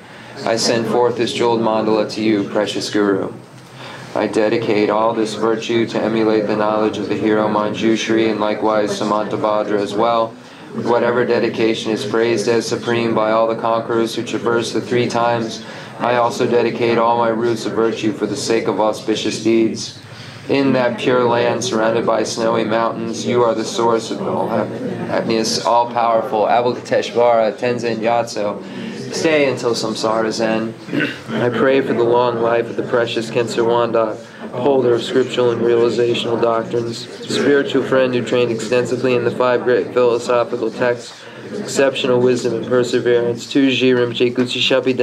[0.46, 3.34] I send forth this jeweled mandala to you, precious Guru.
[4.14, 9.00] I dedicate all this virtue to emulate the knowledge of the hero Manjushri and likewise
[9.00, 10.30] Samantabhadra as well.
[10.84, 15.64] Whatever dedication is praised as supreme by all the conquerors who traverse the three times,
[16.00, 19.98] I also dedicate all my roots of virtue for the sake of auspicious deeds.
[20.50, 25.64] In that pure land surrounded by snowy mountains, you are the source of all happiness,
[25.66, 28.62] all powerful, Avalokiteshvara, Tenzin Gyatso
[29.14, 30.74] stay until samsara's end.
[31.30, 34.16] I pray for the long life of the precious Khensur Wanda,
[34.54, 39.94] holder of scriptural and realizational doctrines, spiritual friend who trained extensively in the five great
[39.94, 41.22] philosophical texts,
[41.58, 44.96] exceptional wisdom and perseverance, Tuji Rinpoche Kutsi Shapi